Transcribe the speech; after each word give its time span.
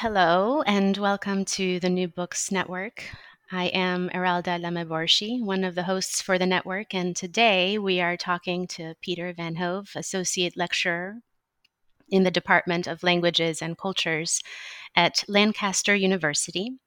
Hello, 0.00 0.62
and 0.62 0.96
welcome 0.96 1.44
to 1.44 1.80
the 1.80 1.90
New 1.90 2.06
Books 2.06 2.52
Network. 2.52 3.02
I 3.50 3.64
am 3.64 4.08
Eralda 4.10 4.56
Lameborshi, 4.60 5.42
one 5.44 5.64
of 5.64 5.74
the 5.74 5.82
hosts 5.82 6.22
for 6.22 6.38
the 6.38 6.46
network, 6.46 6.94
and 6.94 7.16
today 7.16 7.78
we 7.78 8.00
are 8.00 8.16
talking 8.16 8.68
to 8.68 8.94
Peter 9.02 9.34
Vanhove, 9.34 9.96
Associate 9.96 10.56
Lecturer 10.56 11.16
in 12.08 12.22
the 12.22 12.30
Department 12.30 12.86
of 12.86 13.02
Languages 13.02 13.60
and 13.60 13.76
Cultures 13.76 14.40
at 14.94 15.24
Lancaster 15.26 15.96
University. 15.96 16.78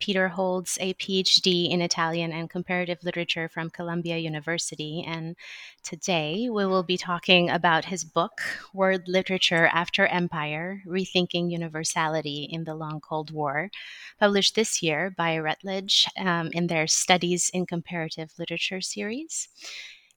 Peter 0.00 0.28
holds 0.28 0.78
a 0.80 0.94
PhD 0.94 1.70
in 1.70 1.82
Italian 1.82 2.32
and 2.32 2.48
Comparative 2.48 2.98
Literature 3.04 3.48
from 3.48 3.68
Columbia 3.68 4.16
University. 4.16 5.04
And 5.06 5.36
today 5.82 6.48
we 6.50 6.64
will 6.64 6.82
be 6.82 6.96
talking 6.96 7.50
about 7.50 7.84
his 7.84 8.02
book, 8.02 8.40
World 8.72 9.02
Literature 9.06 9.66
After 9.66 10.06
Empire 10.06 10.82
Rethinking 10.86 11.52
Universality 11.52 12.48
in 12.50 12.64
the 12.64 12.74
Long 12.74 13.00
Cold 13.00 13.30
War, 13.30 13.70
published 14.18 14.54
this 14.54 14.82
year 14.82 15.14
by 15.16 15.38
Routledge 15.38 16.08
um, 16.18 16.48
in 16.54 16.66
their 16.66 16.86
Studies 16.86 17.50
in 17.52 17.66
Comparative 17.66 18.32
Literature 18.38 18.80
series. 18.80 19.48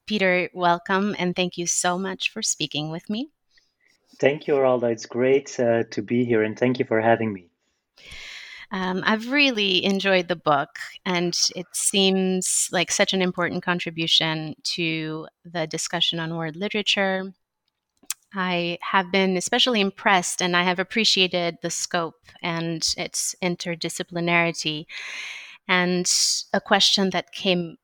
Peter, 0.06 0.48
welcome 0.54 1.14
and 1.18 1.36
thank 1.36 1.58
you 1.58 1.66
so 1.66 1.98
much 1.98 2.30
for 2.30 2.42
speaking 2.42 2.90
with 2.90 3.10
me. 3.10 3.30
Thank 4.18 4.46
you, 4.46 4.54
Eralda. 4.54 4.90
It's 4.90 5.06
great 5.06 5.58
uh, 5.60 5.84
to 5.90 6.00
be 6.00 6.24
here 6.24 6.42
and 6.42 6.58
thank 6.58 6.78
you 6.78 6.86
for 6.86 7.00
having 7.00 7.32
me. 7.32 7.50
Um, 8.74 9.04
I've 9.06 9.30
really 9.30 9.84
enjoyed 9.84 10.26
the 10.26 10.34
book, 10.34 10.80
and 11.06 11.32
it 11.54 11.66
seems 11.72 12.68
like 12.72 12.90
such 12.90 13.12
an 13.12 13.22
important 13.22 13.62
contribution 13.62 14.56
to 14.64 15.28
the 15.44 15.68
discussion 15.68 16.18
on 16.18 16.36
world 16.36 16.56
literature. 16.56 17.32
I 18.34 18.78
have 18.82 19.12
been 19.12 19.36
especially 19.36 19.80
impressed 19.80 20.42
and 20.42 20.56
I 20.56 20.64
have 20.64 20.80
appreciated 20.80 21.58
the 21.62 21.70
scope 21.70 22.26
and 22.42 22.82
its 22.98 23.36
interdisciplinarity. 23.40 24.86
And 25.68 26.12
a 26.52 26.60
question 26.60 27.10
that 27.10 27.30
came 27.30 27.76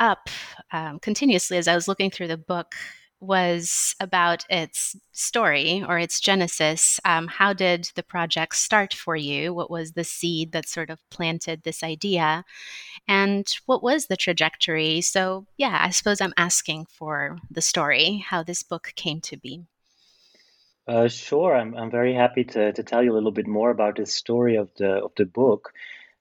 up 0.00 0.30
um, 0.72 0.98
continuously 1.00 1.58
as 1.58 1.68
I 1.68 1.74
was 1.74 1.88
looking 1.88 2.10
through 2.10 2.28
the 2.28 2.38
book 2.38 2.74
was 3.20 3.94
about 4.00 4.44
its 4.48 4.96
story 5.12 5.84
or 5.86 5.98
its 5.98 6.20
genesis. 6.20 7.00
Um, 7.04 7.26
how 7.26 7.52
did 7.52 7.90
the 7.94 8.02
project 8.02 8.56
start 8.56 8.94
for 8.94 9.16
you? 9.16 9.52
What 9.52 9.70
was 9.70 9.92
the 9.92 10.04
seed 10.04 10.52
that 10.52 10.68
sort 10.68 10.90
of 10.90 10.98
planted 11.10 11.62
this 11.62 11.82
idea? 11.82 12.44
And 13.08 13.46
what 13.66 13.82
was 13.82 14.06
the 14.06 14.16
trajectory? 14.16 15.00
So, 15.00 15.46
yeah, 15.56 15.78
I 15.80 15.90
suppose 15.90 16.20
I'm 16.20 16.34
asking 16.36 16.86
for 16.86 17.38
the 17.50 17.62
story, 17.62 18.24
how 18.28 18.42
this 18.42 18.62
book 18.62 18.92
came 18.94 19.20
to 19.22 19.36
be. 19.36 19.64
Uh, 20.86 21.08
sure, 21.08 21.54
I'm, 21.54 21.74
I'm 21.76 21.90
very 21.90 22.14
happy 22.14 22.44
to, 22.44 22.72
to 22.72 22.82
tell 22.82 23.02
you 23.02 23.12
a 23.12 23.16
little 23.16 23.30
bit 23.30 23.46
more 23.46 23.70
about 23.70 23.96
the 23.96 24.06
story 24.06 24.56
of 24.56 24.70
the 24.78 25.04
of 25.04 25.12
the 25.16 25.26
book. 25.26 25.72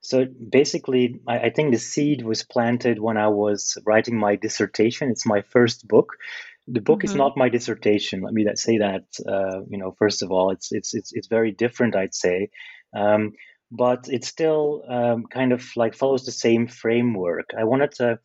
So 0.02 0.26
basically, 0.26 1.22
I, 1.28 1.40
I 1.40 1.50
think 1.50 1.72
the 1.72 1.80
seed 1.80 2.24
was 2.24 2.44
planted 2.44 3.00
when 3.00 3.18
I 3.18 3.30
was 3.30 3.78
writing 3.86 4.18
my 4.18 4.36
dissertation. 4.36 5.10
It's 5.10 5.26
my 5.26 5.42
first 5.42 5.88
book, 5.88 6.18
the 6.68 6.82
book 6.82 7.00
mm-hmm. 7.00 7.10
is 7.10 7.16
not 7.16 7.38
my 7.38 7.50
dissertation. 7.50 8.22
Let 8.22 8.34
me 8.34 8.46
say 8.56 8.78
that. 8.80 9.06
Uh, 9.26 9.62
you 9.70 9.78
know, 9.78 9.96
first 9.98 10.22
of 10.22 10.32
all, 10.32 10.52
it's 10.52 10.72
it's 10.72 10.94
it's 10.94 11.12
it's 11.14 11.28
very 11.28 11.52
different, 11.52 11.96
I'd 11.96 12.14
say, 12.14 12.50
um, 12.96 13.34
but 13.72 14.08
it 14.10 14.26
still 14.26 14.84
um, 14.90 15.26
kind 15.32 15.54
of 15.54 15.66
like 15.76 15.96
follows 15.96 16.26
the 16.26 16.32
same 16.32 16.68
framework. 16.68 17.52
I 17.58 17.64
wanted 17.64 17.92
to 17.94 18.20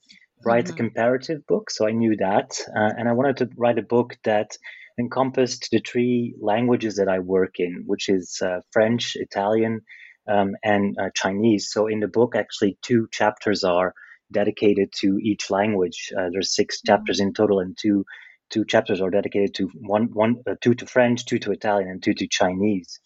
write 0.44 0.64
mm-hmm. 0.64 0.74
a 0.74 0.76
comparative 0.76 1.46
book, 1.46 1.70
so 1.70 1.86
I 1.86 1.92
knew 1.92 2.16
that, 2.16 2.58
uh, 2.76 2.92
and 2.98 3.08
I 3.08 3.12
wanted 3.12 3.36
to 3.38 3.50
write 3.56 3.78
a 3.78 3.82
book 3.82 4.16
that 4.24 4.56
encompassed 4.98 5.68
the 5.70 5.80
three 5.80 6.34
languages 6.40 6.96
that 6.96 7.08
I 7.08 7.20
work 7.20 7.54
in, 7.58 7.84
which 7.86 8.08
is 8.08 8.40
uh, 8.42 8.60
French, 8.72 9.12
Italian, 9.16 9.80
um, 10.28 10.52
and 10.62 10.96
uh, 11.00 11.10
Chinese. 11.14 11.70
So 11.70 11.86
in 11.86 12.00
the 12.00 12.08
book, 12.08 12.34
actually, 12.36 12.76
two 12.82 13.08
chapters 13.10 13.64
are 13.64 13.94
dedicated 14.32 14.90
to 15.00 15.18
each 15.22 15.50
language. 15.50 16.12
Uh, 16.16 16.28
there's 16.32 16.54
six 16.54 16.78
mm-hmm. 16.78 16.92
chapters 16.92 17.20
in 17.20 17.34
total, 17.34 17.60
and 17.60 17.76
two 17.80 18.04
two 18.52 18.64
chapters 18.64 19.00
are 19.00 19.10
dedicated 19.10 19.54
to 19.54 19.70
one, 19.74 20.08
one, 20.12 20.36
uh, 20.48 20.54
two 20.60 20.74
to 20.74 20.86
French, 20.86 21.24
two 21.24 21.38
to 21.40 21.52
Italian, 21.52 21.88
and 21.88 22.02
two 22.02 22.14
to 22.14 22.28
Chinese. 22.28 23.00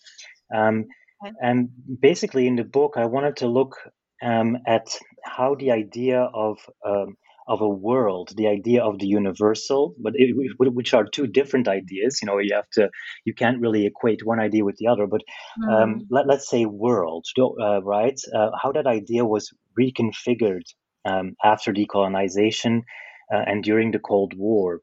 Um, 0.54 0.86
okay. 1.24 1.34
And 1.40 1.70
basically, 2.00 2.46
in 2.46 2.56
the 2.56 2.64
book, 2.64 2.94
I 2.96 3.06
wanted 3.06 3.36
to 3.38 3.46
look 3.46 3.76
um, 4.22 4.58
at 4.66 4.88
how 5.24 5.54
the 5.54 5.70
idea 5.70 6.20
of 6.20 6.58
um, 6.84 7.16
of 7.48 7.60
a 7.60 7.68
world, 7.68 8.32
the 8.36 8.48
idea 8.48 8.82
of 8.82 8.98
the 8.98 9.06
universal, 9.06 9.94
but 10.00 10.14
it, 10.16 10.34
which 10.58 10.94
are 10.94 11.04
two 11.04 11.26
different 11.26 11.68
ideas. 11.68 12.18
You 12.20 12.26
know, 12.26 12.38
you 12.38 12.54
have 12.54 12.68
to, 12.72 12.90
you 13.24 13.34
can't 13.34 13.60
really 13.60 13.86
equate 13.86 14.26
one 14.26 14.40
idea 14.40 14.64
with 14.64 14.76
the 14.78 14.88
other. 14.88 15.06
But 15.06 15.22
mm. 15.62 16.00
let, 16.10 16.28
us 16.28 16.48
say 16.48 16.66
world, 16.66 17.24
uh, 17.38 17.82
right? 17.82 18.18
Uh, 18.34 18.50
how 18.60 18.72
that 18.72 18.86
idea 18.86 19.24
was 19.24 19.52
reconfigured 19.78 20.66
um, 21.04 21.36
after 21.44 21.72
decolonization 21.72 22.82
uh, 23.32 23.42
and 23.46 23.62
during 23.62 23.92
the 23.92 24.00
Cold 24.00 24.34
War. 24.36 24.80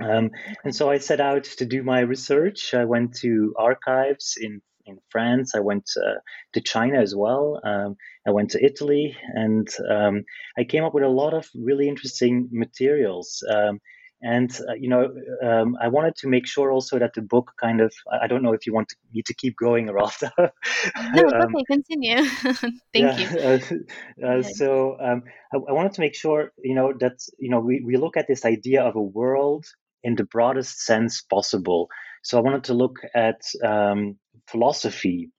Um, 0.00 0.30
and 0.64 0.74
so 0.74 0.90
I 0.90 0.98
set 0.98 1.20
out 1.20 1.44
to 1.44 1.66
do 1.66 1.82
my 1.82 2.00
research. 2.00 2.74
I 2.74 2.84
went 2.84 3.16
to 3.16 3.54
archives 3.58 4.36
in 4.40 4.60
in 4.88 4.98
France. 5.10 5.54
I 5.54 5.60
went 5.60 5.90
uh, 5.96 6.20
to 6.54 6.60
China 6.60 7.00
as 7.00 7.14
well. 7.14 7.60
Um, 7.62 7.96
I 8.26 8.30
went 8.30 8.50
to 8.52 8.64
Italy, 8.64 9.16
and 9.34 9.68
um, 9.88 10.24
I 10.58 10.64
came 10.64 10.84
up 10.84 10.94
with 10.94 11.04
a 11.04 11.08
lot 11.08 11.34
of 11.34 11.48
really 11.54 11.88
interesting 11.88 12.48
materials. 12.50 13.44
Um, 13.48 13.80
and 14.20 14.50
uh, 14.68 14.74
you 14.74 14.88
know, 14.88 15.14
um, 15.44 15.76
I 15.80 15.88
wanted 15.88 16.16
to 16.16 16.28
make 16.28 16.46
sure 16.46 16.72
also 16.72 16.98
that 16.98 17.14
the 17.14 17.22
book 17.22 17.52
kind 17.60 17.80
of. 17.80 17.92
I 18.10 18.26
don't 18.26 18.42
know 18.42 18.52
if 18.52 18.66
you 18.66 18.74
want 18.74 18.88
to, 18.88 18.96
me 19.12 19.22
to 19.22 19.34
keep 19.34 19.56
going 19.56 19.88
or 19.88 20.02
after. 20.02 20.30
no, 20.38 21.28
um, 21.28 21.54
okay, 21.54 21.64
continue. 21.70 22.24
Thank 22.92 23.18
yeah, 23.18 23.18
you. 23.18 23.86
Uh, 24.24 24.26
uh, 24.26 24.42
so 24.42 24.96
um, 25.00 25.22
I, 25.52 25.56
I, 25.56 25.72
wanted 25.72 25.92
to 25.92 26.00
make 26.00 26.16
sure, 26.16 26.52
you 26.64 26.74
know, 26.74 26.92
that 26.98 27.20
you 27.38 27.48
know 27.48 27.60
we, 27.60 27.80
we 27.84 27.96
look 27.96 28.16
at 28.16 28.26
this 28.26 28.44
idea 28.44 28.82
of 28.82 28.96
a 28.96 29.02
world 29.02 29.66
in 30.02 30.14
the 30.14 30.24
broadest 30.24 30.80
sense 30.80 31.22
possible. 31.22 31.88
So 32.22 32.38
I 32.38 32.42
wanted 32.42 32.64
to 32.64 32.74
look 32.74 32.98
at 33.14 33.40
um, 33.64 34.16
philosophy. 34.46 35.30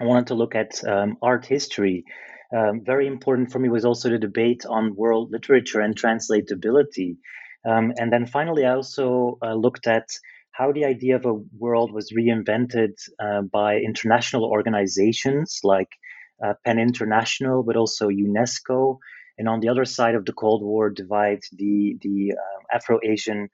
I 0.00 0.04
wanted 0.04 0.28
to 0.28 0.34
look 0.34 0.54
at 0.54 0.82
um, 0.86 1.16
art 1.22 1.46
history. 1.46 2.04
Um, 2.56 2.82
very 2.84 3.06
important 3.06 3.50
for 3.50 3.58
me 3.58 3.68
was 3.68 3.84
also 3.84 4.08
the 4.10 4.18
debate 4.18 4.64
on 4.68 4.94
world 4.94 5.30
literature 5.32 5.80
and 5.80 5.96
translatability. 5.96 7.16
Um, 7.68 7.92
and 7.96 8.12
then 8.12 8.26
finally, 8.26 8.64
I 8.64 8.74
also 8.74 9.38
uh, 9.42 9.54
looked 9.54 9.86
at 9.86 10.08
how 10.52 10.72
the 10.72 10.84
idea 10.84 11.16
of 11.16 11.26
a 11.26 11.34
world 11.58 11.92
was 11.92 12.12
reinvented 12.16 12.92
uh, 13.20 13.42
by 13.42 13.76
international 13.76 14.44
organizations 14.44 15.60
like 15.64 15.88
uh, 16.44 16.54
PEN 16.64 16.78
International, 16.78 17.62
but 17.62 17.76
also 17.76 18.08
UNESCO. 18.08 18.98
And 19.38 19.48
on 19.48 19.60
the 19.60 19.68
other 19.68 19.84
side 19.84 20.14
of 20.14 20.24
the 20.24 20.32
Cold 20.32 20.62
War 20.62 20.90
divide, 20.90 21.40
the, 21.52 21.98
the 22.00 22.32
uh, 22.32 22.76
Afro 22.76 22.98
Asian 23.04 23.48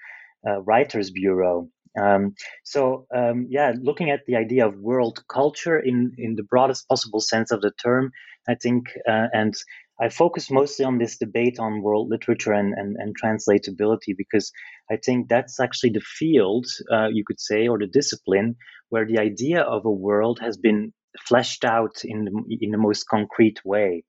uh, 0.46 0.60
Writers 0.62 1.10
Bureau. 1.10 1.68
Um, 2.00 2.34
so, 2.64 3.06
um, 3.14 3.46
yeah, 3.50 3.72
looking 3.80 4.10
at 4.10 4.20
the 4.26 4.36
idea 4.36 4.66
of 4.66 4.78
world 4.78 5.22
culture 5.28 5.78
in, 5.78 6.12
in 6.16 6.36
the 6.36 6.42
broadest 6.42 6.88
possible 6.88 7.20
sense 7.20 7.50
of 7.50 7.60
the 7.60 7.72
term, 7.82 8.12
I 8.48 8.54
think, 8.54 8.86
uh, 9.08 9.26
and 9.32 9.54
I 10.00 10.08
focus 10.08 10.50
mostly 10.50 10.84
on 10.84 10.98
this 10.98 11.18
debate 11.18 11.58
on 11.60 11.82
world 11.82 12.08
literature 12.08 12.52
and, 12.52 12.74
and, 12.74 12.96
and 12.98 13.14
translatability 13.16 14.16
because 14.16 14.50
I 14.90 14.96
think 14.96 15.28
that's 15.28 15.60
actually 15.60 15.90
the 15.90 16.00
field, 16.00 16.66
uh, 16.90 17.08
you 17.12 17.24
could 17.26 17.38
say, 17.38 17.68
or 17.68 17.78
the 17.78 17.86
discipline 17.86 18.56
where 18.88 19.06
the 19.06 19.18
idea 19.18 19.60
of 19.60 19.84
a 19.84 19.90
world 19.90 20.40
has 20.40 20.56
been 20.56 20.92
fleshed 21.28 21.64
out 21.64 22.04
in 22.04 22.24
the, 22.24 22.58
in 22.60 22.70
the 22.70 22.78
most 22.78 23.06
concrete 23.08 23.60
way. 23.64 24.04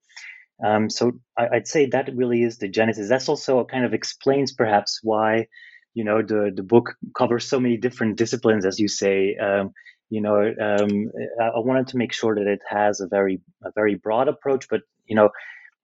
Um, 0.62 0.90
so 0.90 1.12
I, 1.36 1.48
would 1.52 1.68
say 1.68 1.86
that 1.86 2.14
really 2.14 2.42
is 2.42 2.58
the 2.58 2.68
genesis. 2.68 3.08
That's 3.08 3.28
also 3.28 3.64
kind 3.64 3.84
of 3.84 3.94
explains 3.94 4.52
perhaps 4.52 5.00
why, 5.02 5.46
you 5.94 6.04
know, 6.04 6.22
the, 6.22 6.52
the 6.54 6.62
book 6.62 6.94
covers 7.16 7.48
so 7.48 7.58
many 7.58 7.76
different 7.76 8.16
disciplines, 8.16 8.64
as 8.64 8.78
you 8.78 8.88
say. 8.88 9.36
Um, 9.36 9.72
you 10.10 10.20
know, 10.20 10.38
um, 10.38 11.10
I, 11.40 11.46
I 11.46 11.58
wanted 11.58 11.88
to 11.88 11.96
make 11.96 12.12
sure 12.12 12.34
that 12.34 12.46
it 12.46 12.60
has 12.68 13.00
a 13.00 13.08
very 13.08 13.40
a 13.64 13.70
very 13.74 13.96
broad 13.96 14.28
approach, 14.28 14.68
but 14.68 14.82
you 15.06 15.16
know, 15.16 15.30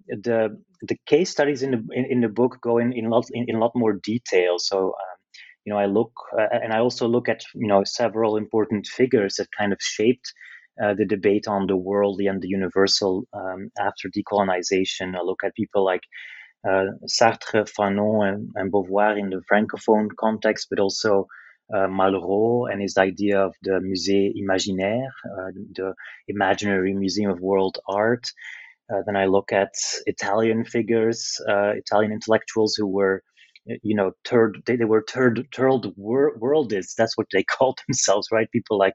the 0.06 0.62
the 0.82 0.96
case 1.06 1.30
studies 1.30 1.62
in 1.62 1.70
the 1.70 1.84
in, 1.92 2.04
in 2.04 2.20
the 2.20 2.28
book 2.28 2.58
go 2.60 2.78
in 2.78 2.92
in 2.92 3.06
a 3.06 3.08
lot 3.08 3.24
in, 3.32 3.46
in, 3.48 3.56
a 3.56 3.58
lot 3.58 3.72
more 3.74 3.92
detail. 3.92 4.58
So 4.58 4.88
um, 4.88 5.18
you 5.64 5.72
know, 5.72 5.78
I 5.78 5.86
look 5.86 6.12
uh, 6.38 6.46
and 6.52 6.72
I 6.72 6.78
also 6.78 7.08
look 7.08 7.28
at 7.28 7.42
you 7.54 7.66
know 7.66 7.82
several 7.84 8.36
important 8.36 8.86
figures 8.86 9.36
that 9.36 9.48
kind 9.56 9.72
of 9.72 9.78
shaped 9.80 10.32
uh, 10.82 10.94
the 10.94 11.06
debate 11.06 11.46
on 11.46 11.66
the 11.66 11.76
worldly 11.76 12.26
and 12.26 12.40
the 12.42 12.48
universal 12.48 13.24
um, 13.32 13.70
after 13.78 14.08
decolonization. 14.08 15.16
I 15.16 15.22
look 15.22 15.40
at 15.44 15.54
people 15.54 15.84
like 15.84 16.02
uh, 16.68 16.86
Sartre, 17.06 17.66
Fanon, 17.68 18.28
and, 18.28 18.50
and, 18.54 18.72
Beauvoir 18.72 19.18
in 19.18 19.30
the 19.30 19.42
francophone 19.50 20.08
context, 20.18 20.66
but 20.70 20.78
also 20.78 21.26
uh, 21.74 21.86
Malraux 21.86 22.70
and 22.70 22.82
his 22.82 22.98
idea 22.98 23.40
of 23.40 23.54
the 23.62 23.80
Musée 23.80 24.32
Imaginaire, 24.36 25.08
uh, 25.24 25.50
the 25.74 25.94
imaginary 26.28 26.94
museum 26.94 27.30
of 27.30 27.40
world 27.40 27.78
art. 27.88 28.26
Uh, 28.92 29.02
then 29.06 29.16
I 29.16 29.26
look 29.26 29.52
at 29.52 29.72
Italian 30.06 30.64
figures, 30.64 31.40
Italian 31.48 32.12
intellectuals 32.12 32.74
who 32.76 32.88
were, 32.88 33.22
you 33.82 33.94
know, 33.94 34.12
third, 34.24 34.62
they, 34.66 34.76
they 34.76 34.84
were 34.84 35.04
wor- 35.96 36.36
worldists. 36.38 36.94
That's 36.96 37.16
what 37.16 37.28
they 37.32 37.44
called 37.58 37.78
themselves, 37.86 38.28
right? 38.32 38.50
People 38.50 38.78
like 38.78 38.94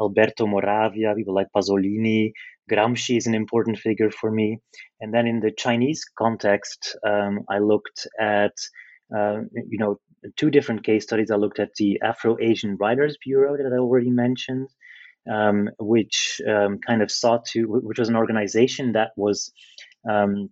Alberto 0.00 0.46
Moravia, 0.46 1.14
people 1.14 1.34
like 1.34 1.48
Pasolini. 1.54 2.32
Gramsci 2.70 3.16
is 3.16 3.26
an 3.26 3.34
important 3.34 3.78
figure 3.78 4.10
for 4.10 4.30
me. 4.30 4.58
And 5.00 5.12
then 5.12 5.26
in 5.26 5.40
the 5.40 5.50
Chinese 5.50 6.04
context, 6.16 6.96
um, 7.06 7.40
I 7.48 7.58
looked 7.58 8.06
at, 8.20 8.52
uh, 9.14 9.40
you 9.52 9.78
know, 9.78 9.98
two 10.36 10.50
different 10.50 10.84
case 10.84 11.04
studies. 11.04 11.30
I 11.30 11.36
looked 11.36 11.58
at 11.58 11.74
the 11.76 12.00
Afro 12.02 12.36
Asian 12.40 12.76
Writers 12.76 13.16
Bureau 13.24 13.56
that 13.56 13.72
I 13.72 13.78
already 13.78 14.10
mentioned 14.10 14.68
um, 15.28 15.68
which 15.78 16.40
um, 16.48 16.78
kind 16.78 17.02
of 17.02 17.10
sought 17.10 17.44
to, 17.46 17.64
which 17.64 17.98
was 17.98 18.08
an 18.08 18.16
organization 18.16 18.92
that 18.92 19.10
was, 19.16 19.52
um, 20.08 20.50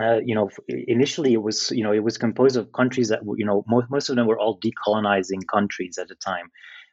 uh, 0.00 0.18
you 0.24 0.34
know, 0.34 0.50
initially 0.68 1.32
it 1.32 1.42
was, 1.42 1.70
you 1.70 1.82
know, 1.82 1.92
it 1.92 2.02
was 2.02 2.18
composed 2.18 2.56
of 2.56 2.72
countries 2.72 3.08
that, 3.08 3.20
you 3.36 3.46
know, 3.46 3.64
most, 3.68 3.90
most 3.90 4.08
of 4.08 4.16
them 4.16 4.26
were 4.26 4.38
all 4.38 4.60
decolonizing 4.60 5.46
countries 5.52 5.98
at 5.98 6.08
the 6.08 6.14
time. 6.16 6.50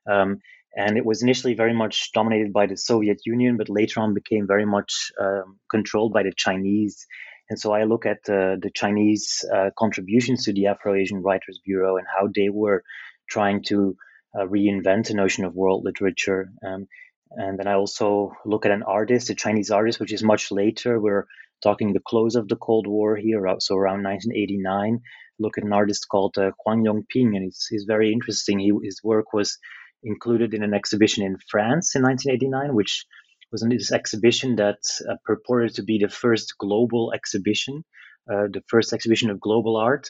Um, 0.09 0.39
and 0.75 0.97
it 0.97 1.05
was 1.05 1.21
initially 1.21 1.53
very 1.53 1.73
much 1.73 2.11
dominated 2.13 2.51
by 2.51 2.65
the 2.65 2.77
Soviet 2.77 3.21
Union, 3.25 3.57
but 3.57 3.69
later 3.69 3.99
on 3.99 4.13
became 4.13 4.47
very 4.47 4.65
much 4.65 5.11
um, 5.21 5.59
controlled 5.69 6.13
by 6.13 6.23
the 6.23 6.33
Chinese. 6.35 7.05
And 7.49 7.59
so 7.59 7.73
I 7.73 7.83
look 7.83 8.05
at 8.05 8.19
uh, 8.27 8.57
the 8.61 8.71
Chinese 8.73 9.45
uh, 9.53 9.69
contributions 9.77 10.45
to 10.45 10.53
the 10.53 10.67
Afro 10.67 10.95
Asian 10.95 11.21
Writers 11.21 11.59
Bureau 11.65 11.97
and 11.97 12.07
how 12.07 12.27
they 12.33 12.49
were 12.49 12.83
trying 13.29 13.63
to 13.65 13.95
uh, 14.35 14.45
reinvent 14.45 15.07
the 15.07 15.13
notion 15.13 15.45
of 15.45 15.53
world 15.53 15.83
literature. 15.85 16.49
Um, 16.65 16.87
and 17.31 17.59
then 17.59 17.67
I 17.67 17.73
also 17.73 18.33
look 18.45 18.65
at 18.65 18.71
an 18.71 18.83
artist, 18.83 19.29
a 19.29 19.35
Chinese 19.35 19.69
artist, 19.69 19.99
which 19.99 20.13
is 20.13 20.23
much 20.23 20.51
later. 20.51 20.99
We're 20.99 21.27
talking 21.61 21.93
the 21.93 21.99
close 21.99 22.35
of 22.35 22.47
the 22.47 22.55
Cold 22.55 22.87
War 22.87 23.15
here, 23.15 23.41
so 23.59 23.75
around 23.75 24.03
1989. 24.03 24.99
Look 25.39 25.57
at 25.57 25.63
an 25.63 25.73
artist 25.73 26.07
called 26.09 26.37
uh, 26.37 26.51
Huang 26.63 26.83
Yongping, 26.83 27.35
and 27.35 27.45
it's, 27.47 27.67
he's 27.67 27.85
very 27.87 28.11
interesting. 28.11 28.59
He, 28.59 28.71
his 28.83 29.01
work 29.03 29.33
was 29.33 29.57
included 30.03 30.53
in 30.53 30.63
an 30.63 30.73
exhibition 30.73 31.23
in 31.23 31.37
France 31.49 31.95
in 31.95 32.03
1989, 32.03 32.75
which 32.75 33.05
was 33.51 33.63
in 33.63 33.69
this 33.69 33.91
exhibition 33.91 34.57
that 34.57 34.79
uh, 35.07 35.15
purported 35.23 35.75
to 35.75 35.83
be 35.83 35.99
the 35.99 36.09
first 36.09 36.55
global 36.57 37.13
exhibition, 37.13 37.83
uh, 38.29 38.47
the 38.51 38.63
first 38.67 38.93
exhibition 38.93 39.29
of 39.29 39.39
global 39.39 39.77
art. 39.77 40.09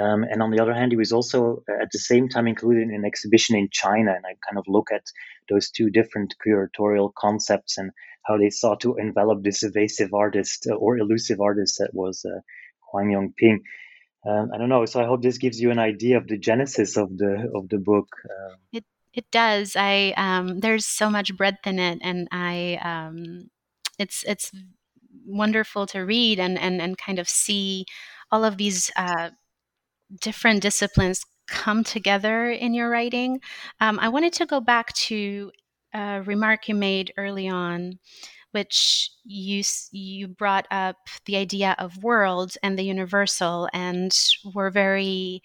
Um, 0.00 0.24
and 0.24 0.42
on 0.42 0.50
the 0.50 0.60
other 0.60 0.74
hand, 0.74 0.92
he 0.92 0.96
was 0.96 1.12
also 1.12 1.62
uh, 1.68 1.82
at 1.82 1.90
the 1.92 1.98
same 1.98 2.28
time 2.28 2.46
included 2.48 2.84
in 2.84 2.94
an 2.94 3.04
exhibition 3.04 3.56
in 3.56 3.68
China. 3.70 4.12
And 4.12 4.24
I 4.26 4.34
kind 4.46 4.58
of 4.58 4.64
look 4.66 4.88
at 4.92 5.04
those 5.48 5.70
two 5.70 5.90
different 5.90 6.34
curatorial 6.44 7.12
concepts 7.14 7.78
and 7.78 7.90
how 8.24 8.38
they 8.38 8.50
sought 8.50 8.80
to 8.80 8.96
envelop 8.96 9.42
this 9.42 9.62
evasive 9.62 10.14
artist 10.14 10.66
uh, 10.68 10.74
or 10.74 10.98
elusive 10.98 11.40
artist 11.40 11.76
that 11.78 11.90
was 11.92 12.24
uh, 12.24 12.40
Huang 12.90 13.10
Yongping. 13.10 13.58
Um, 14.26 14.50
I 14.54 14.58
don't 14.58 14.70
know. 14.70 14.86
So 14.86 15.00
I 15.00 15.06
hope 15.06 15.22
this 15.22 15.38
gives 15.38 15.60
you 15.60 15.70
an 15.70 15.78
idea 15.78 16.16
of 16.16 16.26
the 16.26 16.38
genesis 16.38 16.96
of 16.96 17.16
the 17.16 17.50
of 17.54 17.68
the 17.68 17.78
book. 17.78 18.08
Um, 18.24 18.56
it 18.72 18.84
it 19.14 19.30
does. 19.30 19.76
I 19.76 20.12
um, 20.16 20.60
there's 20.60 20.86
so 20.86 21.10
much 21.10 21.36
breadth 21.36 21.66
in 21.66 21.78
it, 21.78 21.98
and 22.02 22.28
I 22.32 22.78
um, 22.82 23.50
it's 23.98 24.24
it's 24.26 24.50
wonderful 25.26 25.86
to 25.88 26.00
read 26.00 26.40
and 26.40 26.58
and 26.58 26.80
and 26.82 26.98
kind 26.98 27.18
of 27.18 27.28
see 27.28 27.86
all 28.30 28.44
of 28.44 28.56
these 28.56 28.90
uh, 28.96 29.30
different 30.20 30.62
disciplines 30.62 31.24
come 31.48 31.84
together 31.84 32.50
in 32.50 32.74
your 32.74 32.90
writing. 32.90 33.40
Um, 33.80 33.98
I 34.00 34.08
wanted 34.08 34.32
to 34.34 34.46
go 34.46 34.60
back 34.60 34.92
to 34.94 35.50
a 35.94 36.22
remark 36.22 36.68
you 36.68 36.74
made 36.74 37.12
early 37.16 37.48
on, 37.48 37.98
which 38.52 39.10
you 39.24 39.62
you 39.92 40.28
brought 40.28 40.66
up 40.70 40.96
the 41.26 41.36
idea 41.36 41.74
of 41.78 42.02
world 42.02 42.54
and 42.62 42.78
the 42.78 42.84
universal, 42.84 43.68
and 43.72 44.12
were 44.54 44.70
very 44.70 45.42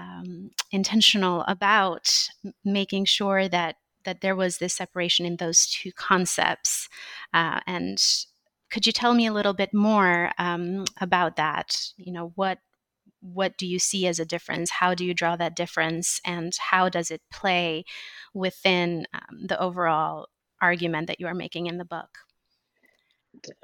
um, 0.00 0.50
intentional 0.70 1.44
about 1.46 2.28
making 2.64 3.04
sure 3.04 3.48
that 3.48 3.76
that 4.04 4.22
there 4.22 4.36
was 4.36 4.58
this 4.58 4.74
separation 4.74 5.26
in 5.26 5.36
those 5.36 5.66
two 5.66 5.92
concepts. 5.92 6.88
Uh, 7.34 7.60
and 7.66 8.02
could 8.70 8.86
you 8.86 8.92
tell 8.92 9.12
me 9.12 9.26
a 9.26 9.32
little 9.32 9.52
bit 9.52 9.74
more 9.74 10.30
um, 10.38 10.86
about 11.00 11.36
that? 11.36 11.92
You 11.96 12.12
know, 12.12 12.32
what 12.34 12.58
what 13.20 13.58
do 13.58 13.66
you 13.66 13.78
see 13.78 14.06
as 14.06 14.18
a 14.18 14.24
difference? 14.24 14.70
How 14.70 14.94
do 14.94 15.04
you 15.04 15.12
draw 15.12 15.36
that 15.36 15.56
difference? 15.56 16.20
And 16.24 16.52
how 16.58 16.88
does 16.88 17.10
it 17.10 17.20
play 17.30 17.84
within 18.32 19.06
um, 19.12 19.46
the 19.46 19.60
overall 19.60 20.28
argument 20.62 21.06
that 21.08 21.20
you 21.20 21.26
are 21.26 21.34
making 21.34 21.66
in 21.66 21.76
the 21.78 21.84
book? 21.84 22.20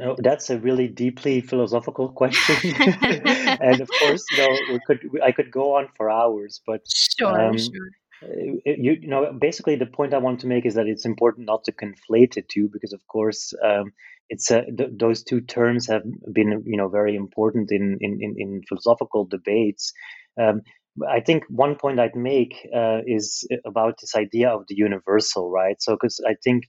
Oh, 0.00 0.16
that's 0.18 0.50
a 0.50 0.58
really 0.58 0.88
deeply 0.88 1.40
philosophical 1.40 2.08
question, 2.11 2.73
and 3.02 3.80
of 3.80 3.88
course, 4.00 4.25
you 4.30 4.38
know, 4.38 4.58
we 4.73 4.80
could 4.87 5.00
I 5.23 5.32
could 5.32 5.50
go 5.50 5.76
on 5.76 5.88
for 5.96 6.11
hours, 6.11 6.61
but 6.66 6.80
sure, 6.87 7.38
um, 7.38 7.58
sure. 7.58 7.90
Uh, 8.23 8.73
you, 8.78 8.96
you 9.02 9.08
know, 9.08 9.32
basically, 9.32 9.76
the 9.76 9.87
point 9.87 10.14
I 10.14 10.18
want 10.18 10.40
to 10.40 10.46
make 10.46 10.64
is 10.64 10.75
that 10.75 10.87
it's 10.87 11.04
important 11.04 11.46
not 11.46 11.64
to 11.64 11.73
conflate 11.73 12.35
the 12.35 12.42
two, 12.42 12.70
because 12.73 12.92
of 12.92 13.06
course, 13.06 13.52
um, 13.62 13.92
it's 14.30 14.50
uh, 14.50 14.62
th- 14.76 14.90
those 14.99 15.23
two 15.23 15.40
terms 15.40 15.87
have 15.88 16.02
been 16.32 16.62
you 16.64 16.76
know 16.76 16.88
very 16.88 17.14
important 17.14 17.70
in 17.70 17.99
in, 18.00 18.18
in, 18.20 18.35
in 18.38 18.62
philosophical 18.68 19.26
debates. 19.26 19.92
Um, 20.40 20.62
I 21.08 21.20
think 21.20 21.44
one 21.50 21.76
point 21.76 22.00
I'd 22.00 22.16
make 22.16 22.66
uh, 22.75 23.00
is 23.06 23.46
about 23.66 24.00
this 24.00 24.14
idea 24.14 24.49
of 24.49 24.64
the 24.68 24.76
universal, 24.76 25.50
right? 25.50 25.76
So, 25.80 25.94
because 25.94 26.20
I 26.26 26.37
think 26.42 26.64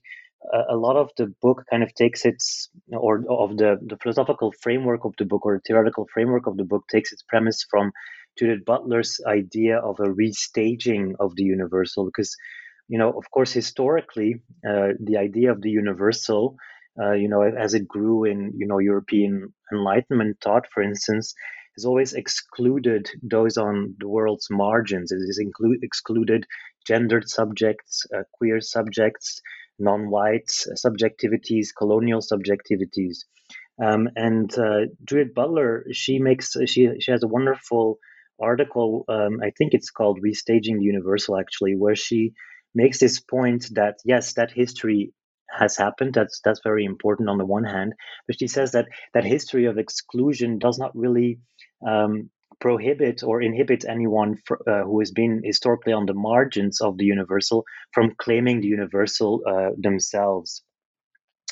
a, 0.70 0.76
lot 0.76 0.96
of 0.96 1.10
the 1.16 1.32
book 1.42 1.64
kind 1.70 1.82
of 1.82 1.94
takes 1.94 2.24
its, 2.24 2.68
or 2.90 3.24
of 3.28 3.56
the, 3.56 3.78
the 3.86 3.98
philosophical 4.02 4.52
framework 4.62 5.04
of 5.04 5.14
the 5.18 5.24
book, 5.24 5.44
or 5.44 5.56
the 5.56 5.62
theoretical 5.66 6.06
framework 6.12 6.46
of 6.46 6.56
the 6.56 6.64
book, 6.64 6.84
takes 6.90 7.12
its 7.12 7.22
premise 7.22 7.64
from 7.70 7.92
Judith 8.38 8.64
Butler's 8.64 9.20
idea 9.26 9.78
of 9.78 9.98
a 10.00 10.04
restaging 10.04 11.14
of 11.20 11.34
the 11.36 11.42
universal. 11.42 12.04
Because, 12.06 12.34
you 12.88 12.98
know, 12.98 13.10
of 13.10 13.30
course, 13.30 13.52
historically, 13.52 14.36
uh, 14.68 14.88
the 15.00 15.16
idea 15.18 15.50
of 15.50 15.60
the 15.60 15.70
universal 15.70 16.56
uh, 17.00 17.12
you 17.12 17.28
know, 17.28 17.42
as 17.42 17.74
it 17.74 17.86
grew 17.86 18.24
in, 18.24 18.52
you 18.56 18.66
know, 18.66 18.78
European 18.78 19.52
Enlightenment 19.72 20.36
thought, 20.42 20.66
for 20.72 20.82
instance, 20.82 21.34
has 21.76 21.84
always 21.84 22.12
excluded 22.12 23.08
those 23.22 23.56
on 23.56 23.94
the 24.00 24.08
world's 24.08 24.48
margins. 24.50 25.12
It 25.12 25.20
has 25.24 25.38
include, 25.38 25.78
excluded 25.82 26.44
gendered 26.86 27.28
subjects, 27.28 28.04
uh, 28.16 28.22
queer 28.32 28.60
subjects, 28.60 29.40
non-white 29.78 30.50
subjectivities, 30.84 31.68
colonial 31.76 32.20
subjectivities. 32.20 33.24
Um, 33.82 34.08
and 34.16 34.56
uh, 34.58 34.86
Judith 35.04 35.34
Butler, 35.34 35.86
she 35.92 36.18
makes 36.18 36.56
she 36.66 37.00
she 37.00 37.12
has 37.12 37.22
a 37.22 37.28
wonderful 37.28 37.98
article. 38.40 39.04
Um, 39.08 39.40
I 39.42 39.50
think 39.56 39.74
it's 39.74 39.90
called 39.90 40.20
"Restaging 40.20 40.78
the 40.78 40.84
Universal," 40.84 41.38
actually, 41.38 41.76
where 41.76 41.94
she 41.94 42.32
makes 42.74 42.98
this 42.98 43.20
point 43.20 43.68
that 43.74 43.96
yes, 44.04 44.34
that 44.34 44.50
history 44.50 45.12
has 45.50 45.76
happened. 45.76 46.14
That's 46.14 46.40
that's 46.44 46.60
very 46.62 46.84
important 46.84 47.28
on 47.28 47.38
the 47.38 47.46
one 47.46 47.64
hand, 47.64 47.94
but 48.26 48.38
she 48.38 48.48
says 48.48 48.72
that 48.72 48.88
that 49.14 49.24
history 49.24 49.66
of 49.66 49.78
exclusion 49.78 50.58
does 50.58 50.78
not 50.78 50.96
really 50.96 51.38
um, 51.86 52.30
prohibit 52.60 53.22
or 53.22 53.40
inhibit 53.40 53.84
anyone 53.88 54.36
for, 54.46 54.58
uh, 54.68 54.84
who 54.84 54.98
has 55.00 55.10
been 55.10 55.42
historically 55.44 55.92
on 55.92 56.06
the 56.06 56.14
margins 56.14 56.80
of 56.80 56.96
the 56.98 57.04
universal 57.04 57.64
from 57.92 58.14
claiming 58.18 58.60
the 58.60 58.68
universal 58.68 59.42
uh, 59.46 59.70
themselves. 59.78 60.62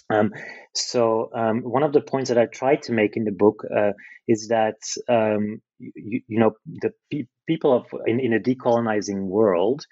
Um, 0.09 0.33
so 0.75 1.31
um, 1.35 1.63
one 1.63 1.83
of 1.83 1.93
the 1.93 2.01
points 2.01 2.29
that 2.29 2.39
I 2.39 2.47
tried 2.47 2.83
to 2.83 2.93
make 2.93 3.17
in 3.17 3.25
the 3.25 3.33
book 3.33 3.65
uh, 3.75 3.93
is 4.29 4.49
that 4.49 4.79
um, 5.09 5.61
you, 5.79 6.21
you, 6.29 6.39
know 6.39 6.53
the 6.67 6.93
pe- 7.11 7.27
people 7.47 7.73
of 7.75 7.87
in, 8.07 8.21
in 8.21 8.33
a 8.33 8.39
decolonizing 8.39 9.27
world 9.27 9.85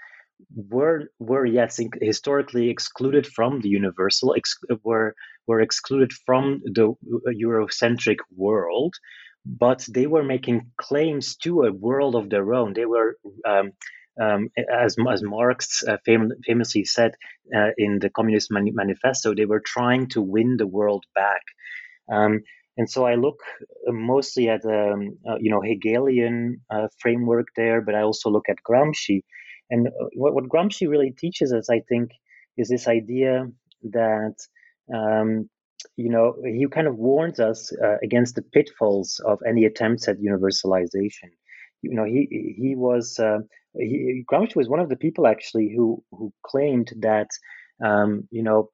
were 0.54 1.04
were 1.18 1.44
yes 1.44 1.80
historically 2.00 2.71
excluded 2.71 3.26
from 3.26 3.61
the 3.61 3.68
universal 3.68 4.35
ex- 4.37 4.59
were 4.85 5.14
were 5.47 5.61
excluded 5.61 6.12
from 6.12 6.61
the 6.64 6.90
uh, 6.90 7.30
Eurocentric 7.30 8.18
world, 8.37 8.94
but 9.44 9.86
they 9.92 10.06
were 10.06 10.24
making 10.24 10.70
claims 10.76 11.36
to 11.36 11.62
a 11.62 11.72
world 11.72 12.14
of 12.14 12.30
their 12.30 12.54
own. 12.54 12.72
They 12.72 12.86
were 12.86 13.16
um, 13.46 13.72
um, 14.20 14.48
as, 14.70 14.96
as 15.10 15.22
Marx 15.22 15.82
uh, 15.86 15.96
fam- 16.06 16.32
famously 16.46 16.84
said 16.84 17.12
uh, 17.54 17.70
in 17.76 17.98
the 17.98 18.10
Communist 18.10 18.48
Manifesto, 18.50 19.34
they 19.34 19.44
were 19.44 19.62
trying 19.64 20.08
to 20.10 20.22
win 20.22 20.56
the 20.56 20.66
world 20.66 21.04
back. 21.14 21.42
Um, 22.10 22.40
and 22.76 22.88
so 22.90 23.06
I 23.06 23.14
look 23.14 23.38
mostly 23.86 24.48
at 24.48 24.64
um, 24.64 25.18
uh, 25.28 25.36
you 25.38 25.50
know 25.50 25.62
Hegelian 25.62 26.60
uh, 26.70 26.88
framework 27.00 27.46
there, 27.56 27.80
but 27.80 27.94
I 27.94 28.02
also 28.02 28.30
look 28.30 28.48
at 28.48 28.56
Gramsci. 28.68 29.22
And 29.70 29.88
uh, 29.88 29.90
what, 30.14 30.34
what 30.34 30.48
Gramsci 30.48 30.88
really 30.88 31.12
teaches 31.12 31.52
us, 31.52 31.70
I 31.70 31.80
think, 31.88 32.10
is 32.56 32.68
this 32.68 32.88
idea 32.88 33.46
that 33.90 34.34
um, 34.92 35.48
you 35.97 36.11
know 36.11 36.35
he 36.45 36.66
kind 36.69 36.87
of 36.87 36.97
warns 36.97 37.40
us 37.40 37.73
uh, 37.83 37.97
against 38.02 38.35
the 38.35 38.43
pitfalls 38.43 39.21
of 39.25 39.38
any 39.47 39.64
attempts 39.64 40.09
at 40.09 40.21
universalization. 40.21 41.31
You 41.83 41.95
know, 41.97 42.04
he 42.04 42.54
he 42.59 42.75
was 42.75 43.19
uh, 43.19 43.40
he, 43.78 44.25
Gramsci 44.31 44.57
was 44.57 44.69
one 44.69 44.81
of 44.81 44.88
the 44.88 44.97
people 44.97 45.26
actually 45.26 45.73
who 45.75 46.02
who 46.11 46.33
claimed 46.45 46.93
that 47.00 47.28
um, 47.85 48.26
you 48.31 48.43
know 48.43 48.71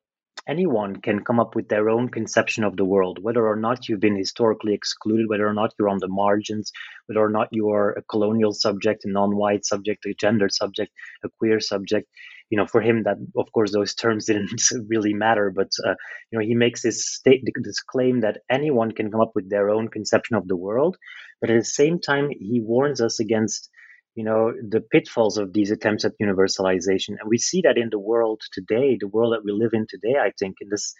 anyone 0.49 0.97
can 0.97 1.23
come 1.23 1.38
up 1.38 1.54
with 1.54 1.69
their 1.69 1.88
own 1.88 2.09
conception 2.09 2.64
of 2.64 2.76
the 2.76 2.85
world, 2.85 3.19
whether 3.23 3.47
or 3.47 3.57
not 3.57 3.88
you've 3.88 4.00
been 4.00 4.16
historically 4.16 4.75
excluded, 4.75 5.28
whether 5.28 5.47
or 5.47 5.54
not 5.54 5.75
you're 5.78 5.88
on 5.88 5.99
the 5.99 6.09
margins, 6.09 6.73
whether 7.07 7.21
or 7.21 7.30
not 7.30 7.49
you 7.50 7.71
are 7.71 7.92
a 7.92 8.02
colonial 8.02 8.52
subject, 8.52 9.04
a 9.04 9.11
non-white 9.11 9.64
subject, 9.64 10.07
a 10.07 10.14
gender 10.14 10.49
subject, 10.49 10.92
a 11.25 11.28
queer 11.38 11.61
subject. 11.61 12.09
You 12.50 12.59
know, 12.59 12.66
for 12.66 12.80
him, 12.83 13.04
that 13.04 13.16
of 13.37 13.52
course 13.52 13.73
those 13.73 13.95
terms 13.95 14.26
didn't 14.26 14.61
really 14.88 15.14
matter, 15.14 15.52
but 15.54 15.71
uh, 15.87 15.95
you 16.30 16.38
know 16.38 16.45
he 16.45 16.54
makes 16.54 16.83
this 16.83 17.07
state 17.07 17.42
this 17.62 17.80
claim 17.80 18.21
that 18.21 18.38
anyone 18.50 18.92
can 18.92 19.11
come 19.11 19.21
up 19.21 19.33
with 19.35 19.49
their 19.49 19.71
own 19.71 19.88
conception 19.88 20.37
of 20.37 20.49
the 20.49 20.57
world, 20.57 20.97
but 21.40 21.50
at 21.50 21.59
the 21.59 21.64
same 21.64 22.00
time 22.00 22.28
he 22.30 22.61
warns 22.61 23.00
us 23.00 23.21
against 23.21 23.71
you 24.16 24.25
know 24.25 24.52
the 24.69 24.80
pitfalls 24.80 25.38
of 25.38 25.52
these 25.52 25.71
attempts 25.71 26.04
at 26.04 26.12
universalization. 26.21 27.11
And 27.21 27.28
we 27.28 27.38
see 27.38 27.62
that 27.62 27.78
in 27.78 27.88
the 27.90 27.99
world 27.99 28.40
today 28.52 28.97
the 29.00 29.09
world 29.09 29.33
that 29.35 29.45
we 29.45 29.52
live 29.52 29.73
in 29.73 29.87
today 29.88 30.16
i 30.21 30.33
think 30.38 30.57
and 30.61 30.71
this 30.71 30.95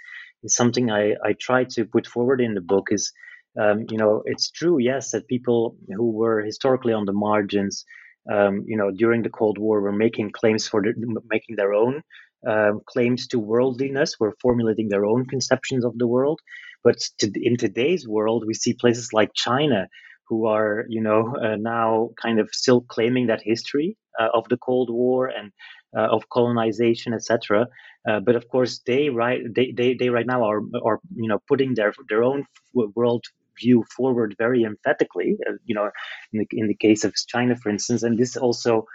is 0.45 0.55
something 0.55 0.91
i 0.91 1.15
i 1.25 1.35
try 1.41 1.65
to 1.65 1.85
put 1.85 2.07
forward 2.07 2.41
in 2.41 2.55
the 2.55 2.61
book 2.61 2.89
is 2.91 3.13
um, 3.61 3.87
you 3.91 3.99
know 3.99 4.23
it's 4.27 4.51
true 4.51 4.79
yes 4.79 5.11
that 5.11 5.27
people 5.27 5.77
who 5.89 6.13
were 6.13 6.41
historically 6.41 6.93
on 6.93 7.05
the 7.05 7.13
margins 7.13 7.85
um, 8.31 8.65
you 8.67 8.77
know 8.77 8.91
during 8.91 9.23
the 9.23 9.31
cold 9.31 9.59
war 9.59 9.81
were 9.81 9.93
making 9.93 10.31
claims 10.31 10.67
for 10.69 10.83
the, 10.83 10.93
making 11.29 11.57
their 11.57 11.75
own 11.75 12.03
um, 12.47 12.81
claims 12.87 13.27
to 13.27 13.39
worldliness 13.39 14.17
were 14.19 14.35
formulating 14.41 14.89
their 14.89 15.05
own 15.05 15.27
conceptions 15.27 15.85
of 15.85 15.97
the 15.99 16.07
world 16.07 16.41
but 16.85 16.97
to, 17.19 17.31
in 17.35 17.57
today's 17.57 18.09
world 18.09 18.45
we 18.47 18.55
see 18.55 18.75
places 18.75 19.13
like 19.13 19.31
china 19.35 19.87
who 20.31 20.47
are 20.47 20.87
you 20.89 21.03
know 21.03 21.35
uh, 21.45 21.57
now 21.57 22.11
kind 22.23 22.39
of 22.39 22.49
still 22.53 22.81
claiming 22.81 23.27
that 23.27 23.43
history 23.43 23.97
uh, 24.19 24.29
of 24.33 24.49
the 24.49 24.57
Cold 24.57 24.89
War 24.91 25.27
and 25.27 25.53
uh, 25.97 26.09
of 26.17 26.29
colonization, 26.29 27.13
etc. 27.13 27.67
Uh, 28.09 28.21
but 28.21 28.37
of 28.37 28.49
course, 28.49 28.81
they 28.87 29.11
right 29.11 29.41
they, 29.55 29.73
they, 29.77 29.95
they 29.95 30.09
right 30.09 30.27
now 30.27 30.45
are 30.45 30.63
are 30.85 31.01
you 31.15 31.29
know 31.29 31.41
putting 31.49 31.75
their 31.75 31.93
their 32.09 32.23
own 32.23 32.47
world 32.73 33.25
view 33.61 33.85
forward 33.97 34.35
very 34.39 34.63
emphatically. 34.65 35.37
Uh, 35.47 35.55
you 35.65 35.75
know, 35.75 35.91
in 36.33 36.41
the 36.41 36.47
in 36.53 36.67
the 36.69 36.75
case 36.75 37.05
of 37.05 37.15
China, 37.35 37.57
for 37.57 37.71
instance, 37.71 38.03
and 38.03 38.19
this 38.19 38.37
also 38.37 38.87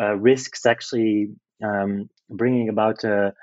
uh, 0.00 0.14
risks 0.16 0.66
actually 0.66 1.28
um, 1.62 2.08
bringing 2.30 2.68
about 2.68 3.04
a 3.04 3.34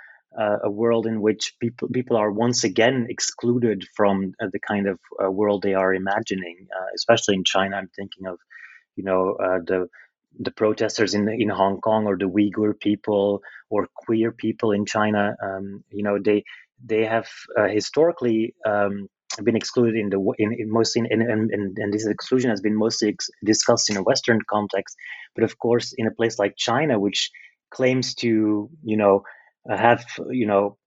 a 0.63 0.71
world 0.71 1.05
in 1.07 1.21
which 1.21 1.55
people 1.59 1.89
people 1.89 2.15
are 2.15 2.31
once 2.31 2.63
again 2.63 3.07
excluded 3.09 3.85
from 3.97 4.33
uh, 4.41 4.47
the 4.53 4.59
kind 4.59 4.87
of 4.87 4.97
uh, 5.23 5.29
world 5.29 5.61
they 5.61 5.73
are 5.73 5.93
imagining. 5.93 6.67
Uh, 6.77 6.87
especially 6.95 7.35
in 7.35 7.43
China, 7.43 7.75
I'm 7.75 7.89
thinking 7.95 8.27
of, 8.27 8.39
you 8.95 9.03
know, 9.03 9.35
the 9.67 9.87
the 10.39 10.51
protesters 10.51 11.13
in 11.13 11.27
in 11.29 11.49
Hong 11.49 11.81
Kong 11.81 12.05
or 12.07 12.17
the 12.17 12.29
Uyghur 12.29 12.79
people 12.79 13.41
or 13.69 13.87
queer 13.95 14.31
people 14.31 14.71
in 14.71 14.85
China. 14.85 15.35
Um, 15.43 15.83
you 15.89 16.03
know, 16.03 16.17
they 16.23 16.43
they 16.83 17.05
have 17.05 17.27
uh, 17.57 17.67
historically. 17.67 18.55
Um, 18.65 19.09
been 19.43 19.55
excluded 19.55 19.95
in 19.95 20.09
the 20.09 20.19
in, 20.37 20.53
in 20.53 20.71
mostly 20.71 21.03
in, 21.09 21.21
in, 21.21 21.73
and 21.77 21.93
this 21.93 22.05
exclusion 22.05 22.49
has 22.49 22.61
been 22.61 22.75
mostly 22.75 23.09
ex- 23.09 23.29
discussed 23.45 23.89
in 23.89 23.97
a 23.97 24.03
Western 24.03 24.39
context, 24.49 24.95
but 25.35 25.43
of 25.43 25.57
course 25.59 25.93
in 25.97 26.07
a 26.07 26.11
place 26.11 26.39
like 26.39 26.55
China, 26.57 26.99
which 26.99 27.31
claims 27.71 28.13
to 28.15 28.69
you 28.83 28.97
know 28.97 29.23
have 29.69 30.05
you 30.29 30.45
know 30.45 30.77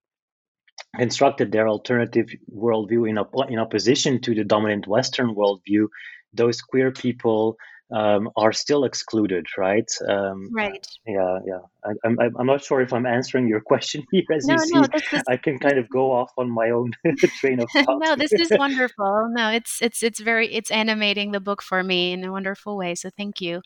constructed 0.97 1.53
their 1.53 1.69
alternative 1.69 2.29
worldview 2.55 3.09
in, 3.09 3.19
op- 3.19 3.51
in 3.51 3.59
opposition 3.59 4.21
to 4.21 4.35
the 4.35 4.45
dominant 4.45 4.87
Western 4.87 5.35
worldview, 5.35 5.89
those 6.33 6.61
queer 6.61 6.93
people 6.93 7.57
um, 7.93 8.31
are 8.37 8.53
still 8.53 8.85
excluded, 8.85 9.47
right? 9.59 9.91
Um, 10.09 10.51
right. 10.53 10.87
Yeah, 11.07 11.39
yeah. 11.47 11.59
I, 11.85 11.91
am 12.05 12.19
I'm, 12.19 12.37
I'm 12.39 12.47
not 12.47 12.65
sure 12.65 12.81
if 12.81 12.93
I'm 12.93 13.07
answering 13.07 13.47
your 13.47 13.61
question 13.67 14.05
here. 14.11 14.25
As 14.35 14.47
no, 14.47 14.55
you 14.55 14.59
see, 14.61 14.75
no, 14.75 14.87
is, 15.13 15.23
I 15.29 15.37
can 15.37 15.59
kind 15.59 15.79
of 15.79 15.89
go 15.89 16.13
off 16.13 16.31
on 16.39 16.51
my 16.51 16.71
own 16.71 16.93
train 17.41 17.61
of 17.61 17.71
thought. 17.73 17.99
no, 18.01 18.17
this 18.17 18.33
is 18.33 18.51
wonderful. 18.59 19.29
No, 19.33 19.51
it's 19.51 19.81
it's 19.83 20.03
it's 20.03 20.21
very 20.21 20.53
it's 20.53 20.71
animating 20.71 21.33
the 21.33 21.41
book 21.41 21.63
for 21.63 21.83
me 21.83 22.13
in 22.13 22.25
a 22.25 22.33
wonderful 22.33 22.77
way. 22.77 22.95
So 22.95 23.11
thank 23.17 23.41
you. 23.41 23.61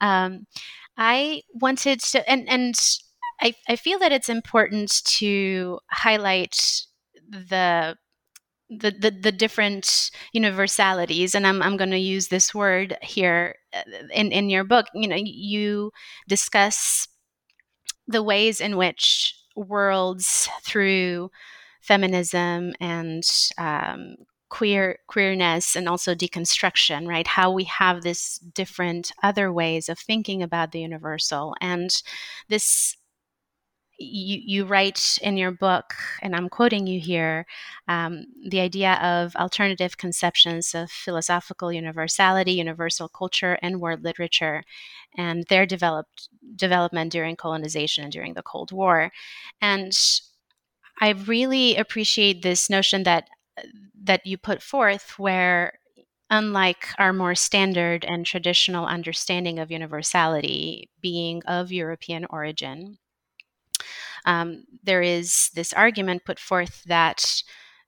Um, 0.00 0.46
I 0.96 1.42
wanted 1.52 2.00
to 2.00 2.28
and 2.30 2.48
and 2.48 2.78
I, 3.40 3.54
I 3.68 3.76
feel 3.76 3.98
that 4.00 4.12
it's 4.12 4.28
important 4.28 5.04
to 5.04 5.78
highlight 5.90 6.86
the 7.28 7.96
the, 8.70 8.90
the, 8.90 9.10
the 9.10 9.32
different 9.32 10.10
universalities 10.32 11.34
and 11.34 11.46
i'm, 11.46 11.62
I'm 11.62 11.76
going 11.76 11.90
to 11.90 11.98
use 11.98 12.28
this 12.28 12.54
word 12.54 12.96
here 13.02 13.56
uh, 13.74 13.82
in, 14.12 14.32
in 14.32 14.50
your 14.50 14.64
book 14.64 14.86
you 14.94 15.08
know 15.08 15.16
you 15.16 15.90
discuss 16.28 17.08
the 18.06 18.22
ways 18.22 18.60
in 18.60 18.76
which 18.76 19.34
worlds 19.56 20.48
through 20.62 21.30
feminism 21.80 22.72
and 22.80 23.22
um, 23.58 24.16
queer 24.48 24.98
queerness 25.06 25.76
and 25.76 25.88
also 25.88 26.14
deconstruction 26.14 27.06
right? 27.06 27.26
How 27.26 27.50
we 27.50 27.64
have 27.64 28.02
this 28.02 28.38
different 28.38 29.12
other 29.22 29.52
ways 29.52 29.88
of 29.88 29.98
thinking 29.98 30.42
about 30.42 30.72
the 30.72 30.80
universal 30.80 31.54
and 31.60 31.90
this 32.48 32.96
you, 33.98 34.40
you 34.44 34.64
write 34.64 35.18
in 35.22 35.36
your 35.36 35.50
book, 35.50 35.94
and 36.22 36.34
I'm 36.34 36.48
quoting 36.48 36.86
you 36.86 37.00
here, 37.00 37.46
um, 37.88 38.26
the 38.48 38.60
idea 38.60 38.94
of 38.94 39.34
alternative 39.36 39.96
conceptions 39.96 40.74
of 40.74 40.90
philosophical 40.90 41.72
universality, 41.72 42.52
universal 42.52 43.08
culture, 43.08 43.58
and 43.60 43.80
world 43.80 44.04
literature, 44.04 44.62
and 45.16 45.44
their 45.48 45.66
developed 45.66 46.28
development 46.56 47.12
during 47.12 47.36
colonization 47.36 48.04
and 48.04 48.12
during 48.12 48.34
the 48.34 48.42
Cold 48.42 48.72
War. 48.72 49.10
And 49.60 49.92
I 51.00 51.10
really 51.10 51.76
appreciate 51.76 52.42
this 52.42 52.70
notion 52.70 53.02
that 53.04 53.28
that 54.04 54.24
you 54.24 54.38
put 54.38 54.62
forth, 54.62 55.18
where 55.18 55.78
unlike 56.30 56.88
our 56.98 57.12
more 57.12 57.34
standard 57.34 58.04
and 58.04 58.24
traditional 58.24 58.86
understanding 58.86 59.58
of 59.58 59.70
universality 59.70 60.88
being 61.00 61.42
of 61.46 61.72
European 61.72 62.26
origin, 62.30 62.98
um, 64.24 64.64
there 64.82 65.02
is 65.02 65.50
this 65.54 65.72
argument 65.72 66.24
put 66.24 66.38
forth 66.38 66.84
that 66.84 67.42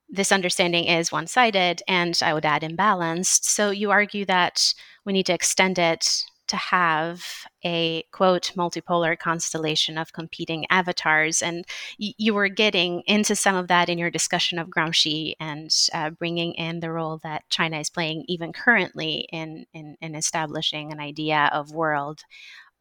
this 0.08 0.32
understanding 0.32 0.86
is 0.86 1.12
one 1.12 1.26
sided 1.26 1.82
and 1.86 2.18
I 2.22 2.34
would 2.34 2.44
add 2.44 2.62
imbalanced. 2.62 3.44
So 3.44 3.70
you 3.70 3.90
argue 3.90 4.24
that 4.26 4.74
we 5.04 5.12
need 5.12 5.26
to 5.26 5.34
extend 5.34 5.78
it 5.78 6.24
to 6.48 6.56
have 6.56 7.24
a 7.64 8.02
quote 8.10 8.52
multipolar 8.56 9.16
constellation 9.16 9.96
of 9.96 10.12
competing 10.12 10.66
avatars. 10.68 11.42
And 11.42 11.64
y- 12.00 12.12
you 12.18 12.34
were 12.34 12.48
getting 12.48 13.02
into 13.06 13.36
some 13.36 13.54
of 13.54 13.68
that 13.68 13.88
in 13.88 13.98
your 13.98 14.10
discussion 14.10 14.58
of 14.58 14.68
Gramsci 14.68 15.34
and 15.38 15.70
uh, 15.94 16.10
bringing 16.10 16.54
in 16.54 16.80
the 16.80 16.90
role 16.90 17.20
that 17.22 17.48
China 17.50 17.78
is 17.78 17.88
playing 17.88 18.24
even 18.26 18.52
currently 18.52 19.28
in, 19.32 19.64
in, 19.72 19.96
in 20.00 20.16
establishing 20.16 20.90
an 20.90 20.98
idea 20.98 21.48
of 21.52 21.70
world 21.70 22.22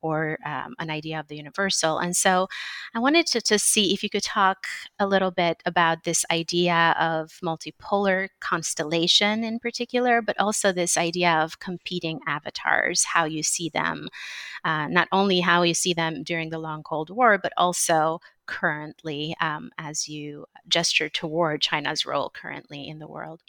or 0.01 0.37
um, 0.45 0.75
an 0.79 0.89
idea 0.89 1.19
of 1.19 1.27
the 1.27 1.35
universal. 1.35 1.99
And 1.99 2.15
so 2.15 2.47
I 2.93 2.99
wanted 2.99 3.25
to, 3.27 3.41
to 3.41 3.59
see 3.59 3.93
if 3.93 4.03
you 4.03 4.09
could 4.09 4.23
talk 4.23 4.67
a 4.99 5.07
little 5.07 5.31
bit 5.31 5.61
about 5.65 6.03
this 6.03 6.25
idea 6.31 6.95
of 6.99 7.39
multipolar 7.43 8.29
constellation 8.39 9.43
in 9.43 9.59
particular, 9.59 10.21
but 10.21 10.39
also 10.39 10.71
this 10.71 10.97
idea 10.97 11.31
of 11.31 11.59
competing 11.59 12.19
avatars, 12.27 13.03
how 13.03 13.25
you 13.25 13.43
see 13.43 13.69
them, 13.69 14.09
uh, 14.63 14.87
not 14.87 15.07
only 15.11 15.39
how 15.39 15.63
you 15.63 15.73
see 15.73 15.93
them 15.93 16.23
during 16.23 16.49
the 16.49 16.59
long 16.59 16.83
Cold 16.83 17.09
War, 17.09 17.37
but 17.37 17.53
also 17.57 18.19
currently 18.45 19.35
um, 19.39 19.69
as 19.77 20.07
you 20.07 20.45
gesture 20.67 21.09
toward 21.09 21.61
China's 21.61 22.05
role 22.05 22.31
currently 22.33 22.87
in 22.87 22.99
the 22.99 23.07
world. 23.07 23.41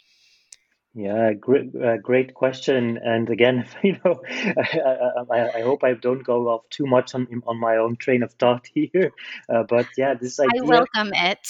Yeah, 0.93 1.31
great, 1.33 1.73
uh, 1.73 1.97
great 1.97 2.33
question. 2.33 2.99
And 3.01 3.29
again, 3.29 3.65
you 3.83 3.97
know, 4.03 4.21
I, 4.27 5.23
I, 5.31 5.57
I, 5.59 5.61
hope 5.61 5.83
I 5.83 5.93
don't 5.93 6.23
go 6.23 6.49
off 6.49 6.67
too 6.69 6.85
much 6.85 7.15
on 7.15 7.27
on 7.47 7.59
my 7.59 7.77
own 7.77 7.95
train 7.95 8.23
of 8.23 8.33
thought 8.33 8.67
here. 8.73 9.11
Uh, 9.47 9.63
but 9.67 9.87
yeah, 9.97 10.15
this 10.19 10.39
idea. 10.39 10.63
I 10.63 10.65
welcome 10.65 11.11
it. 11.13 11.47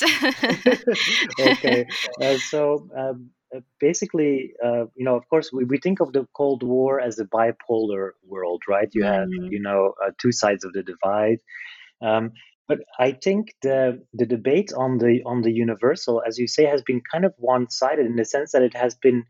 okay, 1.39 1.87
uh, 2.21 2.37
so 2.37 2.87
um, 2.95 3.31
uh, 3.55 3.61
basically, 3.79 4.53
uh, 4.63 4.85
you 4.95 5.05
know, 5.05 5.15
of 5.15 5.27
course, 5.27 5.51
we, 5.51 5.65
we 5.65 5.79
think 5.79 6.01
of 6.01 6.13
the 6.13 6.27
Cold 6.33 6.61
War 6.61 7.01
as 7.01 7.17
a 7.17 7.25
bipolar 7.25 8.11
world, 8.23 8.61
right? 8.69 8.89
You 8.93 9.03
mm-hmm. 9.03 9.43
have, 9.43 9.51
you 9.51 9.59
know, 9.59 9.93
uh, 10.05 10.11
two 10.19 10.31
sides 10.31 10.63
of 10.63 10.73
the 10.73 10.83
divide. 10.83 11.39
Um, 12.01 12.31
but 12.71 12.79
I 12.97 13.11
think 13.11 13.53
the 13.61 14.01
the 14.13 14.25
debate 14.25 14.71
on 14.83 14.97
the 14.97 15.13
on 15.25 15.41
the 15.41 15.51
universal, 15.51 16.23
as 16.25 16.37
you 16.37 16.47
say, 16.47 16.65
has 16.65 16.81
been 16.81 17.01
kind 17.11 17.25
of 17.25 17.33
one 17.37 17.69
sided 17.69 18.05
in 18.05 18.15
the 18.15 18.23
sense 18.23 18.53
that 18.53 18.61
it 18.69 18.75
has 18.83 18.95
been 18.95 19.25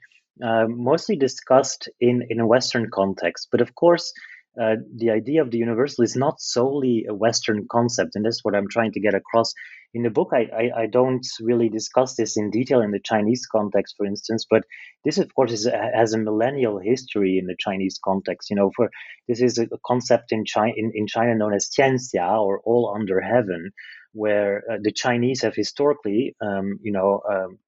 uh, 0.48 0.66
mostly 0.68 1.16
discussed 1.16 1.90
in 2.00 2.16
in 2.30 2.40
a 2.40 2.46
Western 2.46 2.86
context. 2.94 3.48
But 3.52 3.62
of 3.62 3.74
course, 3.74 4.14
uh, 4.62 4.76
the 4.96 5.10
idea 5.10 5.42
of 5.42 5.50
the 5.50 5.58
universal 5.58 6.04
is 6.04 6.16
not 6.16 6.40
solely 6.40 7.06
a 7.10 7.16
Western 7.16 7.66
concept, 7.72 8.12
and 8.16 8.24
that's 8.24 8.44
what 8.46 8.56
I'm 8.56 8.70
trying 8.70 8.92
to 8.92 9.02
get 9.08 9.16
across. 9.16 9.56
In 9.94 10.04
the 10.04 10.10
book, 10.10 10.30
I, 10.34 10.48
I, 10.56 10.82
I, 10.84 10.86
don't 10.86 11.26
really 11.42 11.68
discuss 11.68 12.16
this 12.16 12.38
in 12.38 12.50
detail 12.50 12.82
in 12.82 12.92
the 12.92 13.00
Chinese 13.04 13.46
context, 13.46 13.96
for 13.98 14.06
instance, 14.06 14.46
but 14.50 14.64
this, 15.04 15.18
of 15.18 15.34
course, 15.36 15.52
is, 15.52 15.66
has 15.66 16.14
a 16.14 16.18
millennial 16.18 16.80
history 16.80 17.38
in 17.38 17.46
the 17.46 17.58
Chinese 17.60 18.00
context. 18.02 18.50
You 18.50 18.56
know, 18.56 18.72
for 18.74 18.90
this 19.28 19.42
is 19.42 19.58
a 19.58 19.68
concept 19.86 20.32
in 20.32 20.46
China, 20.46 20.74
in, 20.78 20.92
in 20.96 21.08
China 21.08 21.36
known 21.36 21.54
as 21.54 21.70
Tianxia, 21.70 22.40
or 22.40 22.62
all 22.62 22.94
under 22.96 23.20
heaven, 23.20 23.72
where 24.14 24.64
uh, 24.72 24.78
the 24.82 24.94
Chinese 24.94 25.42
have 25.42 25.56
historically, 25.56 26.36
um, 26.42 26.80
you 26.82 26.94
know, 26.94 27.22
um, 27.30 27.60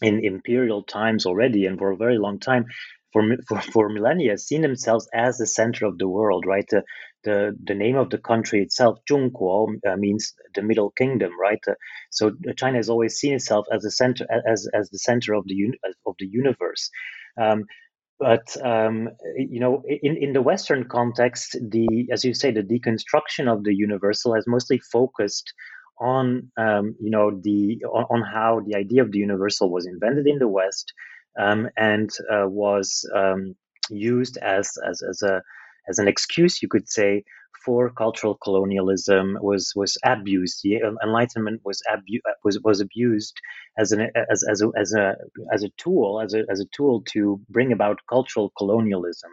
in 0.00 0.24
imperial 0.24 0.82
times 0.82 1.26
already, 1.26 1.66
and 1.66 1.78
for 1.78 1.90
a 1.90 1.96
very 1.96 2.18
long 2.18 2.38
time, 2.38 2.66
for, 3.12 3.22
for, 3.46 3.60
for 3.60 3.88
millennia 3.88 4.36
seen 4.38 4.62
themselves 4.62 5.08
as 5.14 5.38
the 5.38 5.46
center 5.46 5.86
of 5.86 5.98
the 5.98 6.08
world, 6.08 6.44
right? 6.46 6.66
The, 6.68 6.82
the, 7.24 7.56
the 7.62 7.74
name 7.74 7.96
of 7.96 8.10
the 8.10 8.18
country 8.18 8.62
itself, 8.62 8.98
Zhongguo, 9.10 9.76
uh, 9.86 9.96
means 9.96 10.34
the 10.54 10.62
Middle 10.62 10.90
Kingdom, 10.90 11.32
right? 11.40 11.60
Uh, 11.66 11.74
so 12.10 12.28
uh, 12.28 12.52
China 12.56 12.76
has 12.76 12.88
always 12.88 13.16
seen 13.16 13.34
itself 13.34 13.66
as 13.72 13.82
the 13.82 13.90
center, 13.90 14.26
as, 14.46 14.68
as 14.72 14.90
the 14.90 14.98
center 14.98 15.34
of 15.34 15.44
the 15.46 15.74
of 16.06 16.14
the 16.18 16.26
universe. 16.26 16.90
Um, 17.40 17.64
but 18.18 18.56
um, 18.64 19.10
you 19.36 19.60
know, 19.60 19.82
in, 19.86 20.16
in 20.16 20.32
the 20.32 20.42
Western 20.42 20.88
context, 20.88 21.56
the 21.60 22.08
as 22.12 22.24
you 22.24 22.34
say, 22.34 22.50
the 22.50 22.62
deconstruction 22.62 23.50
of 23.52 23.62
the 23.62 23.74
universal 23.74 24.34
has 24.34 24.44
mostly 24.46 24.80
focused 24.90 25.52
on 26.00 26.50
um, 26.56 26.96
you 27.00 27.10
know 27.10 27.30
the 27.42 27.78
on, 27.84 28.04
on, 28.10 28.22
how 28.22 28.60
the 28.66 28.76
idea 28.76 29.02
of 29.02 29.12
the 29.12 29.18
universal 29.18 29.70
was 29.70 29.86
invented 29.86 30.26
in 30.26 30.38
the 30.38 30.48
West, 30.48 30.92
um, 31.38 31.68
and 31.76 32.10
uh, 32.32 32.46
was 32.48 33.08
um, 33.14 33.54
used 33.90 34.36
as, 34.38 34.70
as, 34.88 35.02
as, 35.02 35.22
a, 35.22 35.42
as 35.88 35.98
an 35.98 36.08
excuse, 36.08 36.62
you 36.62 36.68
could 36.68 36.88
say, 36.88 37.24
for 37.64 37.90
cultural 37.90 38.38
colonialism 38.42 39.36
was 39.42 39.72
was 39.76 39.96
abused. 40.04 40.60
The 40.62 40.80
Enlightenment 41.02 41.60
was 41.64 41.82
abu- 41.90 42.20
was 42.44 42.58
was 42.62 42.80
abused 42.80 43.34
as 43.78 43.92
an 43.92 44.10
as 44.30 44.44
as 44.50 44.62
a, 44.62 44.68
as 44.76 44.94
a 44.94 45.16
as 45.52 45.62
a 45.64 45.68
tool 45.76 46.20
as 46.24 46.34
a 46.34 46.44
as 46.50 46.60
a 46.60 46.66
tool 46.76 47.02
to 47.12 47.40
bring 47.50 47.72
about 47.72 47.98
cultural 48.08 48.52
colonialism. 48.56 49.30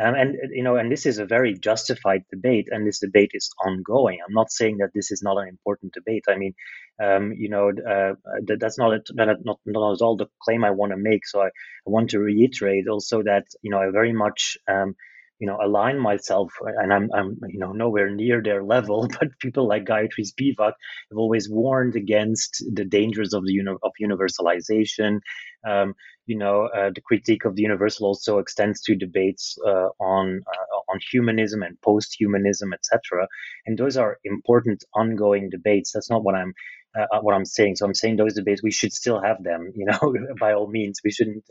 Um, 0.00 0.14
and 0.14 0.36
you 0.52 0.62
know, 0.62 0.76
and 0.76 0.90
this 0.90 1.06
is 1.06 1.18
a 1.18 1.26
very 1.26 1.54
justified 1.54 2.24
debate, 2.30 2.68
and 2.70 2.86
this 2.86 3.00
debate 3.00 3.30
is 3.34 3.50
ongoing. 3.64 4.18
I'm 4.26 4.34
not 4.34 4.50
saying 4.50 4.78
that 4.78 4.90
this 4.94 5.10
is 5.10 5.22
not 5.22 5.36
an 5.38 5.48
important 5.48 5.92
debate. 5.92 6.24
I 6.28 6.36
mean, 6.36 6.54
um, 7.02 7.32
you 7.32 7.48
know, 7.50 7.68
uh, 7.70 8.14
that, 8.46 8.58
that's 8.60 8.78
not, 8.78 8.94
a, 8.94 9.02
not 9.14 9.28
not 9.66 9.92
at 9.92 10.02
all 10.02 10.16
the 10.16 10.26
claim 10.42 10.64
I 10.64 10.70
want 10.70 10.92
to 10.92 10.96
make. 10.98 11.26
So 11.26 11.42
I, 11.42 11.46
I 11.46 11.50
want 11.86 12.10
to 12.10 12.20
reiterate 12.20 12.88
also 12.88 13.22
that 13.22 13.44
you 13.62 13.70
know 13.70 13.78
I 13.78 13.90
very 13.90 14.12
much 14.12 14.56
um, 14.66 14.94
you 15.38 15.46
know 15.46 15.58
align 15.62 15.98
myself 15.98 16.52
and 16.62 16.92
I'm, 16.92 17.10
I'm 17.12 17.38
you 17.48 17.58
know 17.58 17.72
nowhere 17.72 18.10
near 18.10 18.42
their 18.42 18.62
level 18.62 19.08
but 19.18 19.38
people 19.40 19.66
like 19.68 19.84
Gayatri 19.84 20.24
Spivak 20.24 20.74
have 21.10 21.18
always 21.18 21.50
warned 21.50 21.96
against 21.96 22.64
the 22.72 22.84
dangers 22.84 23.34
of 23.34 23.44
the 23.44 23.52
uni- 23.52 23.82
of 23.82 23.92
universalization 24.00 25.20
um, 25.68 25.94
you 26.26 26.38
know 26.38 26.68
uh, 26.76 26.90
the 26.94 27.00
critique 27.00 27.44
of 27.44 27.56
the 27.56 27.62
universal 27.62 28.06
also 28.06 28.38
extends 28.38 28.80
to 28.82 28.94
debates 28.94 29.56
uh, 29.66 29.88
on 30.00 30.40
uh, 30.46 30.92
on 30.92 30.98
humanism 31.10 31.62
and 31.62 31.80
post-humanism 31.82 32.72
etc 32.72 33.26
and 33.66 33.78
those 33.78 33.96
are 33.96 34.18
important 34.24 34.84
ongoing 34.94 35.50
debates 35.50 35.92
that's 35.92 36.10
not 36.10 36.24
what 36.24 36.34
I'm 36.34 36.54
uh, 36.98 37.20
what 37.20 37.34
I'm 37.34 37.44
saying. 37.44 37.76
So 37.76 37.86
I'm 37.86 37.94
saying 37.94 38.16
those 38.16 38.34
debates 38.34 38.62
we 38.62 38.70
should 38.70 38.92
still 38.92 39.20
have 39.22 39.42
them. 39.42 39.72
You 39.74 39.86
know, 39.86 40.14
by 40.40 40.52
all 40.54 40.68
means, 40.70 41.00
we 41.04 41.10
shouldn't. 41.10 41.44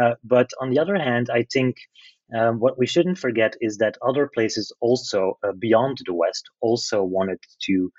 Uh, 0.00 0.14
but 0.24 0.50
on 0.60 0.70
the 0.70 0.78
other 0.78 0.96
hand, 0.96 1.28
I 1.32 1.46
think 1.52 1.76
um, 2.36 2.60
what 2.60 2.78
we 2.78 2.86
shouldn't 2.86 3.18
forget 3.18 3.54
is 3.60 3.78
that 3.78 3.96
other 4.06 4.30
places 4.32 4.72
also 4.80 5.38
uh, 5.42 5.52
beyond 5.58 5.98
the 6.04 6.14
West 6.14 6.50
also 6.60 7.02
wanted 7.02 7.38
to 7.66 7.90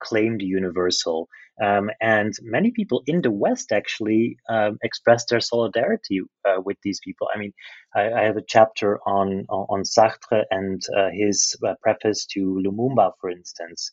claim 0.00 0.36
the 0.36 0.44
universal. 0.44 1.28
Um, 1.62 1.90
and 2.00 2.32
many 2.42 2.70
people 2.70 3.02
in 3.06 3.20
the 3.20 3.30
West 3.30 3.70
actually 3.72 4.36
um, 4.48 4.78
expressed 4.82 5.28
their 5.28 5.40
solidarity 5.40 6.20
uh, 6.48 6.60
with 6.64 6.78
these 6.82 7.00
people. 7.04 7.28
I 7.34 7.38
mean, 7.38 7.52
I, 7.94 8.12
I, 8.12 8.22
have 8.22 8.38
a 8.38 8.44
chapter 8.46 8.98
on 9.06 9.44
on 9.48 9.82
Sartre 9.82 10.44
and 10.50 10.80
uh, 10.96 11.10
his 11.12 11.54
uh, 11.66 11.74
preface 11.82 12.24
to 12.32 12.62
Lumumba, 12.64 13.12
for 13.20 13.28
instance, 13.28 13.90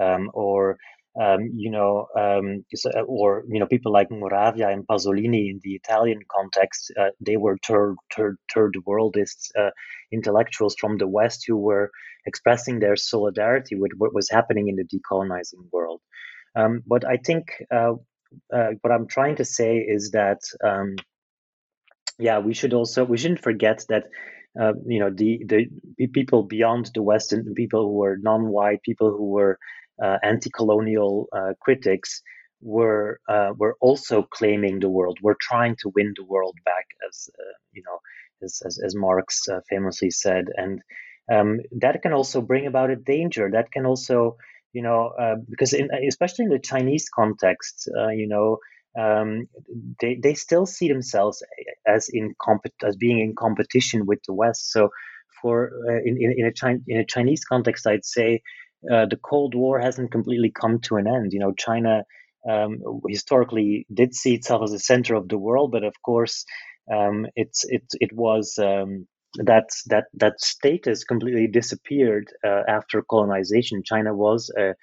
um, 0.00 0.30
or 0.32 0.78
um, 1.20 1.50
you 1.54 1.70
know, 1.70 2.06
um, 2.16 2.64
uh, 2.86 3.00
or 3.02 3.44
you 3.48 3.58
know, 3.58 3.66
people 3.66 3.92
like 3.92 4.10
Moravia 4.10 4.68
and 4.68 4.86
Pasolini 4.86 5.50
in 5.50 5.60
the 5.62 5.74
Italian 5.74 6.20
context, 6.30 6.92
uh, 6.98 7.10
they 7.20 7.36
were 7.36 7.58
third, 7.66 7.96
third, 8.14 8.36
third 8.54 8.76
worldist 8.86 9.50
uh, 9.58 9.70
intellectuals 10.12 10.76
from 10.78 10.98
the 10.98 11.08
West 11.08 11.44
who 11.46 11.56
were 11.56 11.90
expressing 12.26 12.78
their 12.78 12.96
solidarity 12.96 13.74
with 13.74 13.92
what 13.96 14.14
was 14.14 14.30
happening 14.30 14.68
in 14.68 14.76
the 14.76 14.84
decolonizing 14.84 15.68
world. 15.72 16.00
Um, 16.56 16.82
but 16.86 17.04
I 17.04 17.16
think 17.16 17.52
uh, 17.70 17.94
uh, 18.52 18.70
what 18.80 18.92
I'm 18.92 19.06
trying 19.06 19.36
to 19.36 19.44
say 19.44 19.78
is 19.78 20.10
that, 20.12 20.40
um, 20.64 20.96
yeah, 22.18 22.38
we 22.38 22.54
should 22.54 22.74
also 22.74 23.04
we 23.04 23.18
shouldn't 23.18 23.42
forget 23.42 23.84
that. 23.88 24.04
Uh, 24.60 24.72
you 24.84 24.98
know 24.98 25.10
the 25.10 25.44
the 25.46 26.08
people 26.08 26.42
beyond 26.42 26.90
the 26.92 27.02
West 27.02 27.32
and 27.32 27.54
people 27.54 27.82
who 27.82 27.92
were 27.92 28.18
non-white, 28.20 28.82
people 28.82 29.16
who 29.16 29.30
were 29.30 29.56
uh, 30.02 30.18
anti-colonial 30.24 31.28
uh, 31.32 31.52
critics 31.60 32.20
were 32.60 33.20
uh, 33.28 33.52
were 33.56 33.76
also 33.80 34.22
claiming 34.22 34.80
the 34.80 34.90
world. 34.90 35.18
We're 35.22 35.36
trying 35.40 35.76
to 35.82 35.92
win 35.94 36.14
the 36.16 36.24
world 36.24 36.56
back, 36.64 36.86
as 37.08 37.30
you 37.72 37.82
know, 37.86 37.98
as 38.42 38.60
as, 38.66 38.80
as 38.84 38.94
Marx 38.96 39.46
famously 39.68 40.10
said, 40.10 40.46
and 40.56 40.82
um, 41.30 41.60
that 41.78 42.02
can 42.02 42.12
also 42.12 42.40
bring 42.40 42.66
about 42.66 42.90
a 42.90 42.96
danger. 42.96 43.50
That 43.52 43.70
can 43.70 43.86
also 43.86 44.36
you 44.72 44.82
know, 44.82 45.12
uh, 45.20 45.36
because 45.48 45.72
in, 45.72 45.88
especially 46.08 46.44
in 46.44 46.50
the 46.50 46.58
Chinese 46.58 47.08
context, 47.14 47.88
uh, 47.98 48.08
you 48.08 48.28
know, 48.28 48.58
um, 48.98 49.46
they 50.00 50.18
they 50.22 50.34
still 50.34 50.66
see 50.66 50.88
themselves 50.88 51.42
as 51.86 52.08
in 52.12 52.34
comp- 52.40 52.66
as 52.84 52.96
being 52.96 53.20
in 53.20 53.34
competition 53.36 54.06
with 54.06 54.20
the 54.26 54.34
West. 54.34 54.72
So, 54.72 54.90
for 55.42 55.70
uh, 55.88 56.00
in 56.04 56.16
in, 56.20 56.34
in 56.38 56.46
a 56.46 56.52
Chin- 56.52 56.84
in 56.88 56.98
a 56.98 57.04
Chinese 57.04 57.44
context, 57.44 57.86
I'd 57.86 58.04
say 58.04 58.42
uh, 58.92 59.06
the 59.06 59.16
Cold 59.22 59.54
War 59.54 59.80
hasn't 59.80 60.12
completely 60.12 60.50
come 60.50 60.80
to 60.82 60.96
an 60.96 61.06
end. 61.06 61.32
You 61.32 61.40
know, 61.40 61.52
China 61.52 62.04
um, 62.48 62.78
historically 63.08 63.86
did 63.92 64.14
see 64.14 64.34
itself 64.34 64.62
as 64.64 64.72
the 64.72 64.78
center 64.78 65.14
of 65.14 65.28
the 65.28 65.38
world, 65.38 65.72
but 65.72 65.84
of 65.84 65.94
course, 66.02 66.44
um, 66.92 67.26
it's 67.36 67.64
it 67.68 67.84
it 68.00 68.12
was 68.12 68.58
um, 68.58 69.06
that 69.36 69.68
that 69.86 70.06
that 70.14 70.40
status 70.40 71.04
completely 71.04 71.46
disappeared 71.46 72.28
uh, 72.44 72.62
after 72.68 73.02
colonization. 73.02 73.82
China 73.84 74.14
was 74.14 74.50
a, 74.58 74.74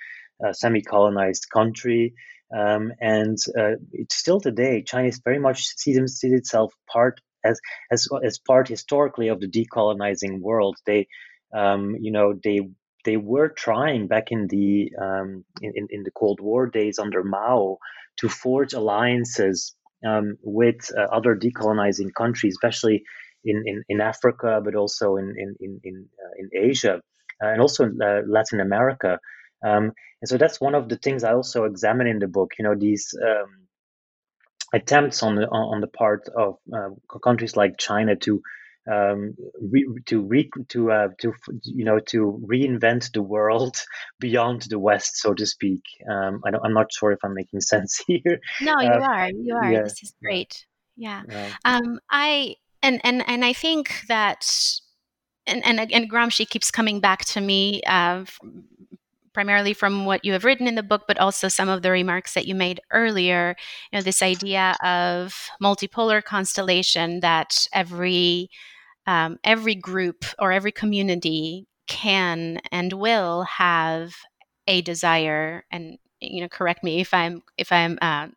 a 0.45 0.53
semi-colonized 0.53 1.47
country. 1.53 2.13
Um, 2.57 2.93
and 3.01 3.37
uh, 3.59 3.73
it's 3.91 4.15
still 4.15 4.39
today, 4.39 4.81
China 4.81 5.11
very 5.25 5.39
much 5.39 5.65
sees, 5.75 5.99
sees 6.17 6.31
itself 6.31 6.73
part 6.91 7.19
as 7.43 7.59
as 7.91 8.07
as 8.23 8.39
part 8.39 8.69
historically 8.69 9.27
of 9.27 9.41
the 9.41 9.47
decolonizing 9.49 10.39
world. 10.39 10.77
They, 10.85 11.07
um, 11.53 11.95
you 11.99 12.11
know, 12.11 12.33
they 12.41 12.61
they 13.03 13.17
were 13.17 13.49
trying 13.49 14.07
back 14.07 14.31
in 14.31 14.47
the 14.47 14.91
um, 15.01 15.43
in, 15.61 15.87
in 15.89 16.03
the 16.03 16.11
Cold 16.11 16.39
War 16.41 16.67
days 16.67 16.99
under 16.99 17.23
Mao 17.23 17.77
to 18.17 18.29
forge 18.29 18.73
alliances 18.73 19.75
um, 20.05 20.37
with 20.41 20.89
uh, 20.97 21.01
other 21.13 21.35
decolonizing 21.35 22.13
countries, 22.15 22.53
especially 22.55 23.03
in, 23.47 23.63
in, 23.65 23.83
in 23.89 24.01
Africa, 24.01 24.61
but 24.63 24.75
also 24.75 25.17
in 25.17 25.33
in 25.37 25.55
in 25.59 25.79
in, 25.83 26.05
uh, 26.23 26.33
in 26.37 26.69
Asia 26.69 27.01
uh, 27.43 27.47
and 27.47 27.61
also 27.61 27.85
in 27.85 27.99
uh, 28.01 28.21
Latin 28.27 28.59
America. 28.59 29.19
Um, 29.65 29.91
and 30.21 30.29
so 30.29 30.37
that's 30.37 30.59
one 30.61 30.75
of 30.75 30.89
the 30.89 30.97
things 30.97 31.23
I 31.23 31.33
also 31.33 31.65
examine 31.65 32.07
in 32.07 32.19
the 32.19 32.27
book. 32.27 32.51
You 32.57 32.65
know, 32.65 32.75
these 32.75 33.13
um, 33.21 33.67
attempts 34.73 35.23
on 35.23 35.35
the 35.35 35.47
on 35.47 35.81
the 35.81 35.87
part 35.87 36.27
of 36.35 36.57
uh, 36.73 36.89
countries 37.23 37.55
like 37.55 37.77
China 37.77 38.15
to 38.17 38.41
um, 38.91 39.35
re, 39.61 39.85
to 40.05 40.21
re, 40.21 40.49
to 40.69 40.91
uh, 40.91 41.07
to 41.19 41.33
you 41.63 41.85
know 41.85 41.99
to 42.07 42.41
reinvent 42.49 43.11
the 43.11 43.21
world 43.21 43.83
beyond 44.19 44.63
the 44.63 44.79
West, 44.79 45.17
so 45.17 45.33
to 45.33 45.45
speak. 45.45 45.81
Um, 46.09 46.41
I 46.45 46.49
am 46.49 46.73
not 46.73 46.91
sure 46.91 47.11
if 47.11 47.19
I'm 47.23 47.33
making 47.33 47.61
sense 47.73 48.01
here. 48.07 48.39
No, 48.61 48.79
you 48.81 48.89
uh, 48.89 49.07
are. 49.07 49.29
You 49.29 49.55
are. 49.55 49.71
Yeah, 49.71 49.83
this 49.83 50.03
is 50.03 50.13
great. 50.21 50.65
Yeah. 50.95 51.21
yeah. 51.29 51.53
Um, 51.63 51.99
I 52.09 52.55
and 52.83 53.01
and 53.03 53.23
and 53.27 53.43
I 53.45 53.53
think 53.53 54.03
that 54.07 54.45
and 55.47 55.65
and 55.65 55.79
and 55.91 56.11
Gramsci 56.11 56.49
keeps 56.49 56.71
coming 56.71 56.99
back 56.99 57.25
to 57.25 57.41
me. 57.41 57.81
Uh, 57.87 58.25
primarily 59.33 59.73
from 59.73 60.05
what 60.05 60.25
you 60.25 60.33
have 60.33 60.43
written 60.45 60.67
in 60.67 60.75
the 60.75 60.83
book, 60.83 61.03
but 61.07 61.19
also 61.19 61.47
some 61.47 61.69
of 61.69 61.83
the 61.83 61.91
remarks 61.91 62.33
that 62.33 62.47
you 62.47 62.55
made 62.55 62.79
earlier. 62.91 63.55
You 63.91 63.99
know, 63.99 64.03
this 64.03 64.21
idea 64.21 64.75
of 64.83 65.49
multipolar 65.61 66.23
constellation 66.23 67.19
that 67.19 67.67
every 67.73 68.49
um, 69.07 69.39
every 69.43 69.75
group 69.75 70.25
or 70.39 70.51
every 70.53 70.71
community 70.71 71.67
can 71.87 72.59
and 72.71 72.93
will 72.93 73.43
have 73.43 74.15
a 74.67 74.81
desire 74.83 75.65
and 75.71 75.97
you 76.21 76.41
know 76.41 76.49
correct 76.49 76.83
me 76.83 77.01
if 77.01 77.13
i'm 77.13 77.41
if 77.57 77.71
i'm 77.71 77.97
uh, 78.01 78.27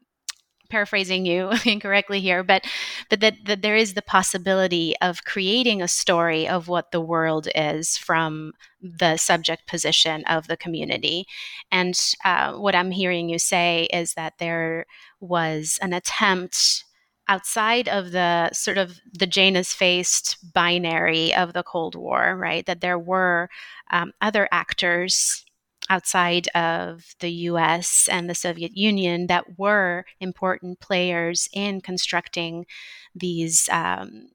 paraphrasing 0.70 1.26
you 1.26 1.50
incorrectly 1.66 2.20
here, 2.20 2.42
but 2.42 2.64
but 3.09 3.20
that, 3.20 3.35
that 3.44 3.62
there 3.62 3.76
is 3.76 3.94
the 3.94 4.02
possibility 4.02 4.94
of 5.02 5.24
creating 5.24 5.83
a 5.83 5.88
story 5.88 6.48
of 6.48 6.68
what 6.68 6.92
the 6.92 7.00
world 7.00 7.48
is 7.54 7.96
from 7.96 8.52
the 8.80 9.16
subject 9.16 9.66
position 9.66 10.24
of 10.24 10.46
the 10.46 10.56
community. 10.56 11.26
And 11.70 11.98
uh, 12.24 12.54
what 12.54 12.74
I'm 12.74 12.90
hearing 12.90 13.28
you 13.28 13.38
say 13.38 13.88
is 13.92 14.14
that 14.14 14.38
there 14.38 14.87
was 15.20 15.78
an 15.83 15.92
attempt 15.92 16.85
outside 17.28 17.88
of 17.88 18.11
the 18.11 18.50
sort 18.52 18.76
of 18.76 18.98
the 19.12 19.26
Janus 19.26 19.72
faced 19.72 20.37
binary 20.52 21.33
of 21.35 21.52
the 21.52 21.62
Cold 21.62 21.94
War, 21.94 22.37
right? 22.37 22.66
That 22.66 22.80
there 22.80 22.98
were 22.98 23.48
um, 23.90 24.12
other 24.20 24.48
actors 24.50 25.44
outside 25.90 26.48
of 26.55 27.14
the 27.18 27.31
US 27.31 28.09
and 28.11 28.31
the 28.31 28.35
Soviet 28.35 28.76
Union 28.76 29.26
that 29.26 29.59
were 29.59 30.05
important 30.20 30.81
players 30.81 31.48
in 31.53 31.81
constructing 31.81 32.64
these 33.14 33.68
um, 33.70 34.29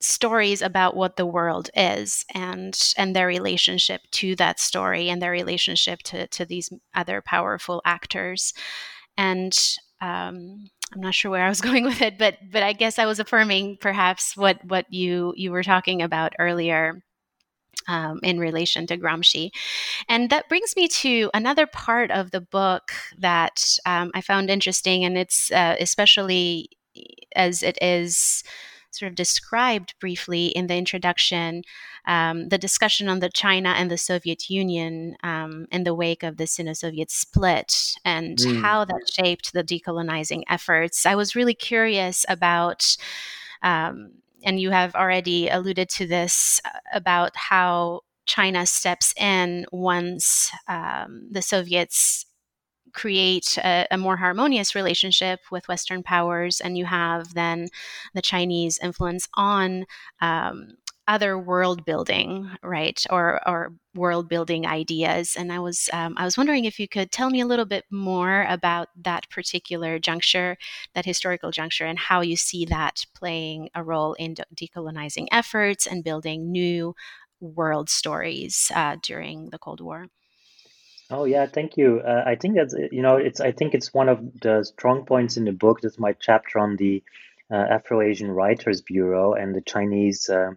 stories 0.00 0.62
about 0.62 0.96
what 0.96 1.16
the 1.16 1.26
world 1.26 1.70
is 1.74 2.24
and 2.34 2.92
and 2.96 3.14
their 3.14 3.26
relationship 3.26 4.00
to 4.12 4.34
that 4.36 4.58
story 4.58 5.10
and 5.10 5.20
their 5.20 5.30
relationship 5.30 6.00
to, 6.04 6.26
to 6.28 6.44
these 6.44 6.70
other 6.94 7.20
powerful 7.20 7.82
actors. 7.84 8.54
And 9.16 9.56
um, 10.00 10.70
I'm 10.94 11.00
not 11.00 11.14
sure 11.14 11.30
where 11.30 11.44
I 11.44 11.48
was 11.48 11.60
going 11.68 11.84
with 11.84 12.00
it, 12.00 12.18
but 12.18 12.38
but 12.50 12.62
I 12.62 12.72
guess 12.72 12.98
I 12.98 13.06
was 13.06 13.20
affirming 13.20 13.76
perhaps 13.80 14.36
what 14.36 14.64
what 14.64 14.86
you 14.90 15.34
you 15.36 15.50
were 15.50 15.64
talking 15.64 16.00
about 16.02 16.34
earlier 16.38 17.02
um, 17.88 18.20
in 18.22 18.38
relation 18.38 18.86
to 18.86 18.96
Gramsci. 18.96 19.50
And 20.08 20.30
that 20.30 20.48
brings 20.48 20.76
me 20.76 20.88
to 20.88 21.30
another 21.34 21.66
part 21.66 22.10
of 22.10 22.30
the 22.30 22.40
book 22.40 22.92
that 23.18 23.78
um, 23.86 24.10
I 24.14 24.20
found 24.20 24.50
interesting, 24.50 25.04
and 25.04 25.18
it's 25.18 25.50
uh, 25.50 25.76
especially 25.80 26.70
as 27.34 27.62
it 27.62 27.78
is 27.82 28.44
sort 28.90 29.10
of 29.10 29.16
described 29.16 29.94
briefly 30.00 30.46
in 30.46 30.66
the 30.66 30.74
introduction 30.74 31.62
um, 32.08 32.48
the 32.48 32.58
discussion 32.58 33.08
on 33.08 33.20
the 33.20 33.28
China 33.28 33.74
and 33.76 33.90
the 33.90 33.98
Soviet 33.98 34.48
Union 34.48 35.14
um, 35.22 35.66
in 35.70 35.84
the 35.84 35.94
wake 35.94 36.22
of 36.22 36.38
the 36.38 36.46
Sino 36.46 36.72
Soviet 36.72 37.10
split 37.10 37.94
and 38.04 38.38
mm. 38.38 38.62
how 38.62 38.84
that 38.86 39.10
shaped 39.12 39.52
the 39.52 39.62
decolonizing 39.62 40.42
efforts. 40.48 41.04
I 41.04 41.14
was 41.14 41.36
really 41.36 41.54
curious 41.54 42.24
about. 42.28 42.96
Um, 43.62 44.12
and 44.44 44.60
you 44.60 44.70
have 44.70 44.94
already 44.94 45.48
alluded 45.48 45.88
to 45.90 46.06
this 46.06 46.60
uh, 46.64 46.70
about 46.92 47.36
how 47.36 48.00
China 48.26 48.66
steps 48.66 49.14
in 49.16 49.66
once 49.72 50.50
um, 50.68 51.28
the 51.30 51.42
Soviets 51.42 52.26
create 52.92 53.58
a, 53.58 53.86
a, 53.90 53.98
more 53.98 54.16
harmonious 54.16 54.74
relationship 54.74 55.40
with 55.50 55.68
Western 55.68 56.02
powers, 56.02 56.60
and 56.60 56.76
you 56.76 56.84
have 56.84 57.34
then 57.34 57.68
the 58.14 58.22
Chinese 58.22 58.78
influence 58.82 59.28
on 59.34 59.86
um, 60.20 60.76
other 61.08 61.38
world 61.38 61.84
building, 61.84 62.50
right, 62.62 63.02
or 63.10 63.40
or 63.48 63.72
world 63.94 64.28
building 64.28 64.66
ideas. 64.66 65.34
And 65.36 65.52
I 65.52 65.58
was 65.58 65.88
um, 65.92 66.14
I 66.18 66.24
was 66.24 66.36
wondering 66.36 66.64
if 66.66 66.78
you 66.78 66.86
could 66.88 67.10
tell 67.10 67.30
me 67.30 67.40
a 67.40 67.46
little 67.46 67.64
bit 67.64 67.84
more 67.90 68.44
about 68.48 68.88
that 69.02 69.28
particular 69.30 69.98
juncture, 69.98 70.56
that 70.94 71.04
historical 71.06 71.50
juncture, 71.50 71.86
and 71.86 71.98
how 71.98 72.20
you 72.20 72.36
see 72.36 72.64
that 72.66 73.04
playing 73.14 73.70
a 73.74 73.82
role 73.82 74.12
in 74.14 74.34
de- 74.34 74.44
decolonizing 74.54 75.26
efforts 75.32 75.86
and 75.86 76.04
building 76.04 76.52
new 76.52 76.94
world 77.40 77.88
stories 77.88 78.70
uh, 78.74 78.96
during 79.02 79.50
the 79.50 79.58
Cold 79.58 79.80
War. 79.80 80.06
Oh 81.10 81.24
yeah, 81.24 81.46
thank 81.46 81.76
you. 81.78 82.00
Uh, 82.00 82.22
I 82.26 82.34
think 82.34 82.56
that's 82.56 82.74
you 82.92 83.02
know 83.02 83.16
it's 83.16 83.40
I 83.40 83.52
think 83.52 83.74
it's 83.74 83.94
one 83.94 84.08
of 84.08 84.20
the 84.42 84.62
strong 84.62 85.06
points 85.06 85.36
in 85.38 85.44
the 85.44 85.52
book. 85.52 85.80
That's 85.80 85.98
my 85.98 86.12
chapter 86.12 86.58
on 86.58 86.76
the 86.76 87.02
uh, 87.50 87.54
Afro-Asian 87.56 88.30
Writers 88.30 88.82
Bureau 88.82 89.32
and 89.32 89.54
the 89.54 89.62
Chinese 89.62 90.28
uh, 90.28 90.52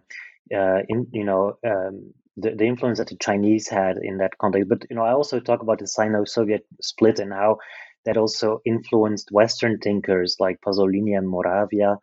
uh, 0.54 0.80
in 0.88 1.06
you 1.12 1.24
know 1.24 1.58
um, 1.66 2.12
the, 2.36 2.54
the 2.56 2.66
influence 2.66 2.98
that 2.98 3.08
the 3.08 3.16
Chinese 3.16 3.68
had 3.68 3.96
in 4.02 4.18
that 4.18 4.38
context. 4.38 4.68
But 4.68 4.84
you 4.90 4.96
know, 4.96 5.04
I 5.04 5.12
also 5.12 5.40
talk 5.40 5.62
about 5.62 5.78
the 5.78 5.86
Sino-Soviet 5.86 6.66
split 6.80 7.18
and 7.18 7.32
how 7.32 7.58
that 8.04 8.16
also 8.16 8.60
influenced 8.64 9.30
Western 9.30 9.78
thinkers 9.78 10.36
like 10.40 10.60
Pasolini 10.66 11.16
and 11.16 11.28
Moravia, 11.28 11.98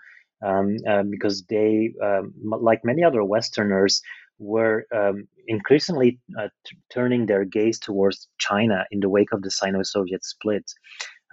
um, 0.46 0.78
uh, 0.88 1.04
because 1.04 1.44
they, 1.50 1.92
um, 2.02 2.34
like 2.44 2.86
many 2.86 3.04
other 3.04 3.24
Westerners, 3.24 4.02
were 4.38 4.86
um, 4.96 5.28
increasingly 5.48 6.20
uh, 6.40 6.48
t- 6.66 6.78
turning 6.94 7.26
their 7.26 7.44
gaze 7.44 7.80
towards 7.80 8.30
China 8.38 8.86
in 8.92 9.02
the 9.02 9.10
wake 9.10 9.34
of 9.34 9.42
the 9.42 9.52
Sino-Soviet 9.52 10.24
split. 10.24 10.64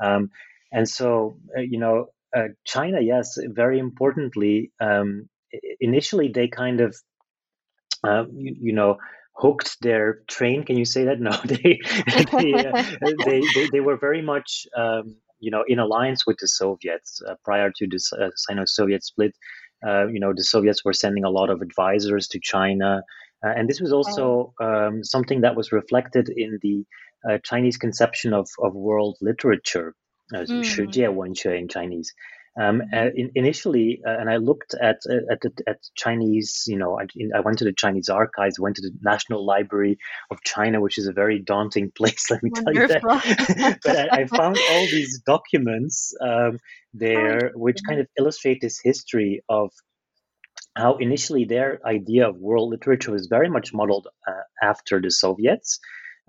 Um, 0.02 0.30
and 0.72 0.88
so, 0.88 1.38
uh, 1.56 1.60
you 1.60 1.78
know, 1.78 2.06
uh, 2.36 2.48
China, 2.64 3.00
yes, 3.00 3.38
very 3.54 3.78
importantly, 3.78 4.72
um, 4.80 5.28
initially 5.80 6.28
they 6.28 6.48
kind 6.48 6.80
of 6.80 6.96
uh, 8.04 8.24
you, 8.32 8.56
you, 8.60 8.72
know 8.72 8.96
hooked 9.36 9.76
their 9.80 10.20
train. 10.28 10.64
Can 10.64 10.76
you 10.76 10.84
say 10.84 11.04
that? 11.04 11.20
No 11.26 11.32
they 11.44 11.80
they, 12.32 12.54
uh, 12.54 12.82
they, 13.24 13.40
they, 13.54 13.68
they, 13.72 13.80
were 13.80 13.96
very 13.96 14.22
much 14.22 14.66
um, 14.76 15.16
you 15.38 15.50
know 15.50 15.64
in 15.66 15.78
alliance 15.78 16.26
with 16.26 16.38
the 16.38 16.48
soviets 16.48 17.20
uh, 17.28 17.34
prior 17.44 17.70
to 17.76 17.86
the 17.86 18.00
uh, 18.20 18.30
sino-soviet 18.36 19.04
split. 19.04 19.34
Uh, 19.86 20.06
you 20.06 20.20
know 20.20 20.32
the 20.34 20.44
soviets 20.44 20.84
were 20.84 20.92
sending 20.92 21.24
a 21.24 21.30
lot 21.30 21.50
of 21.50 21.62
advisors 21.62 22.28
to 22.28 22.40
china. 22.42 23.02
Uh, 23.44 23.52
and 23.54 23.68
this 23.68 23.80
was 23.80 23.92
also 23.92 24.54
um, 24.62 25.04
something 25.04 25.42
that 25.42 25.54
was 25.54 25.70
reflected 25.70 26.30
in 26.34 26.58
the 26.62 26.84
chinese 27.42 27.76
conception 27.76 28.32
of, 28.32 28.48
of 28.62 28.72
world 28.72 29.16
literature 29.20 29.94
mm. 30.32 30.64
in 31.58 31.66
chinese 31.66 32.14
um, 32.58 32.82
in, 32.92 33.32
initially, 33.34 34.00
uh, 34.06 34.16
and 34.18 34.30
I 34.30 34.36
looked 34.36 34.74
at 34.74 35.00
uh, 35.08 35.30
at, 35.30 35.42
at 35.66 35.78
Chinese. 35.94 36.64
You 36.66 36.78
know, 36.78 36.98
I, 36.98 37.06
I, 37.36 37.40
went 37.40 37.58
to 37.58 37.64
the 37.64 37.72
Chinese 37.72 38.08
archives, 38.08 38.58
went 38.58 38.76
to 38.76 38.82
the 38.82 38.92
National 39.02 39.44
Library 39.44 39.98
of 40.30 40.42
China, 40.42 40.80
which 40.80 40.96
is 40.96 41.06
a 41.06 41.12
very 41.12 41.38
daunting 41.38 41.90
place. 41.96 42.30
Let 42.30 42.42
me 42.42 42.50
Wonderful. 42.54 42.86
tell 42.86 43.26
you 43.26 43.34
that. 43.36 43.78
but 43.84 43.96
I, 43.96 44.22
I, 44.22 44.26
found 44.26 44.56
all 44.70 44.86
these 44.90 45.20
documents 45.26 46.14
um, 46.20 46.58
there, 46.94 47.52
which 47.54 47.80
kind 47.86 48.00
of 48.00 48.06
illustrate 48.18 48.60
this 48.62 48.80
history 48.82 49.42
of 49.48 49.70
how 50.76 50.96
initially 50.96 51.44
their 51.44 51.80
idea 51.86 52.28
of 52.28 52.36
world 52.38 52.70
literature 52.70 53.12
was 53.12 53.26
very 53.26 53.48
much 53.50 53.72
modeled 53.72 54.08
uh, 54.26 54.32
after 54.62 55.00
the 55.00 55.10
Soviets. 55.10 55.78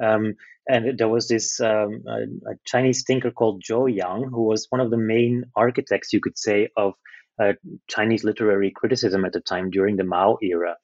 Um, 0.02 0.36
and 0.68 0.98
there 0.98 1.08
was 1.08 1.28
this 1.28 1.60
um, 1.60 2.04
a, 2.08 2.52
a 2.52 2.56
Chinese 2.66 3.04
thinker 3.04 3.32
called 3.32 3.64
Zhou 3.64 3.94
Yang, 3.94 4.30
who 4.30 4.44
was 4.44 4.68
one 4.70 4.82
of 4.82 4.92
the 4.92 4.98
main 4.98 5.46
architects, 5.56 6.12
you 6.12 6.20
could 6.20 6.38
say, 6.38 6.70
of 6.76 6.94
uh, 7.42 7.54
Chinese 7.88 8.24
literary 8.24 8.72
criticism 8.76 9.26
at 9.26 9.34
the 9.34 9.40
time 9.40 9.70
during 9.70 9.96
the 9.96 10.04
Mao 10.04 10.38
era. 10.42 10.76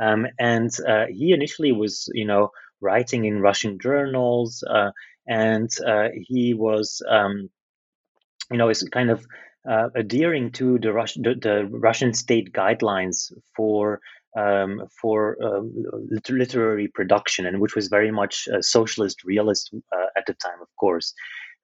Um, 0.00 0.26
and 0.38 0.70
uh, 0.86 1.06
he 1.10 1.32
initially 1.32 1.72
was, 1.72 2.08
you 2.12 2.26
know, 2.26 2.50
writing 2.80 3.24
in 3.24 3.40
Russian 3.40 3.78
journals, 3.78 4.64
uh, 4.68 4.90
and 5.26 5.70
uh, 5.86 6.08
he 6.14 6.54
was, 6.54 7.02
um, 7.08 7.48
you 8.50 8.58
know, 8.58 8.68
is 8.68 8.82
kind 8.92 9.10
of 9.10 9.24
uh, 9.68 9.88
adhering 9.94 10.50
to 10.52 10.78
the, 10.78 10.92
Rus- 10.92 11.14
the, 11.14 11.34
the, 11.40 11.68
Russian 11.70 12.14
state 12.14 12.52
guidelines 12.52 13.32
for 13.56 14.00
um, 14.36 14.82
for 15.00 15.36
um, 15.42 15.72
literary 16.28 16.88
production, 16.88 17.46
and 17.46 17.60
which 17.60 17.74
was 17.74 17.88
very 17.88 18.10
much 18.10 18.48
socialist 18.60 19.24
realist 19.24 19.74
uh, 19.74 20.06
at 20.16 20.26
the 20.26 20.34
time, 20.34 20.60
of 20.60 20.68
course. 20.78 21.14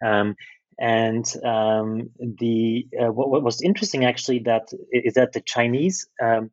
Um, 0.04 0.37
and 0.78 1.26
um, 1.44 2.11
the 2.18 2.87
uh, 3.00 3.12
what, 3.12 3.31
what, 3.31 3.42
was 3.42 3.61
interesting 3.62 4.04
actually 4.04 4.40
that 4.40 4.68
is 4.92 5.14
that 5.14 5.33
the 5.33 5.40
Chinese 5.40 6.07
um, 6.22 6.50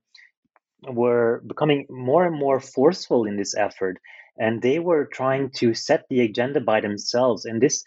were 0.88 1.44
becoming 1.46 1.86
more 1.90 2.26
and 2.26 2.36
more 2.36 2.60
forceful 2.60 3.26
in 3.26 3.38
this 3.38 3.56
effort, 3.56 4.00
and 4.38 4.62
they 4.62 4.80
were 4.80 5.06
trying 5.06 5.52
to 5.58 5.74
set 5.76 6.06
the 6.10 6.22
agenda 6.22 6.60
by 6.60 6.82
themselves. 6.82 7.46
And 7.46 7.62
this 7.62 7.84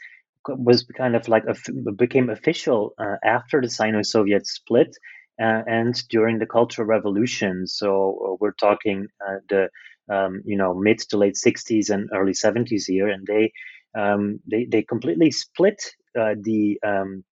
was 0.46 0.84
kind 0.96 1.16
of 1.16 1.26
like 1.28 1.44
a, 1.46 1.92
became 1.92 2.30
official 2.30 2.94
uh, 2.98 3.16
after 3.24 3.60
the 3.60 3.68
Sino-Soviet 3.68 4.46
split 4.46 4.96
uh, 5.40 5.62
and 5.66 5.94
during 6.08 6.38
the 6.38 6.46
Cultural 6.46 6.86
Revolution. 6.86 7.66
So 7.66 7.88
uh, 8.32 8.36
we're 8.40 8.52
talking 8.52 9.08
uh, 9.26 9.38
the 9.48 9.68
um, 10.10 10.42
you 10.44 10.56
know 10.56 10.74
mid 10.74 10.98
to 11.10 11.18
late 11.18 11.34
60s 11.34 11.90
and 11.90 12.08
early 12.14 12.32
70s 12.32 12.84
here, 12.86 13.08
and 13.08 13.26
they 13.26 13.52
um, 13.98 14.40
they 14.50 14.64
they 14.64 14.82
completely 14.82 15.30
split 15.30 15.82
uh, 16.18 16.34
the 16.40 16.78
um, 16.84 17.24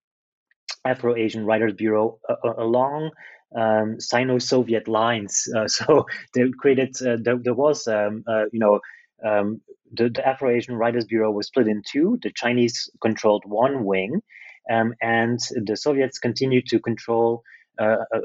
Afro-Asian 0.85 1.45
Writers 1.45 1.75
Bureau 1.75 2.19
along 2.59 3.11
um, 3.55 4.01
Sino-Soviet 4.01 4.89
lines. 4.89 5.49
Uh, 5.55 5.67
so 5.77 6.07
they 6.35 6.43
created. 6.59 6.95
Uh, 7.01 7.17
there, 7.21 7.39
there, 7.43 7.55
was, 7.55 7.87
um, 7.87 8.25
uh, 8.29 8.45
you 8.53 8.61
know, 8.61 8.81
um, 9.25 9.61
the, 9.93 10.09
the 10.09 10.27
Afro-Asian 10.27 10.77
Writers 10.77 11.05
Bureau 11.07 11.31
was 11.31 11.47
split 11.49 11.69
in 11.69 11.83
two. 11.87 12.19
The 12.23 12.33
Chinese 12.35 12.91
controlled 13.01 13.45
one 13.47 13.85
wing, 13.85 14.21
um, 14.71 14.95
and 15.01 15.39
the 15.65 15.77
Soviets 15.77 16.19
continued 16.19 16.67
to 16.69 16.81
control 16.81 17.43
uh, 17.79 17.97
uh, 18.15 18.19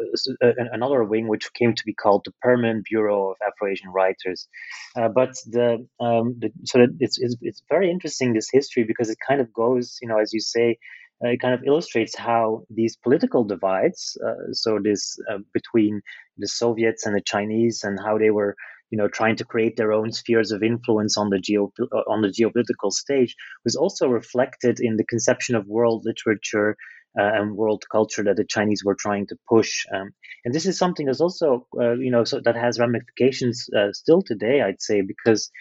uh 0.43 0.51
another 0.71 1.03
wing, 1.03 1.27
which 1.27 1.53
came 1.53 1.73
to 1.73 1.83
be 1.85 1.93
called 1.93 2.23
the 2.25 2.33
Permanent 2.41 2.85
Bureau 2.85 3.31
of 3.31 3.37
Afro-Asian 3.45 3.91
Writers. 3.91 4.47
Uh, 4.95 5.09
but 5.09 5.33
the, 5.45 5.85
um, 5.99 6.35
the 6.39 6.51
so 6.63 6.85
it's, 6.99 7.19
it's, 7.19 7.35
it's 7.41 7.63
very 7.69 7.89
interesting 7.89 8.33
this 8.33 8.49
history 8.51 8.83
because 8.83 9.09
it 9.09 9.17
kind 9.27 9.41
of 9.41 9.51
goes, 9.53 9.97
you 10.01 10.07
know, 10.07 10.19
as 10.19 10.33
you 10.33 10.39
say, 10.39 10.77
uh, 11.23 11.29
it 11.29 11.39
kind 11.39 11.53
of 11.53 11.63
illustrates 11.65 12.15
how 12.17 12.63
these 12.69 12.97
political 12.97 13.43
divides, 13.43 14.17
uh, 14.25 14.53
so 14.53 14.79
this 14.83 15.17
between 15.53 16.01
the 16.37 16.47
Soviets 16.47 17.05
and 17.05 17.15
the 17.15 17.21
Chinese, 17.21 17.83
and 17.83 17.99
how 18.03 18.17
they 18.17 18.31
were 18.31 18.55
you 18.91 18.97
know 18.97 19.07
trying 19.07 19.35
to 19.37 19.45
create 19.45 19.77
their 19.77 19.93
own 19.93 20.11
spheres 20.11 20.51
of 20.51 20.61
influence 20.61 21.17
on 21.17 21.29
the 21.29 21.39
geo 21.39 21.71
on 22.07 22.21
the 22.21 22.27
geopolitical 22.27 22.91
stage 22.91 23.35
was 23.63 23.75
also 23.75 24.07
reflected 24.07 24.79
in 24.79 24.97
the 24.97 25.05
conception 25.05 25.55
of 25.55 25.65
world 25.65 26.03
literature 26.05 26.75
and 27.15 27.55
world 27.55 27.83
culture 27.91 28.23
that 28.23 28.37
the 28.37 28.45
Chinese 28.45 28.83
were 28.83 28.95
trying 28.95 29.27
to 29.27 29.35
push. 29.47 29.85
Um, 29.93 30.11
and 30.45 30.53
this 30.53 30.65
is 30.65 30.77
something 30.77 31.05
that's 31.05 31.21
also, 31.21 31.67
uh, 31.79 31.93
you 31.93 32.11
know, 32.11 32.23
so 32.23 32.39
that 32.43 32.55
has 32.55 32.79
ramifications 32.79 33.67
uh, 33.77 33.91
still 33.91 34.21
today, 34.21 34.61
I'd 34.61 34.81
say, 34.81 35.01
because 35.01 35.51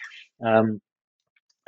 um, 0.45 0.81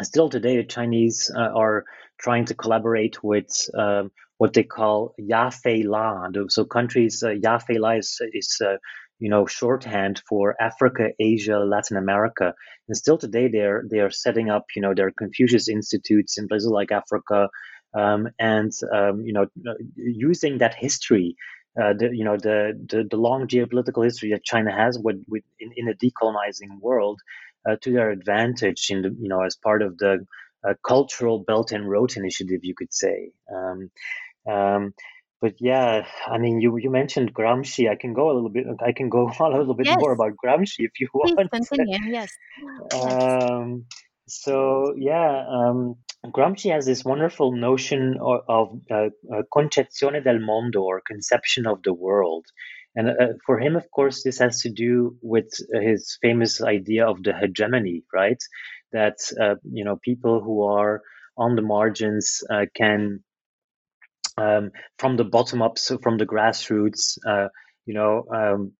still 0.01 0.29
today 0.29 0.57
the 0.57 0.63
Chinese 0.63 1.31
uh, 1.35 1.49
are 1.55 1.85
trying 2.19 2.45
to 2.45 2.55
collaborate 2.55 3.23
with 3.23 3.49
um, 3.77 4.11
what 4.37 4.53
they 4.53 4.63
call 4.63 5.13
Yafei 5.19 5.85
La. 5.85 6.27
So 6.49 6.65
countries, 6.65 7.23
uh, 7.23 7.29
Yafei 7.29 7.79
La 7.79 7.91
is, 7.91 8.19
is 8.33 8.59
uh, 8.65 8.77
you 9.19 9.29
know 9.29 9.45
shorthand 9.45 10.21
for 10.27 10.55
Africa, 10.59 11.09
Asia, 11.19 11.59
Latin 11.59 11.97
America, 11.97 12.53
and 12.87 12.97
still 12.97 13.17
today 13.17 13.47
they're 13.47 13.83
they 13.89 13.99
are 13.99 14.11
setting 14.11 14.49
up 14.49 14.65
you 14.75 14.81
know 14.81 14.93
their 14.93 15.11
Confucius 15.11 15.69
institutes 15.69 16.37
in 16.37 16.47
places 16.47 16.69
like 16.69 16.91
Africa, 16.91 17.49
um, 17.93 18.29
and 18.39 18.71
um, 18.93 19.21
you 19.25 19.33
know 19.33 19.47
using 19.95 20.57
that 20.59 20.75
history 20.75 21.35
uh, 21.81 21.93
the 21.93 22.09
you 22.13 22.23
know 22.23 22.37
the, 22.37 22.79
the, 22.89 23.07
the 23.09 23.17
long 23.17 23.47
geopolitical 23.47 24.03
history 24.03 24.31
that 24.31 24.43
China 24.43 24.71
has 24.71 24.99
with, 24.99 25.23
with 25.27 25.43
in, 25.59 25.71
in 25.75 25.89
a 25.89 25.93
decolonizing 25.93 26.79
world 26.79 27.19
uh, 27.67 27.75
to 27.81 27.91
their 27.91 28.11
advantage 28.11 28.87
in 28.89 29.01
the 29.01 29.09
you 29.19 29.27
know 29.27 29.41
as 29.41 29.55
part 29.55 29.81
of 29.81 29.97
the 29.97 30.25
uh, 30.67 30.73
cultural 30.85 31.39
Belt 31.39 31.71
and 31.71 31.89
Road 31.89 32.15
initiative 32.15 32.59
you 32.63 32.75
could 32.75 32.93
say. 32.93 33.31
Um, 33.53 33.89
um 34.49 34.93
but 35.41 35.55
yeah 35.59 36.05
I 36.27 36.37
mean 36.37 36.61
you 36.61 36.77
you 36.77 36.91
mentioned 36.91 37.33
Gramsci. 37.33 37.89
I 37.89 37.95
can 37.95 38.13
go 38.13 38.29
a 38.29 38.33
little 38.33 38.49
bit 38.49 38.65
I 38.79 38.91
can 38.91 39.09
go 39.09 39.27
on 39.27 39.53
a 39.53 39.57
little 39.57 39.73
bit 39.73 39.87
yes. 39.87 39.97
more 39.99 40.11
about 40.11 40.33
Gramsci 40.43 40.79
if 40.79 40.99
you 40.99 41.07
Please 41.23 41.35
want. 41.35 41.51
continue. 41.51 41.97
Yes. 42.07 42.29
Um, 42.93 43.85
so 44.27 44.93
yeah 44.95 45.43
um, 45.49 45.95
Gramsci 46.25 46.71
has 46.71 46.85
this 46.85 47.03
wonderful 47.03 47.51
notion 47.51 48.17
of, 48.21 48.41
of 48.47 48.81
uh, 48.89 49.09
uh, 49.33 49.43
concezione 49.53 50.23
del 50.23 50.39
mondo 50.39 50.81
or 50.81 51.01
conception 51.05 51.67
of 51.67 51.83
the 51.83 51.93
world. 51.93 52.45
And 52.95 53.09
uh, 53.09 53.33
for 53.45 53.59
him, 53.59 53.75
of 53.75 53.89
course, 53.91 54.23
this 54.23 54.39
has 54.39 54.61
to 54.61 54.69
do 54.69 55.17
with 55.21 55.51
his 55.73 56.17
famous 56.21 56.61
idea 56.61 57.07
of 57.07 57.23
the 57.23 57.33
hegemony, 57.33 58.03
right? 58.13 58.41
That, 58.93 59.17
uh, 59.39 59.55
you 59.63 59.83
know, 59.83 59.97
people 59.97 60.41
who 60.41 60.63
are 60.63 61.01
on 61.37 61.55
the 61.55 61.61
margins 61.61 62.43
uh, 62.49 62.67
can, 62.73 63.23
um, 64.37 64.71
from 64.99 65.17
the 65.17 65.23
bottom 65.25 65.61
up, 65.61 65.77
so 65.77 65.97
from 65.97 66.17
the 66.17 66.25
grassroots, 66.25 67.17
uh, 67.27 67.49
you 67.85 67.95
know, 67.95 68.25
um, 68.33 68.73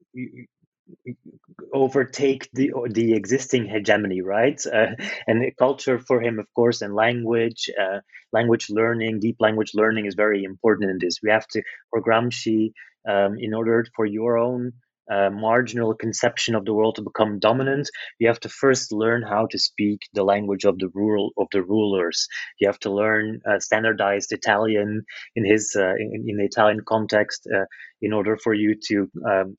overtake 1.74 2.50
the 2.54 2.72
the 2.89 3.13
existing 3.13 3.65
hegemony, 3.65 4.22
right? 4.22 4.62
Uh, 4.65 4.96
and 5.28 5.43
culture 5.58 6.00
for 6.00 6.22
him, 6.22 6.39
of 6.39 6.48
course, 6.56 6.82
and 6.82 6.93
language, 6.93 7.69
uh, 7.80 8.00
language 8.32 8.67
learning, 8.69 9.19
deep 9.19 9.38
language 9.39 9.72
learning 9.74 10.06
is 10.06 10.15
very 10.15 10.43
important 10.43 10.91
in 10.91 10.98
this. 11.00 11.19
We 11.24 11.32
have 11.32 11.48
to, 11.48 11.63
for 11.89 12.02
Gramsci, 12.02 12.74
um, 13.10 13.38
in 13.39 13.54
order 13.54 13.86
for 13.96 14.06
your 14.06 14.38
own 14.38 14.74
uh, 15.12 15.30
marginal 15.30 15.93
conception 15.93 16.56
of 16.56 16.63
the 16.63 16.74
world 16.74 16.96
to 16.96 17.02
become 17.02 17.39
dominant, 17.39 17.89
you 18.19 18.28
have 18.28 18.39
to 18.39 18.50
first 18.50 18.93
learn 18.93 19.22
how 19.22 19.48
to 19.48 19.60
speak 19.60 20.00
the 20.13 20.24
language 20.24 20.63
of 20.63 20.78
the 20.80 20.89
rural 20.93 21.32
of 21.38 21.48
the 21.52 21.62
rulers. 21.62 22.28
You 22.60 22.67
have 22.67 22.80
to 22.80 22.91
learn 22.91 23.41
uh, 23.50 23.60
standardized 23.60 24.32
Italian 24.32 25.04
in 25.36 25.46
his 25.46 25.76
uh, 25.78 25.96
in, 25.96 26.26
in, 26.28 26.38
the 26.38 26.46
Italian 26.46 26.82
context 26.88 27.48
uh, 27.54 27.65
in 28.02 28.13
order 28.13 28.38
for 28.38 28.54
you 28.54 28.76
to 28.88 29.10
um, 29.30 29.58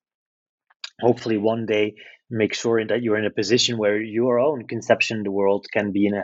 hopefully 1.01 1.39
one 1.39 1.67
day 1.67 1.95
make 2.31 2.55
sure 2.55 2.85
that 2.85 3.03
you're 3.03 3.19
in 3.19 3.27
a 3.27 3.31
position 3.31 3.77
where 3.79 4.01
your 4.01 4.39
own 4.39 4.67
conception 4.67 5.19
of 5.19 5.25
the 5.25 5.31
world 5.31 5.67
can 5.73 5.93
be 5.93 6.07
in 6.07 6.15
a 6.15 6.23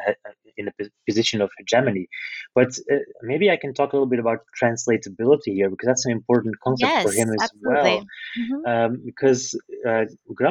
in 0.57 0.69
a 0.69 0.73
position 1.09 1.41
of 1.41 1.51
hegemony. 1.59 2.09
But 2.55 2.71
uh, 2.93 2.97
maybe 3.23 3.51
I 3.51 3.57
can 3.57 3.73
talk 3.75 3.93
a 3.93 3.97
little 3.97 4.09
bit 4.09 4.19
about 4.19 4.41
translatability 4.61 5.53
here 5.59 5.71
because 5.71 5.87
that's 5.87 6.05
an 6.07 6.13
important 6.13 6.57
concept 6.63 6.91
yes, 6.91 7.05
for 7.05 7.13
him 7.13 7.29
as 7.31 7.43
absolutely. 7.43 7.73
well. 7.73 8.05
Mm-hmm. 8.41 8.67
Um, 8.71 9.03
because 9.05 9.55
uh, 9.87 10.05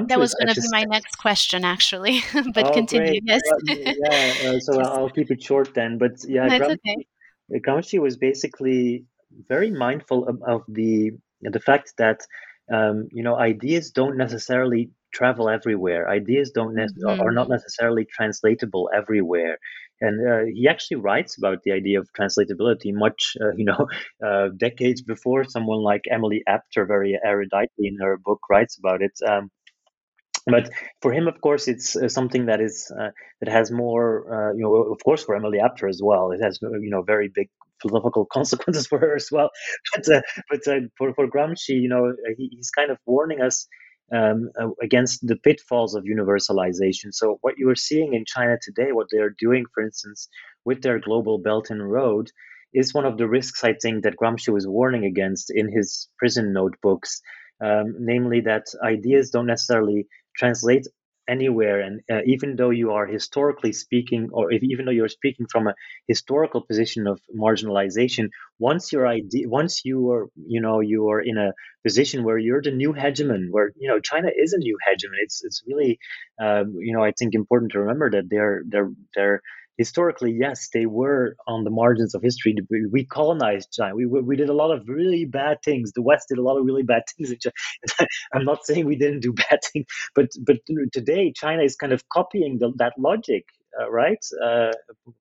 that 0.08 0.20
was 0.20 0.34
going 0.34 0.54
to 0.54 0.62
be 0.62 0.68
my 0.72 0.86
next 0.86 1.16
question, 1.18 1.64
actually. 1.64 2.24
but 2.54 2.68
oh, 2.68 2.74
continue. 2.74 3.22
Great. 3.22 3.24
Yes. 3.26 3.42
yeah. 3.64 4.50
Uh, 4.50 4.60
so 4.60 4.82
I'll 4.96 5.10
keep 5.10 5.30
it 5.32 5.42
short 5.44 5.74
then. 5.74 5.98
But 5.98 6.14
yeah, 6.28 6.48
Gramsci, 6.48 6.78
okay. 6.88 7.60
Gramsci 7.66 8.00
was 8.00 8.18
basically 8.18 9.06
very 9.48 9.72
mindful 9.72 10.28
of, 10.28 10.42
of 10.48 10.64
the 10.68 11.12
the 11.42 11.60
fact 11.60 11.94
that 11.98 12.22
um, 12.72 13.08
you 13.12 13.24
know, 13.24 13.36
ideas 13.38 13.92
don't 13.92 14.18
necessarily 14.18 14.92
travel 15.14 15.50
everywhere. 15.50 16.10
Ideas 16.10 16.52
don't 16.52 16.76
ne- 16.76 16.86
mm-hmm. 16.86 17.22
are 17.22 17.32
not 17.32 17.50
necessarily 17.50 18.06
translatable 18.06 18.90
everywhere. 18.96 19.58
And 20.02 20.28
uh, 20.28 20.46
he 20.54 20.68
actually 20.68 20.98
writes 20.98 21.38
about 21.38 21.64
the 21.64 21.72
idea 21.72 22.00
of 22.00 22.08
translatability 22.18 22.94
much, 22.94 23.36
uh, 23.42 23.52
you 23.58 23.66
know, 23.66 23.88
uh, 24.26 24.50
decades 24.56 25.02
before 25.02 25.44
someone 25.44 25.82
like 25.82 26.04
Emily 26.10 26.44
Apter, 26.48 26.86
very 26.86 27.20
eruditely 27.26 27.88
in 27.92 27.98
her 28.02 28.18
book, 28.18 28.40
writes 28.50 28.78
about 28.78 29.02
it. 29.02 29.18
Um, 29.28 29.52
but 30.46 30.70
for 31.02 31.12
him, 31.12 31.28
of 31.28 31.42
course, 31.42 31.68
it's 31.68 31.96
uh, 31.96 32.08
something 32.08 32.46
that 32.46 32.62
is 32.62 32.92
uh, 32.98 33.12
that 33.42 33.52
has 33.52 33.72
more, 33.72 34.50
uh, 34.50 34.54
you 34.54 34.64
know, 34.64 34.74
of 34.74 35.04
course, 35.04 35.24
for 35.24 35.36
Emily 35.36 35.60
Apter 35.60 35.88
as 35.88 36.02
well. 36.04 36.32
It 36.32 36.42
has, 36.42 36.60
you 36.62 36.90
know, 36.90 37.02
very 37.02 37.30
big 37.34 37.50
philosophical 37.82 38.26
consequences 38.32 38.88
for 38.88 39.00
her 39.00 39.16
as 39.16 39.30
well. 39.32 39.50
But 39.96 40.16
uh, 40.16 40.22
but 40.50 40.68
uh, 40.68 40.80
for 40.98 41.14
for 41.14 41.28
Gramsci, 41.28 41.70
you 41.82 41.90
know, 41.90 42.14
he, 42.38 42.50
he's 42.52 42.72
kind 42.72 42.92
of 42.92 42.98
warning 43.06 43.42
us 43.42 43.68
um, 44.14 44.50
uh, 44.60 44.70
against 44.82 45.26
the 45.28 45.36
pitfalls 45.36 45.96
of 45.96 46.04
universalization. 46.04 47.14
So 47.14 47.38
what 47.42 47.56
you 47.58 47.70
are 47.70 47.76
seeing 47.76 48.14
in 48.14 48.26
China 48.26 48.58
today, 48.62 48.92
what 48.92 49.08
they're 49.12 49.36
doing, 49.40 49.66
for 49.74 49.84
instance, 49.84 50.28
with 50.66 50.82
their 50.82 51.00
global 51.00 51.38
Belt 51.40 51.70
and 51.70 51.92
Road, 51.92 52.32
is 52.74 52.94
one 52.94 53.06
of 53.06 53.18
the 53.18 53.28
risks 53.28 53.64
I 53.64 53.74
think 53.74 54.04
that 54.04 54.16
Gramsci 54.18 54.54
was 54.54 54.68
warning 54.68 55.06
against 55.06 55.52
in 55.54 55.72
his 55.72 56.08
prison 56.18 56.54
notebooks. 56.54 57.22
Um, 57.62 57.96
namely, 58.00 58.42
that 58.42 58.66
ideas 58.84 59.32
don't 59.32 59.48
necessarily 59.48 60.08
translate 60.38 60.88
anywhere 61.30 61.80
and 61.82 62.02
uh, 62.12 62.22
even 62.26 62.56
though 62.56 62.72
you 62.72 62.92
are 62.92 63.06
historically 63.08 63.74
speaking 63.74 64.30
or 64.34 64.52
if, 64.52 64.64
even 64.64 64.86
though 64.86 64.92
you're 65.00 65.08
speaking 65.20 65.46
from 65.52 65.68
a 65.68 65.76
historical 66.08 66.62
position 66.62 67.08
of 67.08 67.22
marginalization 67.38 68.30
once 68.60 68.92
your 68.92 69.08
idea 69.08 69.48
once 69.48 69.86
you 69.86 70.12
are 70.12 70.28
you 70.48 70.62
know 70.62 70.80
you 70.80 71.08
are 71.10 71.22
in 71.22 71.38
a 71.38 71.54
position 71.84 72.24
where 72.24 72.38
you're 72.38 72.62
the 72.62 72.72
new 72.72 72.94
hegemon 72.94 73.48
where 73.52 73.72
you 73.78 73.88
know 73.90 74.00
china 74.00 74.30
is 74.44 74.54
a 74.54 74.58
new 74.58 74.78
hegemon 74.88 75.18
it's 75.26 75.44
it's 75.44 75.62
really 75.68 76.00
um, 76.42 76.74
you 76.80 76.94
know 76.96 77.04
i 77.04 77.12
think 77.18 77.34
important 77.36 77.72
to 77.72 77.80
remember 77.80 78.10
that 78.12 78.30
they're 78.30 78.64
they're 78.68 78.92
they're 79.16 79.42
historically, 79.80 80.36
yes, 80.38 80.68
they 80.74 80.86
were 80.86 81.38
on 81.48 81.64
the 81.64 81.70
margins 81.72 82.14
of 82.14 82.22
history. 82.22 82.54
We 82.92 83.06
colonized 83.06 83.70
China. 83.72 83.96
We, 83.96 84.06
we 84.06 84.36
did 84.36 84.50
a 84.50 84.54
lot 84.54 84.72
of 84.72 84.88
really 84.90 85.24
bad 85.24 85.60
things. 85.64 85.94
The 85.94 86.02
West 86.02 86.28
did 86.28 86.38
a 86.38 86.44
lot 86.44 86.58
of 86.58 86.66
really 86.66 86.84
bad 86.84 87.04
things. 87.18 87.34
I'm 88.34 88.46
not 88.46 88.66
saying 88.66 88.86
we 88.86 88.98
didn't 88.98 89.22
do 89.22 89.34
bad 89.34 89.60
things, 89.72 89.86
but 90.14 90.28
but 90.46 90.58
today 90.94 91.32
China 91.34 91.64
is 91.64 91.78
kind 91.78 91.94
of 91.94 92.08
copying 92.10 92.60
the, 92.60 92.74
that 92.76 92.94
logic, 93.00 93.46
right? 93.90 94.24
Uh, 94.44 94.72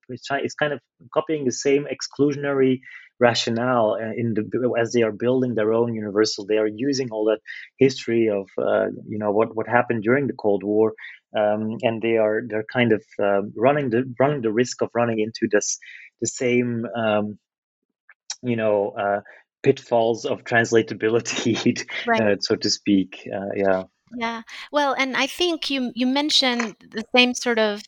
it's 0.09 0.55
kind 0.55 0.73
of 0.73 0.81
copying 1.13 1.45
the 1.45 1.53
same 1.53 1.87
exclusionary 1.87 2.81
rationale 3.21 3.97
uh, 4.01 4.13
in 4.17 4.35
the 4.35 4.75
as 4.81 4.93
they 4.93 5.03
are 5.03 5.13
building 5.13 5.55
their 5.55 5.73
own 5.73 5.95
universal. 5.95 6.47
They 6.47 6.59
are 6.59 6.69
using 6.69 7.11
all 7.11 7.27
that 7.27 7.41
history 7.79 8.29
of 8.29 8.49
uh, 8.57 8.87
you 9.07 9.19
know 9.19 9.33
what 9.33 9.57
what 9.57 9.69
happened 9.69 10.03
during 10.03 10.27
the 10.27 10.35
Cold 10.35 10.63
War 10.63 10.95
um, 11.37 11.77
and 11.83 12.01
they 12.01 12.17
are 12.17 12.43
they're 12.47 12.65
kind 12.73 12.93
of 12.93 13.03
uh, 13.23 13.43
running 13.55 13.91
the 13.91 14.13
running 14.19 14.43
the 14.43 14.53
risk 14.53 14.83
of 14.83 14.91
running 14.95 15.19
into 15.19 15.49
this 15.51 15.79
the 16.21 16.27
same 16.27 16.87
um, 16.97 17.39
you 18.43 18.57
know 18.57 18.91
uh, 18.99 19.21
pitfalls 19.63 20.25
of 20.25 20.45
translatability, 20.45 21.85
right. 22.07 22.21
uh, 22.21 22.37
so 22.41 22.57
to 22.57 22.71
speak. 22.71 23.29
Uh, 23.33 23.55
yeah. 23.55 23.83
Yeah. 24.17 24.43
Well, 24.73 24.95
and 24.99 25.17
I 25.17 25.27
think 25.27 25.69
you 25.69 25.93
you 25.95 26.07
mentioned 26.07 26.77
the 26.93 27.05
same 27.15 27.35
sort 27.35 27.59
of 27.59 27.83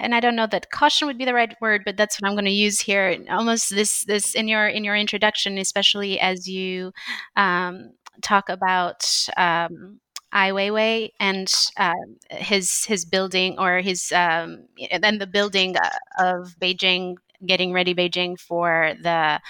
and 0.00 0.14
I 0.14 0.20
don't 0.20 0.36
know 0.36 0.46
that 0.48 0.70
caution 0.70 1.06
would 1.06 1.16
be 1.18 1.24
the 1.24 1.32
right 1.34 1.54
word, 1.60 1.82
but 1.86 1.96
that's 1.96 2.20
what 2.20 2.28
I'm 2.28 2.34
going 2.34 2.44
to 2.44 2.50
use 2.50 2.80
here. 2.80 3.16
Almost 3.30 3.70
this 3.74 4.04
this 4.04 4.34
in 4.34 4.46
your 4.48 4.68
in 4.68 4.84
your 4.84 4.96
introduction, 4.96 5.56
especially 5.58 6.20
as 6.20 6.46
you 6.46 6.92
um, 7.36 7.92
talk 8.22 8.48
about 8.50 9.08
um, 9.38 10.00
Ai 10.34 10.50
Weiwei 10.50 11.10
and 11.18 11.50
uh, 11.78 11.94
his 12.30 12.84
his 12.84 13.06
building 13.06 13.58
or 13.58 13.80
his 13.80 14.12
um, 14.12 14.66
and 14.90 15.18
the 15.20 15.26
building 15.26 15.76
uh, 15.76 15.88
of 16.18 16.56
Beijing, 16.60 17.14
getting 17.46 17.72
ready 17.72 17.94
Beijing 17.94 18.38
for 18.38 18.94
the 19.02 19.40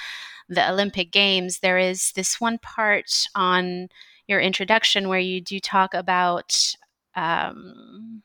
the 0.48 0.70
Olympic 0.70 1.10
Games. 1.10 1.60
There 1.60 1.78
is 1.78 2.12
this 2.12 2.40
one 2.40 2.58
part 2.58 3.26
on 3.34 3.88
your 4.26 4.40
introduction 4.40 5.08
where 5.08 5.18
you 5.18 5.40
do 5.40 5.60
talk 5.60 5.94
about. 5.94 6.74
Um, 7.14 8.22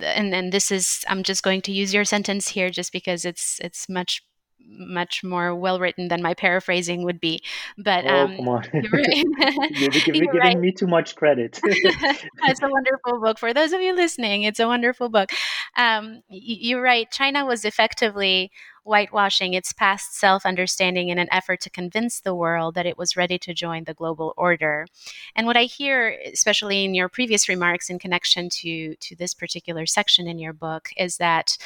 and 0.00 0.32
then 0.32 0.50
this 0.50 0.70
is 0.70 1.04
I'm 1.08 1.22
just 1.22 1.42
going 1.42 1.60
to 1.62 1.72
use 1.72 1.92
your 1.92 2.04
sentence 2.04 2.48
here 2.48 2.70
just 2.70 2.92
because 2.92 3.24
it's 3.24 3.60
it's 3.62 3.88
much 3.88 4.22
much 4.66 5.22
more 5.22 5.54
well 5.54 5.78
written 5.80 6.08
than 6.08 6.22
my 6.22 6.34
paraphrasing 6.34 7.04
would 7.04 7.20
be. 7.20 7.42
But 7.76 8.06
oh, 8.06 8.24
um, 8.24 8.36
come 8.36 8.48
on, 8.48 8.64
you're, 8.72 9.00
you're, 9.70 9.90
giving 9.90 10.28
right. 10.30 10.58
me 10.58 10.72
too 10.72 10.86
much 10.86 11.16
credit. 11.16 11.60
it's 11.64 12.62
a 12.62 12.68
wonderful 12.68 13.20
book. 13.20 13.38
For 13.38 13.52
those 13.52 13.72
of 13.72 13.80
you 13.80 13.94
listening, 13.94 14.42
it's 14.42 14.60
a 14.60 14.66
wonderful 14.66 15.08
book. 15.08 15.30
Um, 15.76 16.22
you're 16.28 16.82
right. 16.82 17.10
China 17.10 17.46
was 17.46 17.64
effectively 17.64 18.50
whitewashing 18.84 19.54
its 19.54 19.72
past 19.72 20.18
self 20.18 20.44
understanding 20.44 21.08
in 21.08 21.18
an 21.18 21.28
effort 21.30 21.60
to 21.60 21.70
convince 21.70 22.20
the 22.20 22.34
world 22.34 22.74
that 22.74 22.86
it 22.86 22.98
was 22.98 23.16
ready 23.16 23.38
to 23.38 23.54
join 23.54 23.84
the 23.84 23.94
global 23.94 24.34
order. 24.36 24.86
And 25.34 25.46
what 25.46 25.56
I 25.56 25.64
hear, 25.64 26.18
especially 26.32 26.84
in 26.84 26.94
your 26.94 27.08
previous 27.08 27.48
remarks 27.48 27.88
in 27.88 27.98
connection 27.98 28.48
to, 28.60 28.94
to 28.96 29.16
this 29.16 29.34
particular 29.34 29.86
section 29.86 30.26
in 30.26 30.38
your 30.38 30.52
book, 30.52 30.90
is 30.96 31.16
that 31.18 31.56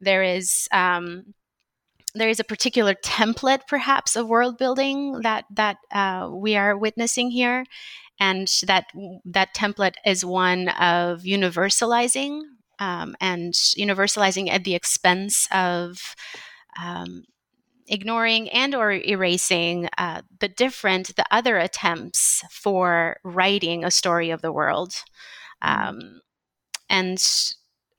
there 0.00 0.22
is. 0.22 0.68
Um, 0.72 1.34
there 2.14 2.30
is 2.30 2.40
a 2.40 2.44
particular 2.44 2.94
template, 2.94 3.66
perhaps, 3.68 4.16
of 4.16 4.26
world 4.26 4.56
building 4.56 5.20
that 5.20 5.44
that 5.50 5.76
uh, 5.92 6.30
we 6.32 6.56
are 6.56 6.74
witnessing 6.74 7.30
here, 7.30 7.66
and 8.18 8.48
that 8.66 8.86
that 9.26 9.54
template 9.54 9.96
is 10.06 10.24
one 10.24 10.70
of 10.70 11.24
universalizing 11.24 12.40
um, 12.78 13.14
and 13.20 13.54
universalizing 13.54 14.50
at 14.50 14.64
the 14.64 14.74
expense 14.74 15.48
of 15.52 16.14
um, 16.80 17.24
ignoring 17.88 18.48
and 18.50 18.74
or 18.74 18.92
erasing 18.92 19.88
uh, 19.98 20.22
the 20.40 20.48
different 20.48 21.14
the 21.16 21.24
other 21.30 21.58
attempts 21.58 22.42
for 22.50 23.16
writing 23.24 23.84
a 23.84 23.90
story 23.90 24.30
of 24.30 24.42
the 24.42 24.52
world 24.52 24.92
mm-hmm. 25.62 25.88
um, 25.88 26.20
and 26.88 27.18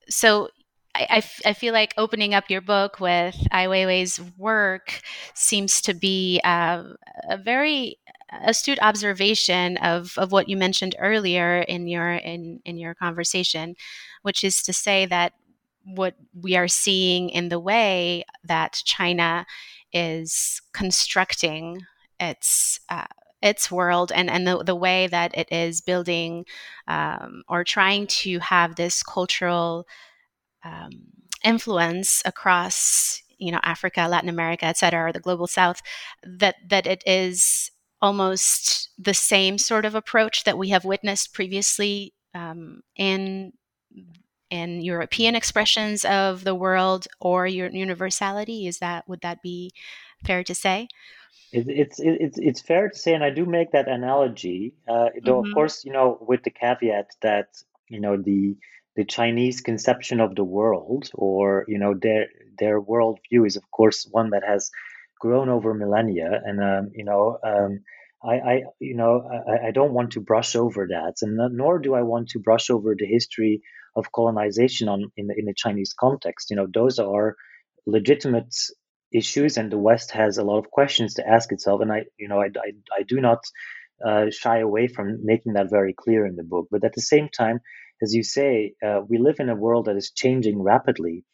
so 0.09 0.49
I, 0.95 1.23
I, 1.45 1.53
feel 1.53 1.73
like 1.73 1.93
opening 1.97 2.33
up 2.33 2.49
your 2.49 2.61
book 2.61 2.99
with 2.99 3.35
Ai 3.51 3.67
Weiwei's 3.67 4.19
work 4.35 5.01
seems 5.35 5.79
to 5.81 5.93
be 5.93 6.41
uh, 6.43 6.83
a 7.29 7.37
very 7.37 7.99
astute 8.43 8.79
observation 8.81 9.77
of, 9.77 10.13
of 10.17 10.31
what 10.31 10.49
you 10.49 10.57
mentioned 10.57 10.95
earlier 10.99 11.59
in 11.59 11.87
your 11.87 12.13
in, 12.13 12.59
in 12.65 12.77
your 12.77 12.95
conversation, 12.95 13.75
which 14.27 14.43
is 14.43 14.61
to 14.61 14.73
say 14.73 15.05
that 15.05 15.31
what 15.85 16.15
we 16.33 16.57
are 16.57 16.67
seeing 16.67 17.29
in 17.29 17.47
the 17.47 17.61
way 17.61 18.25
that 18.43 18.81
China 18.83 19.45
is 19.93 20.61
constructing 20.73 21.81
its 22.19 22.81
uh, 22.89 23.05
its 23.41 23.71
world 23.71 24.11
and, 24.13 24.29
and 24.29 24.45
the, 24.45 24.65
the 24.65 24.75
way 24.75 25.07
that 25.07 25.31
it 25.37 25.47
is 25.49 25.79
building 25.79 26.43
um, 26.89 27.41
or 27.47 27.63
trying 27.63 28.05
to 28.07 28.39
have 28.39 28.75
this 28.75 29.01
cultural 29.01 29.87
um, 30.65 30.91
influence 31.45 32.21
across 32.25 33.23
you 33.37 33.53
know 33.53 33.61
Africa, 33.63 34.07
Latin 34.09 34.27
America, 34.29 34.65
et 34.65 34.77
cetera, 34.77 35.09
or 35.09 35.13
the 35.13 35.21
global 35.21 35.47
South, 35.47 35.81
that 36.25 36.55
that 36.67 36.85
it 36.85 37.01
is 37.05 37.71
almost 38.01 38.89
the 38.97 39.13
same 39.13 39.57
sort 39.57 39.85
of 39.85 39.95
approach 39.95 40.43
that 40.43 40.57
we 40.57 40.67
have 40.69 40.83
witnessed 40.83 41.33
previously 41.33 42.13
um, 42.35 42.81
in 42.97 43.53
in 44.49 44.81
European 44.81 45.35
expressions 45.35 46.05
of 46.05 46.43
the 46.43 46.55
world 46.55 47.07
or 47.19 47.47
your 47.47 47.69
universality. 47.69 48.67
Is 48.67 48.79
that 48.79 49.07
would 49.07 49.21
that 49.21 49.41
be 49.41 49.71
fair 50.25 50.43
to 50.43 50.55
say? 50.55 50.87
it's 51.51 51.99
it's 51.99 52.37
it's 52.37 52.61
fair 52.61 52.89
to 52.89 52.97
say, 52.97 53.13
and 53.13 53.23
I 53.23 53.29
do 53.29 53.45
make 53.45 53.71
that 53.71 53.87
analogy. 53.87 54.73
Uh, 54.87 55.09
though, 55.23 55.41
mm-hmm. 55.41 55.49
of 55.49 55.53
course, 55.53 55.85
you 55.85 55.93
know, 55.93 56.17
with 56.19 56.43
the 56.43 56.49
caveat 56.49 57.07
that 57.21 57.47
you 57.89 57.99
know 57.99 58.17
the 58.17 58.57
the 58.95 59.05
Chinese 59.05 59.61
conception 59.61 60.19
of 60.19 60.35
the 60.35 60.43
world, 60.43 61.09
or 61.13 61.65
you 61.67 61.79
know 61.79 61.93
their 61.99 62.27
their 62.59 62.81
worldview, 62.81 63.45
is 63.45 63.55
of 63.55 63.63
course 63.71 64.07
one 64.09 64.31
that 64.31 64.43
has 64.45 64.71
grown 65.19 65.49
over 65.49 65.73
millennia, 65.73 66.41
and 66.43 66.61
um, 66.61 66.91
you 66.93 67.05
know. 67.05 67.37
Um, 67.43 67.79
I, 68.23 68.33
I, 68.33 68.61
you 68.79 68.95
know, 68.95 69.29
I, 69.47 69.67
I, 69.67 69.71
don't 69.71 69.93
want 69.93 70.13
to 70.13 70.21
brush 70.21 70.55
over 70.55 70.87
that, 70.87 71.17
and 71.21 71.37
nor 71.55 71.77
do 71.77 71.93
I 71.93 72.01
want 72.01 72.29
to 72.29 72.39
brush 72.39 72.71
over 72.71 72.95
the 72.97 73.05
history 73.05 73.61
of 73.97 74.13
colonization 74.13 74.89
on 74.89 75.11
in 75.17 75.27
the, 75.27 75.35
in 75.37 75.45
the 75.47 75.55
Chinese 75.57 75.93
context. 75.99 76.51
You 76.51 76.57
know, 76.57 76.67
those 76.73 76.99
are 76.99 77.35
legitimate 77.87 78.55
issues, 79.13 79.57
and 79.57 79.71
the 79.71 79.79
West 79.79 80.11
has 80.13 80.37
a 80.39 80.43
lot 80.45 80.59
of 80.59 80.71
questions 80.71 81.15
to 81.15 81.27
ask 81.27 81.51
itself. 81.53 81.81
And 81.81 81.91
I, 81.93 82.05
you 82.19 82.29
know, 82.29 82.41
I, 82.41 82.47
I, 82.47 82.71
I 82.99 83.03
do 83.07 83.21
not 83.21 83.39
uh, 84.05 84.27
shy 84.31 84.59
away 84.59 84.87
from 84.87 85.25
making 85.25 85.53
that 85.55 85.71
very 85.71 85.93
clear 85.93 86.25
in 86.27 86.37
the 86.37 86.43
book. 86.43 86.67
But 86.71 86.85
at 86.85 86.93
the 86.93 87.01
same 87.01 87.29
time, 87.29 87.59
as 88.03 88.15
you 88.15 88.23
say, 88.23 88.75
uh, 88.85 89.01
we 89.09 89.19
live 89.19 89.37
in 89.39 89.49
a 89.49 89.55
world 89.55 89.87
that 89.87 89.97
is 89.97 90.11
changing 90.15 90.61
rapidly, 90.61 91.25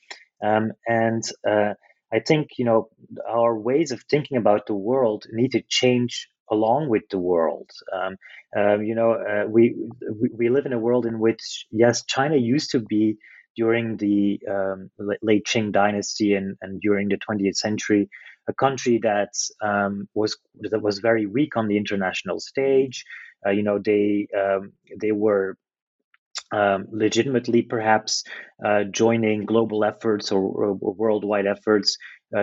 um, 0.44 0.74
and 0.88 1.24
uh, 1.50 1.76
I 2.14 2.20
think 2.22 2.50
you 2.58 2.66
know 2.66 2.90
our 3.28 3.58
ways 3.58 3.92
of 3.92 4.04
thinking 4.10 4.38
about 4.38 4.68
the 4.68 4.76
world 4.76 5.26
need 5.32 5.54
to 5.54 5.64
change 5.70 6.30
along 6.52 6.90
with 6.90 7.04
the 7.10 7.18
world. 7.20 7.70
Um, 7.92 8.18
uh, 8.56 8.80
you 8.80 8.96
know, 8.96 9.14
uh, 9.14 9.46
we, 9.48 9.76
we, 10.20 10.30
we 10.34 10.50
live 10.50 10.66
in 10.66 10.74
a 10.74 10.80
world 10.80 11.06
in 11.06 11.20
which 11.20 11.66
yes, 11.72 12.04
China 12.06 12.36
used 12.36 12.72
to 12.72 12.80
be 12.80 13.18
during 13.56 13.98
the 13.98 14.40
um, 14.50 14.90
late 15.22 15.46
Qing 15.46 15.72
dynasty 15.72 16.34
and, 16.34 16.58
and 16.62 16.82
during 16.82 17.08
the 17.10 17.18
20th 17.18 17.56
century 17.56 18.10
a 18.48 18.54
country 18.54 19.00
that 19.04 19.34
um, 19.62 20.08
was 20.14 20.38
that 20.60 20.82
was 20.82 21.00
very 21.00 21.26
weak 21.26 21.56
on 21.56 21.68
the 21.68 21.78
international 21.78 22.40
stage. 22.40 23.06
Uh, 23.46 23.52
you 23.52 23.64
know, 23.64 23.80
they 23.80 24.28
um, 24.38 24.74
they 25.00 25.12
were 25.12 25.58
um, 26.52 26.88
legitimately 26.92 27.62
perhaps 27.62 28.24
uh, 28.64 28.84
joining 28.86 29.46
global 29.46 29.84
efforts 29.84 30.32
or, 30.32 30.42
or 30.42 30.74
worldwide 30.74 31.48
efforts 31.48 31.98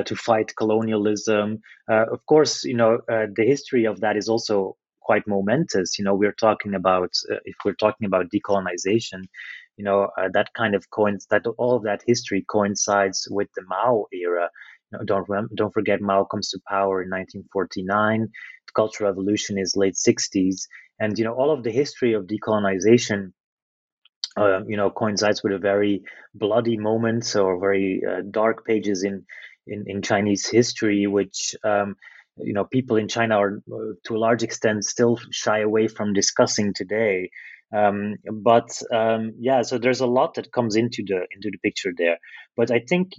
to 0.05 0.17
fight 0.17 0.53
colonialism. 0.57 1.61
Uh, 1.91 2.07
of 2.13 2.25
course, 2.27 2.65
you 2.65 2.75
know 2.75 3.01
uh, 3.11 3.27
the 3.35 3.45
history 3.45 3.85
of 3.85 4.01
that 4.01 4.17
is 4.17 4.29
also 4.29 4.77
quite 5.01 5.27
momentous. 5.27 5.99
You 5.99 6.05
know, 6.05 6.15
we're 6.15 6.33
talking 6.47 6.75
about 6.75 7.11
uh, 7.31 7.37
if 7.45 7.57
we're 7.65 7.75
talking 7.75 8.07
about 8.07 8.27
decolonization, 8.35 9.23
you 9.77 9.85
know 9.85 10.09
uh, 10.19 10.29
that 10.33 10.49
kind 10.55 10.75
of 10.75 10.91
coins 10.91 11.27
that 11.31 11.47
all 11.59 11.77
of 11.77 11.83
that 11.85 12.03
history 12.07 12.45
coincides 12.51 13.27
with 13.31 13.49
the 13.57 13.63
Mao 13.69 14.07
era. 14.13 14.49
You 14.93 14.99
know, 14.99 15.05
don't 15.05 15.29
rem- 15.29 15.51
don't 15.55 15.75
forget 15.75 16.01
Mao 16.01 16.25
comes 16.25 16.51
to 16.51 16.61
power 16.69 17.03
in 17.03 17.11
1949. 17.11 18.21
The 18.23 18.73
Cultural 18.75 19.11
Revolution 19.11 19.59
is 19.59 19.77
late 19.77 19.97
60s, 19.97 20.69
and 21.01 21.19
you 21.19 21.25
know 21.25 21.35
all 21.35 21.51
of 21.53 21.63
the 21.65 21.71
history 21.73 22.13
of 22.15 22.27
decolonization 22.27 23.33
uh, 24.37 24.65
you 24.67 24.77
know, 24.77 24.91
coincides 24.91 25.43
with 25.43 25.53
a 25.53 25.59
very 25.59 26.03
bloody 26.35 26.77
moment 26.77 27.35
or 27.37 27.61
very 27.61 28.03
uh, 28.09 28.23
dark 28.31 28.65
pages 28.67 29.05
in, 29.05 29.25
in, 29.71 29.85
in 29.87 30.03
Chinese 30.03 30.47
history, 30.47 31.07
which 31.07 31.55
um, 31.65 31.97
you 32.37 32.53
know 32.53 32.65
people 32.65 32.97
in 32.97 33.09
China 33.09 33.39
are 33.39 33.63
to 34.05 34.17
a 34.17 34.19
large 34.19 34.43
extent 34.43 34.85
still 34.85 35.19
shy 35.31 35.61
away 35.61 35.89
from 35.89 36.13
discussing 36.13 36.75
today. 36.75 37.31
Um, 37.73 38.17
but 38.33 38.71
um, 38.93 39.33
yeah, 39.39 39.63
so 39.63 39.79
there's 39.79 40.01
a 40.01 40.07
lot 40.07 40.35
that 40.35 40.53
comes 40.53 40.77
into 40.77 41.05
the 41.07 41.27
into 41.35 41.51
the 41.51 41.59
picture 41.59 41.93
there. 41.97 42.19
But 42.57 42.71
I 42.71 42.81
think 42.81 43.13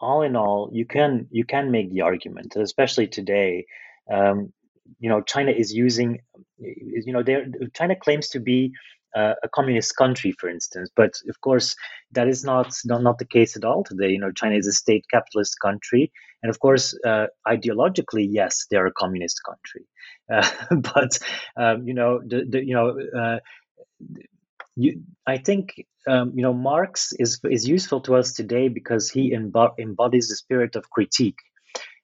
all 0.00 0.22
in 0.22 0.36
all, 0.36 0.70
you 0.72 0.86
can 0.86 1.28
you 1.30 1.44
can 1.44 1.70
make 1.70 1.92
the 1.92 2.02
argument, 2.02 2.56
especially 2.56 3.08
today. 3.08 3.66
Um, 4.10 4.52
you 4.98 5.10
know, 5.10 5.20
China 5.20 5.50
is 5.50 5.72
using, 5.74 6.20
you 6.58 7.12
know, 7.12 7.22
China 7.74 7.94
claims 7.94 8.30
to 8.30 8.40
be 8.40 8.72
uh, 9.16 9.34
a 9.42 9.48
communist 9.48 9.96
country, 9.96 10.32
for 10.32 10.48
instance, 10.48 10.90
but 10.96 11.12
of 11.28 11.40
course 11.40 11.76
that 12.12 12.28
is 12.28 12.44
not, 12.44 12.74
not 12.86 13.02
not 13.02 13.18
the 13.18 13.26
case 13.26 13.56
at 13.56 13.64
all 13.64 13.84
today. 13.84 14.10
You 14.10 14.20
know, 14.20 14.32
China 14.32 14.56
is 14.56 14.66
a 14.66 14.72
state 14.72 15.04
capitalist 15.12 15.56
country, 15.62 16.12
and 16.42 16.50
of 16.50 16.60
course, 16.60 16.96
uh, 17.06 17.26
ideologically, 17.46 18.26
yes, 18.30 18.66
they're 18.70 18.86
a 18.86 18.92
communist 18.92 19.40
country, 19.48 19.86
uh, 20.32 20.76
but 20.94 21.18
um, 21.56 21.86
you 21.88 21.94
know, 21.94 22.20
the, 22.26 22.46
the 22.48 22.64
you 22.64 22.74
know. 22.74 22.98
Uh, 23.18 23.38
you, 24.76 25.02
I 25.26 25.38
think 25.38 25.84
um, 26.08 26.32
you 26.36 26.42
know 26.42 26.54
Marx 26.54 27.14
is 27.18 27.40
is 27.50 27.68
useful 27.68 28.02
to 28.02 28.16
us 28.16 28.34
today 28.34 28.68
because 28.68 29.10
he 29.10 29.34
embo- 29.34 29.74
embodies 29.78 30.28
the 30.30 30.36
spirit 30.36 30.76
of 30.76 30.90
critique, 30.90 31.38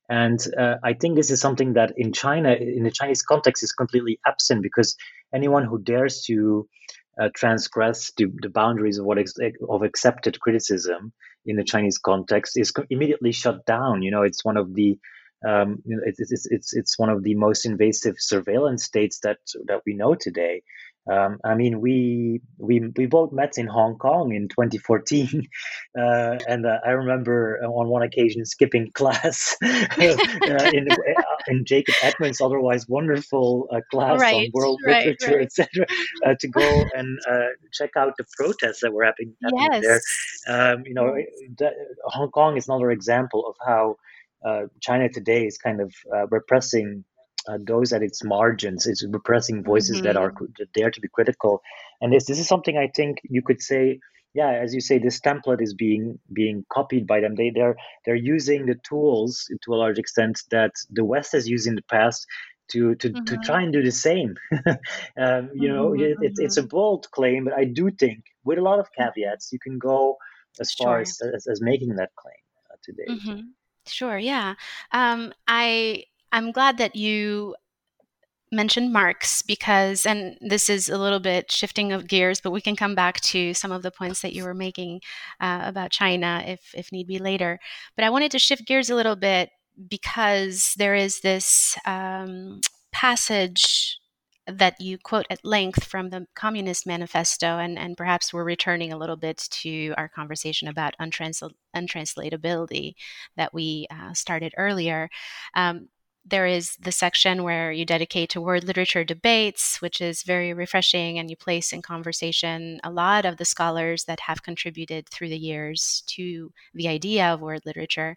and 0.09 0.39
uh, 0.59 0.77
I 0.83 0.93
think 0.95 1.17
this 1.17 1.31
is 1.31 1.41
something 1.41 1.75
that 1.75 1.93
in 1.97 2.13
China, 2.13 2.53
in 2.53 2.85
the 2.85 2.91
Chinese 2.91 3.23
context, 3.23 3.63
is 3.63 3.73
completely 3.73 4.21
absent 4.27 4.63
because 4.63 4.97
anyone 5.35 5.65
who 5.65 5.79
dares 5.79 6.23
to 6.27 6.69
uh, 7.21 7.29
transgress 7.35 8.13
the, 8.17 8.27
the, 8.43 8.51
boundaries 8.51 8.99
of 8.99 9.07
what 9.07 9.19
ex- 9.19 9.35
of 9.69 9.83
accepted 9.83 10.41
criticism 10.41 11.13
in 11.47 11.57
the 11.57 11.65
Chinese 11.65 11.99
context 11.99 12.59
is 12.59 12.73
immediately 12.91 13.33
shut 13.33 13.65
down. 13.65 14.03
You 14.03 14.11
know, 14.11 14.23
it's 14.23 14.45
one 14.45 14.57
of 14.57 14.75
the 14.75 14.99
um, 15.47 15.83
it's, 15.87 16.21
it's, 16.21 16.47
it's, 16.51 16.75
it's 16.75 16.99
one 16.99 17.11
of 17.11 17.23
the 17.23 17.35
most 17.35 17.67
invasive 17.67 18.17
surveillance 18.19 18.85
states 18.85 19.21
that 19.23 19.39
that 19.67 19.83
we 19.87 19.95
know 19.95 20.15
today. 20.15 20.63
Um, 21.11 21.39
I 21.45 21.55
mean, 21.55 21.81
we 21.81 22.41
we 22.57 22.81
we 22.97 23.05
both 23.07 23.31
met 23.31 23.59
in 23.59 23.67
Hong 23.67 23.97
Kong 23.99 24.33
in 24.33 24.49
2014, 24.49 25.47
uh, 25.99 26.39
and 26.49 26.65
uh, 26.65 26.79
I 26.85 26.91
remember 26.91 27.61
on 27.63 27.89
one 27.89 28.03
occasion 28.03 28.45
skipping 28.47 28.91
class 28.95 29.57
uh, 29.63 29.87
in 30.73 30.91
uh, 30.91 30.97
in 31.49 31.65
Jacob 31.67 31.95
Edmonds' 32.03 32.41
otherwise 32.41 32.89
wonderful 32.89 33.69
uh, 33.71 33.81
class 33.91 34.19
right, 34.19 34.35
on 34.35 34.51
world 34.55 34.81
right, 34.87 35.07
literature, 35.07 35.37
right. 35.39 35.47
etc., 35.47 35.87
uh, 36.25 36.35
to 36.41 36.49
go 36.49 36.85
and 36.95 37.19
check 37.73 37.91
out 37.97 38.15
the 38.17 38.25
protests 38.37 38.81
that 38.81 38.93
were 38.93 39.05
happening, 39.05 39.35
happening 39.43 39.83
yes. 39.83 40.03
there. 40.47 40.73
Um, 40.73 40.85
you 40.87 40.95
know, 40.95 41.15
Hong 42.05 42.31
Kong 42.31 42.57
is 42.57 42.67
another 42.67 42.91
example 42.91 43.47
of 43.47 43.57
how 43.67 43.97
China 44.81 45.11
today 45.11 45.45
is 45.47 45.59
kind 45.59 45.83
of 45.83 45.93
repressing 46.31 47.05
uh, 47.49 47.59
those 47.61 47.93
at 47.93 48.03
its 48.03 48.25
margins. 48.25 48.87
It's 48.87 49.05
repressing 49.05 49.65
voices 49.65 49.97
mm-hmm. 49.97 50.07
that 50.07 50.17
are 50.17 50.33
there 50.75 50.91
to 50.91 51.01
be 51.01 51.09
critical. 51.09 51.63
And 52.01 52.13
this 52.13 52.27
this 52.27 52.39
is 52.39 52.49
something 52.49 52.77
I 52.77 52.89
think 52.89 53.19
you 53.25 53.43
could 53.43 53.63
say. 53.63 54.01
Yeah, 54.35 54.51
as 54.51 54.75
you 54.75 54.81
say, 54.81 54.99
this 54.99 55.21
template 55.21 55.63
is 55.63 55.75
being 55.75 56.19
being 56.33 56.65
copied 56.73 57.07
by 57.07 57.21
them. 57.21 57.37
They 57.37 57.51
they're 57.55 57.77
they're 58.05 58.17
using 58.17 58.67
the 58.67 58.75
tools 58.89 59.49
to 59.63 59.75
a 59.75 59.77
large 59.77 59.99
extent 59.99 60.43
that 60.51 60.73
the 60.91 61.05
West 61.05 61.33
has 61.33 61.49
used 61.49 61.69
in 61.69 61.77
the 61.77 61.83
past 61.83 62.27
to 62.73 62.95
to, 62.97 63.11
mm-hmm. 63.11 63.25
to 63.25 63.37
try 63.45 63.63
and 63.63 63.73
do 63.73 63.83
the 63.83 63.93
same. 63.93 64.35
um, 65.17 65.51
you 65.55 65.69
know, 65.69 65.91
mm-hmm. 65.91 66.03
it, 66.03 66.17
it's 66.23 66.41
it's 66.41 66.57
a 66.57 66.65
bold 66.65 67.09
claim, 67.13 67.45
but 67.45 67.55
I 67.55 67.65
do 67.65 67.91
think 67.91 68.25
with 68.45 68.59
a 68.59 68.63
lot 68.63 68.81
of 68.81 68.89
caveats, 68.93 69.53
you 69.53 69.59
can 69.61 69.79
go 69.79 70.17
as 70.61 70.73
sure. 70.73 70.87
far 70.87 71.01
as, 71.01 71.21
as, 71.35 71.47
as 71.47 71.61
making 71.61 71.97
that 71.97 72.11
claim 72.17 72.35
uh, 72.71 72.77
today. 72.83 73.07
Mm-hmm. 73.09 73.41
Sure. 73.87 74.19
Yeah. 74.19 74.55
Um, 74.93 75.33
I 75.47 76.05
I'm 76.35 76.51
glad 76.51 76.79
that 76.79 76.97
you 76.97 77.55
mentioned 78.51 78.93
Marx 78.93 79.41
because, 79.41 80.05
and 80.05 80.37
this 80.41 80.69
is 80.69 80.89
a 80.89 80.99
little 80.99 81.21
bit 81.21 81.53
shifting 81.53 81.93
of 81.93 82.09
gears, 82.09 82.41
but 82.41 82.51
we 82.51 82.61
can 82.61 82.75
come 82.75 82.97
back 82.97 83.21
to 83.21 83.55
some 83.55 83.71
of 83.71 83.83
the 83.83 83.93
points 83.93 84.21
that 84.23 84.33
you 84.33 84.43
were 84.43 84.53
making 84.53 85.01
uh, 85.41 85.61
about 85.63 85.93
China 85.93 86.43
if, 86.45 86.75
if 86.75 86.91
need 86.91 87.07
be 87.07 87.21
later. 87.21 87.61
But 87.95 88.05
I 88.05 88.11
wanted 88.11 88.33
to 88.33 88.41
shift 88.41 88.67
gears 88.67 88.91
a 88.91 88.97
little 88.97 89.15
bit 89.15 89.51
because 89.89 90.75
there 90.77 90.97
is 90.97 91.21
this 91.21 91.79
um, 91.87 92.61
passage 92.93 93.97
that 94.49 94.81
you 94.81 94.99
quote 94.99 95.27
at 95.31 95.45
length 95.45 95.85
from 95.85 96.11
the 96.11 96.27
Communist 96.35 96.85
Manifesto, 96.85 97.59
and, 97.59 97.79
and 97.79 97.97
perhaps 97.97 98.35
we're 98.35 98.43
returning 98.45 98.93
a 98.93 98.99
little 98.99 99.17
bit 99.17 99.47
to 99.51 99.95
our 99.97 100.09
conversation 100.09 100.67
about 100.67 100.97
untransl- 101.01 101.55
untranslatability 101.77 102.95
that 103.37 103.55
we 103.55 103.87
uh, 103.89 104.13
started 104.13 104.53
earlier. 104.57 105.09
Um, 105.55 105.89
there 106.27 106.47
is 106.47 106.77
the 106.77 106.93
section 106.93 107.43
where 107.43 107.71
you 107.71 107.85
dedicate 107.85 108.31
to 108.31 108.41
word 108.41 108.65
literature 108.65 109.05
debates, 109.05 109.83
which 109.83 110.01
is 110.01 110.23
very 110.23 110.55
refreshing, 110.55 111.19
and 111.19 111.29
you 111.29 111.37
place 111.37 111.73
in 111.73 111.83
conversation 111.83 112.81
a 112.83 112.91
lot 112.91 113.27
of 113.27 113.37
the 113.37 113.45
scholars 113.45 114.05
that 114.05 114.21
have 114.21 114.43
contributed 114.43 115.09
through 115.09 115.29
the 115.29 115.37
years 115.37 116.03
to 116.07 116.51
the 116.73 116.89
idea 116.89 117.27
of 117.27 117.41
word 117.41 117.61
literature. 117.67 118.17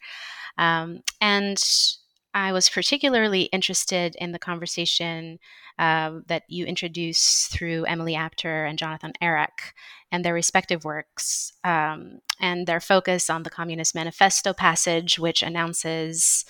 Um, 0.58 1.02
and 1.20 1.62
I 2.34 2.54
was 2.54 2.70
particularly 2.70 3.44
interested 3.44 4.16
in 4.20 4.32
the 4.32 4.40
conversation 4.40 5.40
uh, 5.78 6.20
that 6.28 6.44
you 6.48 6.66
introduce 6.66 7.48
through 7.48 7.86
Emily 7.86 8.16
Apter 8.16 8.66
and 8.66 8.80
Jonathan 8.80 9.14
Arac 9.22 9.74
and 10.12 10.24
their 10.24 10.34
respective 10.34 10.86
works, 10.86 11.52
um, 11.66 12.20
and 12.40 12.66
their 12.66 12.80
focus 12.80 13.30
on 13.30 13.44
the 13.44 13.50
Communist 13.50 13.94
Manifesto 13.94 14.54
passage, 14.54 15.20
which 15.20 15.44
announces 15.44 16.46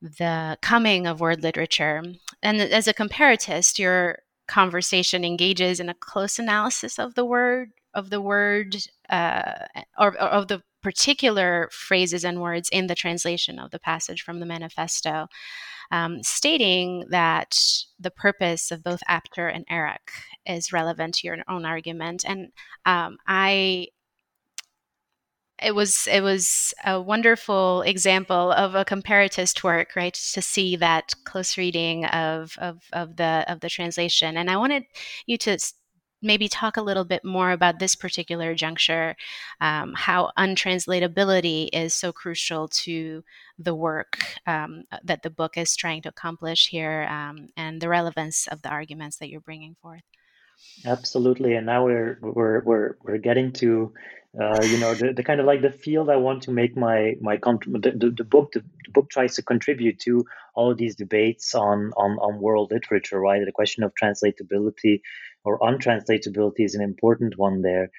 the 0.00 0.58
coming 0.62 1.06
of 1.06 1.20
word 1.20 1.42
literature. 1.42 2.02
And 2.42 2.60
as 2.60 2.88
a 2.88 2.94
comparatist, 2.94 3.78
your 3.78 4.20
conversation 4.48 5.24
engages 5.24 5.78
in 5.78 5.88
a 5.88 5.94
close 5.94 6.38
analysis 6.38 6.98
of 6.98 7.14
the 7.14 7.24
word 7.24 7.70
of 7.94 8.10
the 8.10 8.20
word 8.20 8.76
uh, 9.08 9.66
or, 9.98 10.08
or 10.08 10.28
of 10.28 10.48
the 10.48 10.62
particular 10.82 11.68
phrases 11.72 12.24
and 12.24 12.40
words 12.40 12.68
in 12.70 12.86
the 12.86 12.94
translation 12.94 13.58
of 13.58 13.70
the 13.70 13.78
passage 13.78 14.22
from 14.22 14.40
the 14.40 14.46
manifesto, 14.46 15.26
um, 15.90 16.22
stating 16.22 17.04
that 17.10 17.58
the 17.98 18.10
purpose 18.10 18.70
of 18.70 18.82
both 18.82 19.00
Apter 19.08 19.48
and 19.48 19.64
Arac 19.68 20.12
is 20.46 20.72
relevant 20.72 21.14
to 21.16 21.26
your 21.26 21.38
own 21.48 21.64
argument. 21.64 22.24
And 22.26 22.48
um, 22.86 23.18
I 23.26 23.88
it 25.62 25.74
was 25.74 26.06
it 26.10 26.22
was 26.22 26.74
a 26.84 27.00
wonderful 27.00 27.82
example 27.82 28.52
of 28.52 28.74
a 28.74 28.84
comparatist 28.84 29.62
work, 29.64 29.94
right? 29.96 30.14
To 30.14 30.42
see 30.42 30.76
that 30.76 31.14
close 31.24 31.56
reading 31.58 32.04
of 32.06 32.56
of, 32.58 32.82
of 32.92 33.16
the 33.16 33.44
of 33.48 33.60
the 33.60 33.68
translation, 33.68 34.36
and 34.36 34.50
I 34.50 34.56
wanted 34.56 34.84
you 35.26 35.38
to 35.38 35.58
maybe 36.22 36.48
talk 36.48 36.76
a 36.76 36.82
little 36.82 37.04
bit 37.04 37.24
more 37.24 37.50
about 37.50 37.78
this 37.78 37.94
particular 37.94 38.54
juncture, 38.54 39.16
um, 39.60 39.94
how 39.96 40.30
untranslatability 40.38 41.68
is 41.72 41.94
so 41.94 42.12
crucial 42.12 42.68
to 42.68 43.24
the 43.58 43.74
work 43.74 44.18
um, 44.46 44.84
that 45.02 45.22
the 45.22 45.30
book 45.30 45.56
is 45.56 45.76
trying 45.76 46.02
to 46.02 46.10
accomplish 46.10 46.68
here, 46.68 47.06
um, 47.10 47.48
and 47.56 47.80
the 47.80 47.88
relevance 47.88 48.46
of 48.48 48.62
the 48.62 48.68
arguments 48.68 49.16
that 49.18 49.28
you're 49.30 49.40
bringing 49.40 49.76
forth. 49.80 50.02
Absolutely, 50.84 51.54
and 51.54 51.66
now 51.66 51.84
we're 51.84 52.18
we're 52.22 52.62
we're 52.64 52.96
we're 53.02 53.18
getting 53.18 53.52
to 53.52 53.92
uh, 54.40 54.62
you 54.62 54.78
know 54.78 54.94
the, 54.94 55.12
the 55.14 55.22
kind 55.22 55.40
of 55.40 55.46
like 55.46 55.60
the 55.60 55.70
field 55.70 56.08
I 56.08 56.16
want 56.16 56.44
to 56.44 56.52
make 56.52 56.76
my 56.76 57.16
my 57.20 57.36
the, 57.36 57.92
the, 57.94 58.14
the 58.16 58.24
book 58.24 58.52
the, 58.52 58.60
the, 58.60 58.90
book 58.92 59.10
tries 59.10 59.34
to 59.36 59.42
contribute 59.42 59.98
to 60.00 60.24
all 60.54 60.74
these 60.74 60.96
debates 60.96 61.54
on 61.54 61.92
on 61.96 62.12
on 62.18 62.40
world 62.40 62.70
literature 62.70 63.20
right? 63.20 63.42
The 63.44 63.52
question 63.52 63.84
of 63.84 63.92
translatability 64.00 65.00
or 65.44 65.58
untranslatability 65.58 66.60
is 66.60 66.74
an 66.74 66.82
important 66.82 67.36
one 67.36 67.62
there. 67.62 67.90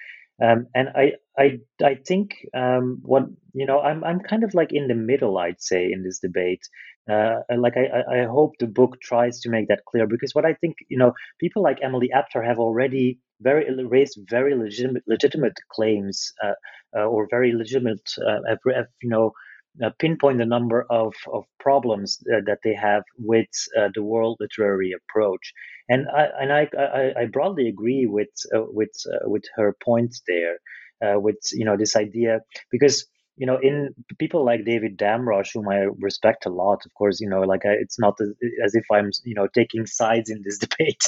Um, 0.42 0.68
and 0.74 0.90
I 0.96 1.14
I 1.38 1.60
I 1.84 1.96
think 1.96 2.48
um, 2.56 3.00
what 3.04 3.28
you 3.54 3.68
know 3.68 3.80
I'm 3.80 4.04
I'm 4.04 4.22
kind 4.22 4.44
of 4.44 4.56
like 4.56 4.74
in 4.74 4.88
the 4.88 4.96
middle 4.96 5.38
I'd 5.38 5.62
say 5.62 5.92
in 5.92 6.04
this 6.04 6.20
debate 6.20 6.68
uh, 7.10 7.40
like 7.58 7.74
I, 7.78 8.22
I 8.22 8.26
hope 8.26 8.54
the 8.60 8.68
book 8.68 8.98
tries 9.02 9.40
to 9.42 9.50
make 9.50 9.68
that 9.68 9.84
clear 9.90 10.08
because 10.08 10.34
what 10.36 10.46
I 10.46 10.54
think 10.56 10.76
you 10.90 10.98
know 10.98 11.14
people 11.40 11.64
like 11.64 11.80
Emily 11.82 12.12
Apter 12.12 12.42
have 12.44 12.60
already 12.60 13.20
very 13.42 13.66
raised 13.86 14.20
very 14.30 14.56
legitimate 14.56 15.04
legitimate 15.08 15.58
claims 15.72 16.32
uh, 16.44 16.54
uh, 16.96 17.06
or 17.06 17.28
very 17.30 17.54
legitimate 17.54 18.02
uh, 18.26 18.40
have, 18.48 18.60
have, 18.76 18.88
you 19.02 19.10
know 19.10 19.32
uh, 19.84 19.90
pinpoint 20.00 20.38
the 20.38 20.46
number 20.46 20.86
of 20.90 21.14
of 21.32 21.46
problems 21.60 22.20
uh, 22.34 22.42
that 22.46 22.60
they 22.64 22.74
have 22.74 23.04
with 23.18 23.48
the 23.96 24.04
world 24.04 24.38
literary 24.40 24.92
approach. 24.94 25.54
And 25.90 26.08
I 26.10 26.28
and 26.40 26.54
I 26.54 26.70
I, 26.78 27.22
I 27.22 27.26
broadly 27.26 27.68
agree 27.68 28.06
with 28.06 28.30
with 28.54 28.92
with 29.24 29.44
her 29.56 29.76
points 29.84 30.22
there 30.28 30.58
with 31.20 31.38
you 31.54 31.66
know 31.66 31.78
this 31.78 31.96
idea 31.96 32.42
because 32.72 33.06
you 33.38 33.48
know, 33.48 33.58
in 33.62 33.90
people 34.20 34.46
like 34.46 34.66
David 34.66 34.98
Damrosch, 34.98 35.52
whom 35.54 35.68
I 35.70 35.88
respect 36.00 36.46
a 36.46 36.50
lot, 36.50 36.82
of 36.86 36.94
course, 36.96 37.20
you 37.22 37.30
know, 37.30 37.42
like 37.42 37.66
I, 37.66 37.72
it's 37.82 38.00
not 38.00 38.16
as, 38.22 38.76
if 38.76 38.86
I'm, 38.92 39.10
you 39.26 39.36
know, 39.36 39.48
taking 39.54 39.86
sides 39.88 40.30
in 40.30 40.42
this 40.44 40.58
debate, 40.66 41.02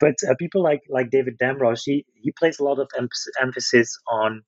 but 0.00 0.14
uh, 0.28 0.34
people 0.38 0.62
like 0.62 0.82
like 0.90 1.10
David 1.10 1.38
Damrosch, 1.38 1.82
he 1.84 2.04
he 2.14 2.32
places 2.32 2.60
a 2.60 2.64
lot 2.64 2.78
of 2.80 2.88
em- 2.98 3.08
emphasis 3.40 3.96
on 4.08 4.42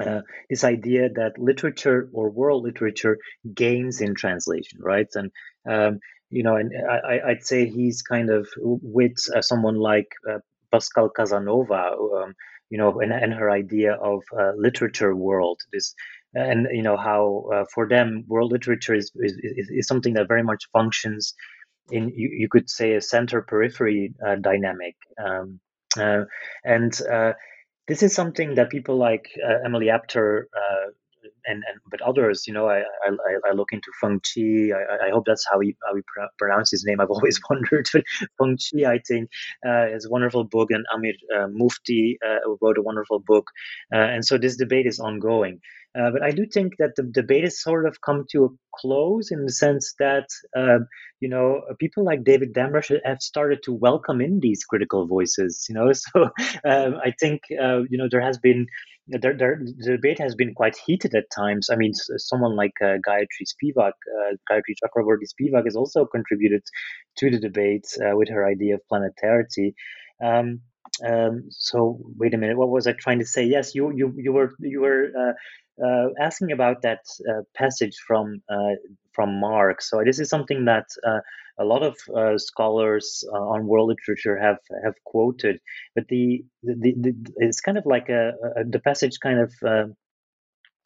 uh, 0.00 0.22
this 0.50 0.64
idea 0.64 1.08
that 1.10 1.38
literature 1.38 2.08
or 2.12 2.30
world 2.30 2.64
literature 2.64 3.18
gains 3.54 4.00
in 4.00 4.14
translation, 4.14 4.80
right? 4.82 5.08
And 5.14 5.30
um, 5.70 6.00
you 6.30 6.42
know, 6.42 6.56
and 6.56 6.72
I, 6.90 7.30
I'd 7.30 7.44
say 7.46 7.68
he's 7.68 8.02
kind 8.02 8.30
of 8.30 8.48
with 8.60 9.14
uh, 9.34 9.42
someone 9.42 9.76
like 9.76 10.08
uh, 10.30 10.38
Pascale 10.72 11.10
Casanova, 11.16 11.96
um, 12.16 12.34
you 12.70 12.78
know, 12.78 13.00
and, 13.00 13.12
and 13.12 13.32
her 13.32 13.50
idea 13.50 13.94
of 13.94 14.22
uh, 14.38 14.52
literature 14.56 15.14
world. 15.14 15.60
This 15.72 15.94
and 16.34 16.68
you 16.70 16.82
know 16.82 16.96
how 16.96 17.44
uh, 17.54 17.64
for 17.74 17.88
them 17.88 18.24
world 18.26 18.52
literature 18.52 18.94
is, 18.94 19.10
is, 19.16 19.70
is 19.70 19.86
something 19.86 20.14
that 20.14 20.28
very 20.28 20.42
much 20.42 20.68
functions 20.72 21.34
in 21.90 22.08
you, 22.08 22.28
you 22.32 22.48
could 22.48 22.68
say 22.68 22.94
a 22.94 23.00
center 23.00 23.42
periphery 23.42 24.12
uh, 24.26 24.34
dynamic 24.36 24.96
um, 25.24 25.60
uh, 25.98 26.24
and 26.64 27.00
uh, 27.10 27.32
this 27.88 28.02
is 28.02 28.14
something 28.14 28.56
that 28.56 28.70
people 28.70 28.96
like 28.96 29.30
uh, 29.42 29.58
Emily 29.64 29.90
Apter 29.90 30.48
and, 31.46 31.62
and 31.68 31.80
but 31.90 32.00
others, 32.02 32.44
you 32.46 32.52
know, 32.52 32.68
I, 32.68 32.78
I, 32.80 33.50
I 33.50 33.52
look 33.52 33.72
into 33.72 33.90
Pheng 34.02 34.20
Cheah. 34.24 34.74
I, 34.74 35.06
I 35.06 35.10
hope 35.10 35.24
that's 35.26 35.46
how 35.50 35.60
he 35.60 35.76
how 35.86 35.94
he 35.94 36.02
pronounce 36.38 36.70
his 36.70 36.84
name. 36.84 37.00
I've 37.00 37.10
always 37.16 37.40
wondered. 37.48 37.88
But 37.92 38.04
Pheng 38.40 38.56
Cheah, 38.58 38.90
I 38.90 38.98
think, 39.06 39.30
uh, 39.66 39.86
is 39.88 40.06
a 40.06 40.10
wonderful 40.10 40.44
book, 40.44 40.70
and 40.70 40.84
Amir 40.94 41.14
uh, 41.36 41.48
Mufti 41.50 42.18
uh, 42.26 42.50
wrote 42.60 42.78
a 42.78 42.82
wonderful 42.82 43.20
book, 43.20 43.50
uh, 43.94 43.98
and 43.98 44.24
so 44.24 44.38
this 44.38 44.56
debate 44.56 44.86
is 44.86 45.00
ongoing. 45.00 45.60
Uh, 45.98 46.10
but 46.10 46.22
I 46.22 46.30
do 46.30 46.44
think 46.46 46.74
that 46.78 46.94
the 46.96 47.04
debate 47.04 47.44
has 47.44 47.62
sort 47.62 47.86
of 47.86 48.00
come 48.02 48.26
to 48.32 48.44
a 48.44 48.48
close 48.74 49.30
in 49.30 49.44
the 49.44 49.52
sense 49.52 49.94
that 49.98 50.28
um, 50.54 50.86
you 51.20 51.28
know 51.28 51.62
people 51.80 52.04
like 52.04 52.22
David 52.22 52.52
Damrosch 52.52 52.94
have 53.04 53.22
started 53.22 53.62
to 53.64 53.72
welcome 53.72 54.20
in 54.20 54.40
these 54.40 54.64
critical 54.64 55.06
voices. 55.06 55.64
You 55.68 55.74
know, 55.74 55.92
so 55.92 56.24
um, 56.64 56.96
I 57.02 57.14
think 57.18 57.42
uh, 57.62 57.80
you 57.88 57.96
know 57.96 58.08
there 58.10 58.20
has 58.20 58.38
been 58.38 58.66
there, 59.08 59.36
there, 59.36 59.60
the 59.78 59.92
debate 59.92 60.18
has 60.18 60.34
been 60.34 60.54
quite 60.54 60.76
heated 60.86 61.14
at 61.14 61.24
times. 61.34 61.68
I 61.70 61.76
mean, 61.76 61.92
someone 61.94 62.56
like 62.56 62.72
uh, 62.82 62.96
Gayatri 63.06 63.44
Spivak, 63.44 63.92
uh, 63.92 64.32
Gayatri 64.50 64.74
Chakravorty 64.82 65.26
Spivak, 65.26 65.64
has 65.64 65.76
also 65.76 66.06
contributed 66.06 66.62
to 67.18 67.30
the 67.30 67.38
debate 67.38 67.86
uh, 68.00 68.16
with 68.16 68.28
her 68.28 68.46
idea 68.46 68.74
of 68.74 68.80
planetarity. 68.92 69.74
Um, 70.22 70.60
um, 71.06 71.44
so 71.50 71.98
wait 72.16 72.34
a 72.34 72.38
minute, 72.38 72.56
what 72.56 72.70
was 72.70 72.86
I 72.86 72.92
trying 72.92 73.18
to 73.18 73.26
say? 73.26 73.44
Yes, 73.44 73.74
you 73.74 73.92
you 73.92 74.14
you 74.16 74.32
were 74.32 74.52
you 74.60 74.80
were 74.80 75.10
uh, 75.82 75.86
uh, 75.86 76.08
asking 76.20 76.52
about 76.52 76.82
that 76.82 77.00
uh, 77.28 77.42
passage 77.54 77.96
from 78.06 78.42
from 79.12 79.40
Marx. 79.40 79.88
So 79.90 80.02
this 80.04 80.18
is 80.18 80.28
something 80.28 80.66
that 80.66 80.86
a 81.58 81.64
lot 81.64 81.82
of 81.82 81.96
uh, 82.14 82.36
scholars 82.38 83.24
uh, 83.32 83.36
on 83.36 83.66
world 83.66 83.88
literature 83.88 84.38
have 84.38 84.58
have 84.84 84.94
quoted, 85.04 85.58
but 85.94 86.06
the, 86.08 86.44
the, 86.62 86.94
the 87.00 87.32
it's 87.36 87.60
kind 87.60 87.78
of 87.78 87.86
like 87.86 88.08
a, 88.08 88.32
a 88.56 88.64
the 88.64 88.80
passage 88.80 89.18
kind 89.20 89.40
of. 89.40 89.52
Uh, 89.66 89.86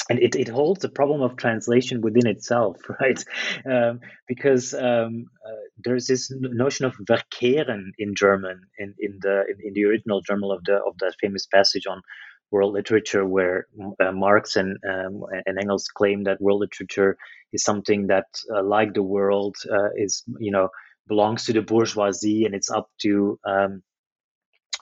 and 0.09 0.19
it, 0.19 0.35
it 0.35 0.49
holds 0.49 0.81
the 0.81 0.89
problem 0.89 1.21
of 1.21 1.37
translation 1.37 2.01
within 2.01 2.27
itself, 2.27 2.79
right? 3.01 3.23
Um, 3.65 4.01
because 4.27 4.75
um, 4.75 5.27
uh, 5.47 5.63
there's 5.85 6.07
this 6.07 6.33
notion 6.35 6.85
of 6.87 6.97
verkehren 7.09 7.91
in 7.97 8.17
German 8.17 8.61
in, 8.79 8.95
in 8.99 9.19
the 9.21 9.45
in, 9.49 9.57
in, 9.63 9.73
the 9.75 9.85
original 9.85 10.21
German 10.21 10.51
of 10.51 10.65
the 10.65 10.77
of 10.77 10.99
that 10.99 11.15
famous 11.21 11.47
passage 11.47 11.87
on 11.87 12.03
world 12.51 12.75
literature, 12.75 13.25
where 13.25 13.67
uh, 14.01 14.13
Marx 14.13 14.57
and 14.57 14.79
um, 14.89 15.25
and 15.47 15.59
Engels 15.59 15.89
claim 15.89 16.25
that 16.25 16.41
world 16.41 16.61
literature 16.61 17.17
is 17.53 17.65
something 17.65 18.09
that, 18.09 18.27
uh, 18.55 18.63
like 18.63 18.95
the 18.95 19.03
world, 19.03 19.57
uh, 19.71 19.91
is 19.97 20.23
you 20.39 20.51
know 20.51 20.69
belongs 21.09 21.45
to 21.45 21.53
the 21.53 21.63
bourgeoisie, 21.63 22.45
and 22.45 22.55
it's 22.55 22.71
up 22.71 22.89
to 23.03 23.39
um, 23.45 23.83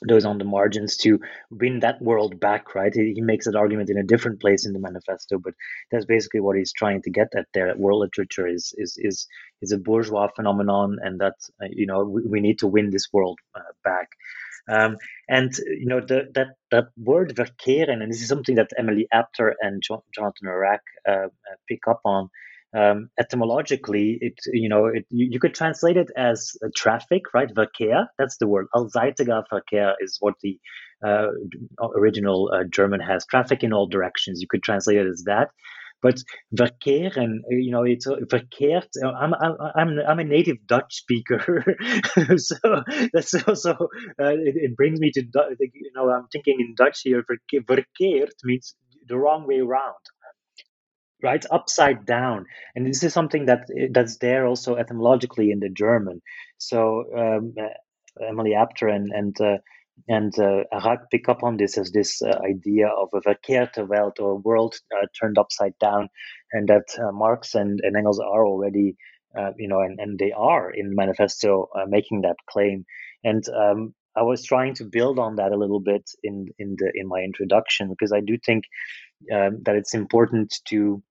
those 0.06 0.24
on 0.24 0.38
the 0.38 0.44
margins 0.44 0.96
to 0.98 1.18
win 1.50 1.80
that 1.80 2.00
world 2.00 2.38
back. 2.38 2.74
Right? 2.74 2.92
He, 2.94 3.20
makes 3.20 3.46
that 3.46 3.56
argument 3.56 3.90
in 3.90 3.98
a 3.98 4.04
different 4.04 4.40
place 4.40 4.66
in 4.66 4.72
the 4.72 4.78
manifesto, 4.78 5.38
but 5.38 5.54
that's 5.90 6.04
basically 6.04 6.40
what 6.40 6.56
he's 6.56 6.72
trying 6.72 7.02
to 7.02 7.10
get 7.10 7.28
at 7.36 7.46
there. 7.52 7.66
That 7.66 7.78
world 7.78 8.00
literature 8.00 8.46
is 8.46 8.72
is 8.76 8.96
is 8.98 9.26
is 9.62 9.72
a 9.72 9.78
bourgeois 9.78 10.28
phenomenon, 10.34 10.98
and 11.02 11.20
that 11.20 11.34
uh, 11.62 11.66
you 11.70 11.86
know 11.86 12.04
we, 12.04 12.22
we, 12.22 12.40
need 12.40 12.58
to 12.60 12.66
win 12.66 12.90
this 12.90 13.08
world 13.12 13.38
uh, 13.54 13.72
back. 13.84 14.08
Um, 14.68 14.96
and 15.28 15.52
you 15.58 15.86
know 15.86 16.00
the, 16.00 16.30
that 16.34 16.48
that 16.70 16.86
word 16.96 17.34
verkehren, 17.34 18.02
and 18.02 18.12
this 18.12 18.20
is 18.20 18.28
something 18.28 18.56
that 18.56 18.70
Emily 18.78 19.06
Apter 19.12 19.56
and 19.60 19.82
jo- 19.82 20.04
Jonathan 20.14 20.48
Arac 20.48 20.82
uh, 21.08 21.12
uh, 21.12 21.28
pick 21.68 21.80
up 21.88 22.00
on. 22.04 22.28
Um, 22.76 23.08
etymologically, 23.18 24.18
it 24.20 24.34
you 24.52 24.68
know 24.68 24.86
it, 24.86 25.06
you, 25.08 25.28
you, 25.30 25.40
could 25.40 25.54
translate 25.54 25.96
it 25.96 26.10
as 26.14 26.52
traffic, 26.76 27.22
right? 27.32 27.48
Verkehr, 27.48 28.08
that's 28.18 28.36
the 28.36 28.46
word. 28.46 28.66
Allseitiger 28.74 29.42
Verkehr 29.50 29.94
is 30.00 30.18
what 30.20 30.34
the 30.42 30.58
uh, 31.02 31.28
original 31.96 32.50
uh, 32.52 32.64
German 32.70 33.00
has. 33.00 33.24
Traffic 33.24 33.62
in 33.62 33.72
all 33.72 33.86
directions. 33.86 34.42
You 34.42 34.48
could 34.50 34.62
translate 34.62 34.98
it 34.98 35.06
as 35.06 35.22
that. 35.24 35.48
But 36.00 36.18
verkehren, 36.54 37.38
you 37.50 37.72
know, 37.72 37.82
it's 37.82 38.06
verkehrt. 38.06 38.88
I'm 39.04 39.34
I'm 39.34 39.98
I'm 39.98 40.18
a 40.20 40.24
native 40.24 40.58
Dutch 40.66 40.94
speaker, 40.94 41.64
so 42.36 42.56
that's 43.12 43.34
also 43.46 43.72
uh, 44.20 44.34
it, 44.34 44.54
it, 44.56 44.76
brings 44.76 45.00
me 45.00 45.10
to 45.14 45.22
you 45.22 45.90
know 45.94 46.08
I'm 46.10 46.28
thinking 46.28 46.60
in 46.60 46.74
Dutch 46.76 47.00
here. 47.02 47.24
Verkeerd 47.52 48.30
means 48.44 48.74
the 49.08 49.18
wrong 49.18 49.46
way 49.46 49.58
around 49.58 49.94
right 51.22 51.44
upside 51.50 52.06
down 52.06 52.44
and 52.74 52.86
this 52.86 53.02
is 53.02 53.12
something 53.12 53.46
that 53.46 53.66
that's 53.90 54.18
there 54.18 54.46
also 54.46 54.76
etymologically 54.76 55.50
in 55.50 55.58
the 55.58 55.68
german 55.68 56.20
so 56.58 57.04
um, 57.16 57.54
emily 58.28 58.54
apter 58.54 58.88
and 58.88 59.10
and 59.12 59.40
uh, 59.40 59.56
and 60.08 60.36
uh, 60.38 60.64
Arac 60.72 61.10
pick 61.10 61.28
up 61.28 61.42
on 61.42 61.56
this 61.56 61.76
as 61.78 61.90
this 61.90 62.22
uh, 62.22 62.38
idea 62.44 62.88
of 62.88 63.08
a 63.14 63.20
verkehrte 63.20 63.86
Welt 63.88 64.20
or 64.20 64.32
a 64.32 64.36
world 64.36 64.74
uh, 64.94 65.06
turned 65.20 65.38
upside 65.38 65.76
down, 65.78 66.08
and 66.52 66.68
that 66.68 66.86
uh, 66.98 67.12
Marx 67.12 67.54
and, 67.54 67.80
and 67.82 67.96
Engels 67.96 68.20
are 68.20 68.46
already, 68.46 68.96
uh, 69.38 69.50
you 69.58 69.68
know, 69.68 69.80
and, 69.80 69.98
and 70.00 70.18
they 70.18 70.32
are 70.32 70.70
in 70.70 70.94
manifesto 70.94 71.68
uh, 71.74 71.86
making 71.88 72.22
that 72.22 72.36
claim. 72.48 72.84
And 73.24 73.42
um, 73.48 73.94
I 74.16 74.22
was 74.22 74.44
trying 74.44 74.74
to 74.74 74.84
build 74.84 75.18
on 75.18 75.36
that 75.36 75.52
a 75.52 75.56
little 75.56 75.80
bit 75.80 76.08
in 76.22 76.48
in 76.58 76.76
the 76.78 76.90
in 76.94 77.08
my 77.08 77.20
introduction 77.20 77.88
because 77.88 78.12
I 78.12 78.20
do 78.20 78.36
think 78.44 78.64
um, 79.32 79.62
that 79.64 79.76
it's 79.76 79.94
important 79.94 80.54
to 80.68 81.02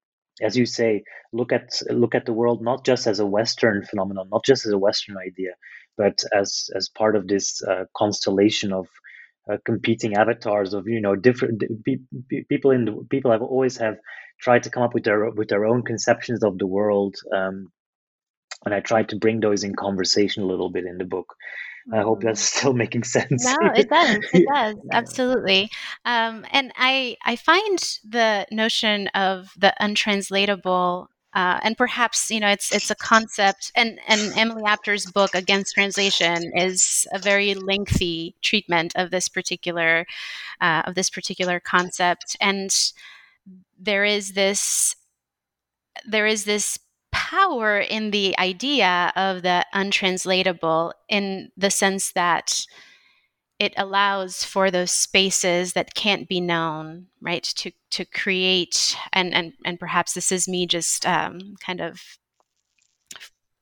as 0.41 0.55
you 0.55 0.65
say, 0.65 1.03
look 1.33 1.51
at 1.51 1.81
look 1.89 2.13
at 2.15 2.25
the 2.25 2.33
world 2.33 2.61
not 2.61 2.85
just 2.85 3.07
as 3.07 3.19
a 3.19 3.25
Western 3.25 3.83
phenomenon, 3.85 4.27
not 4.31 4.45
just 4.45 4.65
as 4.65 4.71
a 4.71 4.77
Western 4.77 5.17
idea, 5.17 5.51
but 5.97 6.23
as 6.33 6.69
as 6.75 6.89
part 6.89 7.15
of 7.15 7.27
this 7.27 7.61
uh, 7.63 7.85
constellation 7.95 8.71
of 8.71 8.87
uh, 9.51 9.57
competing 9.65 10.15
avatars 10.15 10.73
of 10.73 10.87
you 10.87 11.01
know 11.01 11.15
different 11.15 11.63
people 12.49 12.71
in 12.71 12.85
the 12.85 13.05
people 13.09 13.31
have 13.31 13.41
always 13.41 13.77
have 13.77 13.97
tried 14.39 14.63
to 14.63 14.69
come 14.69 14.83
up 14.83 14.93
with 14.93 15.03
their 15.03 15.29
with 15.31 15.47
their 15.49 15.65
own 15.65 15.83
conceptions 15.83 16.43
of 16.43 16.57
the 16.57 16.67
world 16.67 17.15
um, 17.33 17.71
and 18.65 18.73
i 18.73 18.79
tried 18.79 19.09
to 19.09 19.15
bring 19.15 19.39
those 19.39 19.63
in 19.63 19.75
conversation 19.75 20.43
a 20.43 20.47
little 20.47 20.69
bit 20.69 20.85
in 20.85 20.97
the 20.97 21.05
book 21.05 21.35
I 21.93 22.01
hope 22.01 22.21
that's 22.21 22.41
mm. 22.41 22.45
still 22.57 22.73
making 22.73 23.03
sense. 23.03 23.45
No, 23.45 23.71
it 23.73 23.89
does. 23.97 24.17
It 24.33 24.45
does 24.53 24.75
absolutely. 24.91 25.69
Um, 26.05 26.45
and 26.51 26.71
I 26.75 27.15
I 27.23 27.35
find 27.35 27.79
the 28.03 28.45
notion 28.51 29.07
of 29.09 29.51
the 29.57 29.73
untranslatable 29.79 31.09
uh, 31.37 31.59
and 31.63 31.77
perhaps 31.77 32.31
you 32.31 32.39
know 32.41 32.49
it's 32.49 32.73
it's 32.73 32.91
a 32.91 32.95
concept 32.95 33.71
and 33.75 33.99
and 34.07 34.33
emily 34.35 34.63
apter's 34.65 35.05
book 35.05 35.35
against 35.35 35.75
translation 35.75 36.51
is 36.55 37.07
a 37.13 37.19
very 37.19 37.53
lengthy 37.53 38.35
treatment 38.41 38.91
of 38.95 39.11
this 39.11 39.27
particular 39.29 40.05
uh, 40.61 40.83
of 40.85 40.95
this 40.95 41.09
particular 41.09 41.59
concept. 41.59 42.35
And 42.41 42.71
there 43.79 44.05
is 44.05 44.33
this 44.33 44.95
there 46.07 46.27
is 46.27 46.45
this 46.45 46.77
power 47.11 47.79
in 47.79 48.11
the 48.11 48.37
idea 48.37 49.11
of 49.15 49.41
the 49.41 49.65
untranslatable 49.73 50.93
in 51.09 51.51
the 51.57 51.71
sense 51.71 52.11
that 52.13 52.65
it 53.59 53.73
allows 53.75 54.43
for 54.43 54.69
those 54.69 54.91
spaces 54.91 55.73
that 55.73 55.95
can't 55.95 56.27
be 56.27 56.39
known 56.39 57.07
right 57.21 57.43
to 57.43 57.71
to 57.89 58.05
create 58.05 58.95
and 59.13 59.33
and 59.33 59.53
and 59.65 59.79
perhaps 59.79 60.13
this 60.13 60.31
is 60.31 60.47
me 60.47 60.65
just 60.67 61.05
um, 61.05 61.55
kind 61.65 61.81
of 61.81 62.01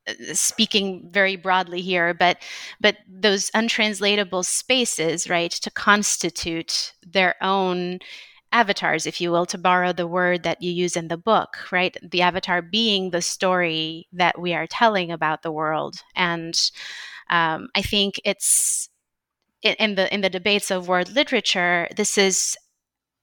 uh, 0.08 0.14
speaking 0.34 1.10
very 1.12 1.36
broadly 1.36 1.82
here 1.82 2.14
but 2.14 2.38
but 2.82 2.98
those 3.08 3.50
untranslatable 3.54 4.44
spaces 4.44 5.30
right 5.30 5.52
to 5.52 5.72
constitute 5.72 6.94
their 7.06 7.36
own 7.42 8.00
avatars 8.52 9.06
if 9.06 9.20
you 9.20 9.32
will 9.32 9.46
to 9.46 9.58
borrow 9.58 9.92
the 9.92 10.08
word 10.08 10.44
that 10.44 10.62
you 10.62 10.72
use 10.72 10.96
in 10.96 11.08
the 11.08 11.18
book 11.18 11.72
right 11.72 11.98
the 12.02 12.22
avatar 12.22 12.62
being 12.62 13.12
the 13.12 13.22
story 13.22 14.08
that 14.14 14.40
we 14.40 14.54
are 14.54 14.68
telling 14.68 15.12
about 15.12 15.42
the 15.42 15.52
world. 15.52 15.96
And 16.16 16.60
um, 17.30 17.70
i 17.76 17.82
think 17.82 18.20
it's 18.24 18.90
in 19.66 19.96
the 19.96 20.14
in 20.14 20.22
the 20.22 20.30
debates 20.30 20.72
of 20.72 20.88
world 20.88 21.14
literature, 21.14 21.88
this 21.96 22.18
is 22.18 22.58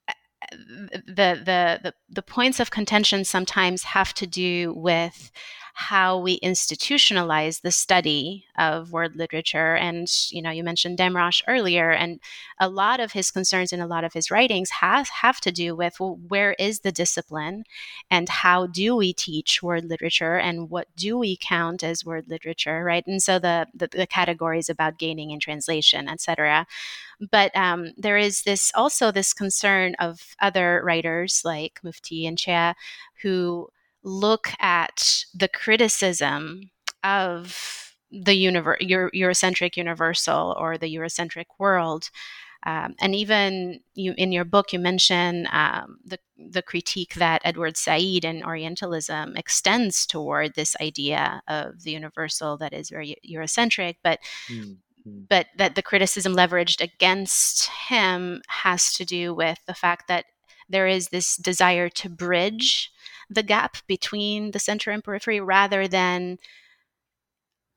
uh, 0.09 0.13
the, 0.51 1.43
the 1.45 1.81
the 1.83 1.95
the 2.09 2.23
points 2.23 2.61
of 2.61 2.71
contention 2.71 3.25
sometimes 3.25 3.85
have 3.85 4.13
to 4.15 4.27
do 4.27 4.75
with 4.75 5.31
how 5.75 6.19
we 6.19 6.39
institutionalize 6.41 7.63
the 7.63 7.71
study 7.71 8.45
of 8.59 8.93
world 8.93 9.17
literature. 9.17 9.75
And, 9.75 10.07
you 10.31 10.43
know, 10.43 10.51
you 10.51 10.63
mentioned 10.63 10.99
Damrosch 10.99 11.43
earlier, 11.49 11.91
and 11.91 12.21
a 12.61 12.69
lot 12.69 13.01
of 13.01 13.13
his 13.13 13.31
concerns 13.31 13.73
in 13.73 13.81
a 13.81 13.87
lot 13.87 14.05
of 14.05 14.13
his 14.13 14.31
writings 14.31 14.71
have, 14.71 15.09
have 15.09 15.41
to 15.41 15.51
do 15.53 15.75
with 15.75 15.99
well, 15.99 16.19
where 16.29 16.53
is 16.59 16.81
the 16.81 16.93
discipline 16.93 17.65
and 18.11 18.29
how 18.29 18.67
do 18.67 18.95
we 18.95 19.13
teach 19.13 19.63
word 19.63 19.85
literature 19.85 20.37
and 20.37 20.69
what 20.69 20.89
do 20.97 21.19
we 21.19 21.37
count 21.37 21.83
as 21.83 22.05
word 22.05 22.29
literature, 22.29 22.85
right? 22.85 23.07
And 23.07 23.23
so 23.23 23.39
the, 23.39 23.67
the, 23.75 23.89
the 23.89 24.07
categories 24.07 24.69
about 24.69 24.99
gaining 24.99 25.31
in 25.31 25.41
translation, 25.41 26.09
etc. 26.09 26.67
But 27.31 27.55
um, 27.57 27.93
there 27.97 28.19
is 28.19 28.43
this 28.43 28.73
also 28.75 29.11
this 29.11 29.33
concern 29.33 29.95
of 29.99 30.35
other 30.41 30.83
writers 30.85 31.43
like 31.45 31.81
Mufti 31.83 32.27
and 32.27 32.37
Cheah 32.37 32.75
who 33.23 33.69
look 34.03 34.51
at 34.61 35.25
the 35.35 35.49
criticism 35.49 36.71
of 37.05 37.95
the 38.11 38.45
univer- 38.45 38.77
Euro- 38.81 39.11
Eurocentric 39.15 39.77
universal 39.77 40.55
or 40.59 40.77
the 40.77 40.95
Eurocentric 40.95 41.47
world. 41.59 42.11
Um, 42.65 42.95
and 43.01 43.15
even 43.15 43.81
you, 43.95 44.15
in 44.17 44.31
your 44.31 44.45
book, 44.45 44.73
you 44.73 44.79
mention 44.79 45.49
um, 45.51 45.99
the, 46.05 46.19
the 46.37 46.63
critique 46.63 47.15
that 47.15 47.43
Edward 47.45 47.77
Said 47.77 48.25
and 48.25 48.45
Orientalism 48.45 49.37
extends 49.37 50.07
toward 50.07 50.55
this 50.55 50.77
idea 50.81 51.43
of 51.49 51.83
the 51.83 51.91
universal 51.91 52.57
that 52.59 52.73
is 52.73 52.91
very 52.91 53.17
Eurocentric, 53.29 53.97
but 54.05 54.21
mm. 54.49 54.77
but 55.05 55.47
that 55.59 55.75
the 55.75 55.83
criticism 55.83 56.37
leveraged 56.37 56.81
against 56.81 57.69
him 57.89 58.43
has 58.47 58.93
to 58.93 59.05
do 59.05 59.35
with 59.35 59.59
the 59.67 59.75
fact 59.75 60.07
that 60.07 60.27
there 60.69 60.87
is 60.87 61.09
this 61.09 61.37
desire 61.37 61.89
to 61.89 62.09
bridge 62.09 62.93
the 63.31 63.43
gap 63.43 63.77
between 63.87 64.51
the 64.51 64.59
center 64.59 64.91
and 64.91 65.03
periphery 65.03 65.41
rather 65.41 65.89
than 65.89 66.39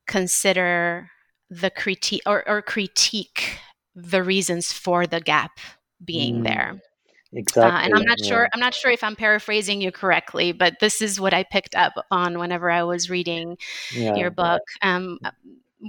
consider 0.06 1.10
the 1.50 1.70
critique 1.70 2.22
or, 2.26 2.46
or 2.48 2.62
critique 2.62 3.58
the 3.94 4.22
reasons 4.22 4.72
for 4.72 5.06
the 5.06 5.20
gap 5.20 5.58
being 6.04 6.40
mm, 6.40 6.44
there. 6.44 6.80
Exactly. 7.32 7.70
Uh, 7.70 7.84
and 7.84 7.94
I'm 7.94 8.04
not 8.04 8.18
yeah. 8.20 8.28
sure 8.28 8.48
I'm 8.54 8.60
not 8.60 8.74
sure 8.74 8.90
if 8.90 9.02
I'm 9.02 9.16
paraphrasing 9.16 9.80
you 9.80 9.90
correctly, 9.92 10.52
but 10.52 10.74
this 10.80 11.02
is 11.02 11.20
what 11.20 11.34
I 11.34 11.42
picked 11.42 11.74
up 11.74 11.92
on 12.10 12.38
whenever 12.38 12.70
I 12.70 12.84
was 12.84 13.10
reading 13.10 13.56
yeah. 13.92 14.14
your 14.14 14.30
book. 14.30 14.62
Um, 14.82 15.18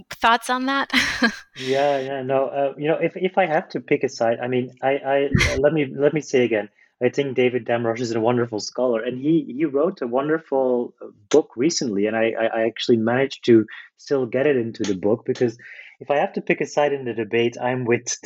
thoughts 0.09 0.49
on 0.49 0.65
that? 0.65 0.91
yeah, 1.57 1.99
yeah, 1.99 2.21
no. 2.23 2.47
Uh, 2.47 2.73
you 2.77 2.87
know, 2.87 2.97
if 2.97 3.15
if 3.15 3.37
I 3.37 3.45
have 3.45 3.69
to 3.69 3.79
pick 3.79 4.03
a 4.03 4.09
side, 4.09 4.39
I 4.41 4.47
mean, 4.47 4.73
I, 4.81 4.89
I 4.89 5.29
let 5.57 5.73
me 5.73 5.85
let 5.85 6.13
me 6.13 6.21
say 6.21 6.43
again. 6.43 6.69
I 7.03 7.09
think 7.09 7.35
David 7.35 7.65
Damrosch 7.65 7.99
is 7.99 8.15
a 8.15 8.19
wonderful 8.19 8.59
scholar, 8.59 9.03
and 9.03 9.19
he 9.19 9.53
he 9.55 9.65
wrote 9.65 10.01
a 10.01 10.07
wonderful 10.07 10.95
book 11.29 11.51
recently, 11.55 12.07
and 12.07 12.15
I 12.15 12.31
I 12.31 12.61
actually 12.65 12.97
managed 12.97 13.45
to 13.45 13.65
still 13.97 14.25
get 14.25 14.47
it 14.47 14.57
into 14.57 14.83
the 14.83 14.95
book 14.95 15.23
because 15.25 15.57
if 15.99 16.11
I 16.11 16.17
have 16.17 16.33
to 16.33 16.41
pick 16.41 16.61
a 16.61 16.65
side 16.65 16.93
in 16.93 17.05
the 17.05 17.13
debate, 17.13 17.55
I'm 17.61 17.85
with 17.85 18.17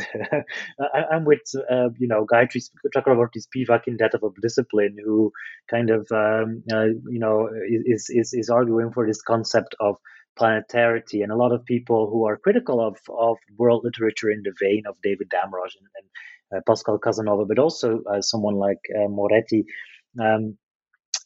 I'm 1.11 1.26
with 1.26 1.41
uh, 1.69 1.89
you 1.97 2.07
know 2.07 2.26
Gayatri 2.26 2.61
Chakravorty 2.95 3.41
Spivak 3.45 3.88
in 3.88 3.97
Death 3.97 4.13
of 4.13 4.24
a 4.24 4.41
Discipline, 4.41 4.97
who 5.03 5.32
kind 5.69 5.89
of 5.89 6.07
um, 6.11 6.63
uh, 6.72 6.86
you 7.09 7.19
know 7.19 7.49
is, 7.86 8.07
is 8.09 8.34
is 8.34 8.49
arguing 8.49 8.91
for 8.91 9.05
this 9.07 9.22
concept 9.22 9.76
of 9.80 9.95
planetarity, 10.39 11.24
and 11.24 11.32
a 11.32 11.38
lot 11.38 11.51
of 11.51 11.65
people 11.65 12.09
who 12.09 12.26
are 12.26 12.38
critical 12.38 12.86
of 12.86 12.97
of 13.09 13.38
world 13.57 13.84
literature 13.84 14.30
in 14.30 14.43
the 14.43 14.53
vein 14.61 14.84
of 14.88 14.95
David 15.01 15.30
Damrosch 15.30 15.76
and, 15.80 15.88
and 15.97 16.07
Pascale 16.68 16.99
Casanova, 16.99 17.45
but 17.45 17.60
also 17.60 18.02
uh, 18.12 18.22
someone 18.22 18.56
like 18.56 18.80
uh, 18.97 19.08
Moretti. 19.08 19.66
Um, 20.20 20.58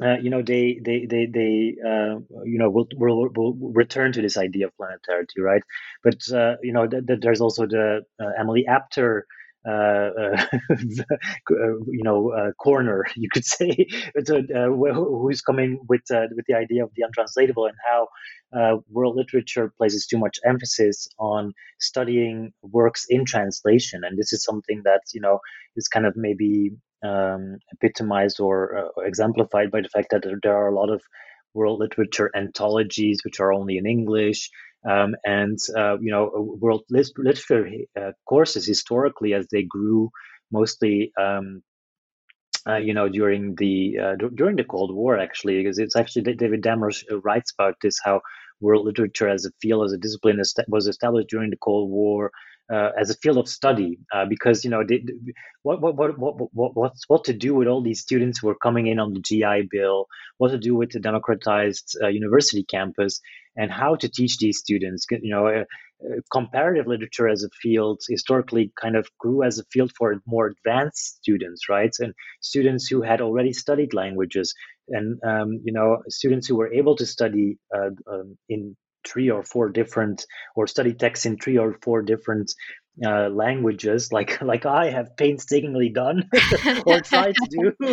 uh, 0.03 0.17
you 0.21 0.29
know, 0.29 0.41
they 0.41 0.79
they 0.83 1.05
they 1.05 1.25
they 1.27 1.75
uh, 1.85 2.15
you 2.43 2.57
know 2.59 2.69
will 2.69 2.87
will 2.97 3.29
will 3.35 3.53
return 3.73 4.11
to 4.13 4.21
this 4.21 4.37
idea 4.37 4.67
of 4.67 4.73
planetarity, 4.79 5.39
right? 5.39 5.63
But 6.03 6.17
uh, 6.33 6.55
you 6.61 6.73
know, 6.73 6.87
th- 6.87 7.05
th- 7.07 7.19
there's 7.21 7.41
also 7.41 7.65
the 7.65 8.01
Emily 8.19 8.65
Apter 8.67 9.17
uh, 9.19 9.21
uh, 9.21 9.44
you 11.49 12.03
know 12.03 12.31
uh, 12.31 12.51
corner 12.53 13.05
you 13.15 13.29
could 13.31 13.45
say. 13.45 13.87
Who's 14.15 15.41
coming 15.41 15.79
with 15.89 16.01
with 16.09 16.45
the 16.47 16.55
idea 16.55 16.83
of 16.83 16.91
the 16.95 17.03
untranslatable 17.03 17.65
and 17.65 17.75
how 17.85 18.81
world 18.89 19.15
literature 19.15 19.73
places 19.77 20.05
too 20.05 20.17
much 20.17 20.39
emphasis 20.45 21.07
on 21.19 21.53
studying 21.79 22.53
works 22.61 23.05
in 23.09 23.25
translation. 23.25 24.03
And 24.03 24.17
this 24.17 24.33
is 24.33 24.43
something 24.43 24.81
that 24.85 25.01
you 25.13 25.21
know 25.21 25.39
is 25.75 25.87
kind 25.87 26.05
of 26.05 26.15
maybe 26.15 26.71
um, 27.03 27.57
epitomized 27.73 28.39
or 28.39 28.77
uh, 28.77 29.01
exemplified 29.01 29.71
by 29.71 29.81
the 29.81 29.89
fact 29.89 30.09
that 30.11 30.23
there, 30.43 30.55
are 30.55 30.69
a 30.69 30.75
lot 30.75 30.89
of 30.89 31.01
world 31.53 31.79
literature 31.79 32.31
anthologies 32.35 33.21
which 33.23 33.39
are 33.39 33.53
only 33.53 33.77
in 33.77 33.85
English, 33.85 34.49
um, 34.89 35.15
and 35.25 35.57
uh, 35.77 35.97
you 35.99 36.11
know, 36.11 36.57
world 36.61 36.83
literature 36.89 37.67
uh, 37.99 38.11
courses 38.27 38.65
historically, 38.65 39.33
as 39.33 39.47
they 39.51 39.63
grew, 39.63 40.09
mostly. 40.51 41.11
Um, 41.19 41.63
uh, 42.67 42.77
you 42.77 42.93
know, 42.93 43.07
during 43.09 43.55
the 43.55 43.97
uh, 44.01 44.15
d- 44.15 44.35
during 44.35 44.55
the 44.55 44.63
Cold 44.63 44.93
War, 44.95 45.17
actually, 45.19 45.57
because 45.61 45.77
it's 45.77 45.95
actually 45.95 46.23
David 46.33 46.63
Damrosch 46.63 47.03
uh, 47.11 47.19
writes 47.21 47.53
about 47.57 47.75
this 47.81 47.99
how 48.03 48.21
world 48.59 48.85
literature 48.85 49.27
as 49.29 49.45
a 49.45 49.51
field, 49.61 49.85
as 49.85 49.93
a 49.93 49.97
discipline, 49.97 50.41
was 50.67 50.87
established 50.87 51.29
during 51.29 51.49
the 51.51 51.57
Cold 51.57 51.91
War 51.91 52.31
uh, 52.71 52.89
as 52.99 53.09
a 53.09 53.15
field 53.15 53.37
of 53.37 53.47
study 53.47 53.99
uh, 54.13 54.25
because 54.25 54.63
you 54.63 54.71
know 54.71 54.83
what, 55.63 55.81
what, 55.81 55.95
what, 55.95 56.17
what, 56.17 56.53
what, 56.53 56.75
what's, 56.75 57.03
what 57.07 57.23
to 57.25 57.33
do 57.33 57.53
with 57.53 57.67
all 57.67 57.81
these 57.81 58.01
students 58.01 58.39
who 58.39 58.49
are 58.49 58.55
coming 58.55 58.87
in 58.87 58.99
on 58.99 59.13
the 59.13 59.19
GI 59.19 59.67
Bill, 59.69 60.07
what 60.37 60.49
to 60.49 60.57
do 60.57 60.75
with 60.75 60.91
the 60.91 60.99
democratized 60.99 61.97
uh, 62.01 62.07
university 62.07 62.63
campus, 62.63 63.19
and 63.55 63.71
how 63.71 63.95
to 63.95 64.09
teach 64.09 64.37
these 64.37 64.57
students. 64.57 65.05
You 65.09 65.29
know, 65.29 65.47
uh, 65.47 65.63
uh, 66.03 66.15
comparative 66.31 66.87
literature 66.87 67.29
as 67.29 67.43
a 67.43 67.49
field 67.61 68.01
historically 68.09 68.71
kind 68.79 68.95
of 68.95 69.07
grew 69.17 69.43
as 69.43 69.59
a 69.59 69.63
field 69.71 69.91
for 69.97 70.21
more 70.25 70.47
advanced 70.47 71.17
students, 71.17 71.69
right? 71.69 71.95
And 71.99 72.13
students 72.41 72.87
who 72.87 73.01
had 73.01 73.21
already 73.21 73.53
studied 73.53 73.93
languages, 73.93 74.53
and 74.89 75.19
um, 75.23 75.61
you 75.63 75.71
know, 75.71 75.99
students 76.09 76.47
who 76.47 76.55
were 76.55 76.73
able 76.73 76.95
to 76.97 77.05
study 77.05 77.57
uh, 77.73 77.91
um, 78.11 78.37
in 78.49 78.75
three 79.05 79.29
or 79.29 79.43
four 79.43 79.69
different 79.69 80.25
or 80.55 80.67
study 80.67 80.93
texts 80.93 81.25
in 81.25 81.37
three 81.37 81.57
or 81.57 81.77
four 81.81 82.01
different 82.01 82.53
uh, 83.05 83.27
languages 83.29 84.11
like 84.11 84.41
like 84.41 84.65
I 84.65 84.89
have 84.89 85.17
painstakingly 85.17 85.89
done 85.89 86.29
or 86.85 87.01
tried 87.01 87.35
to 87.35 87.47
do 87.49 87.87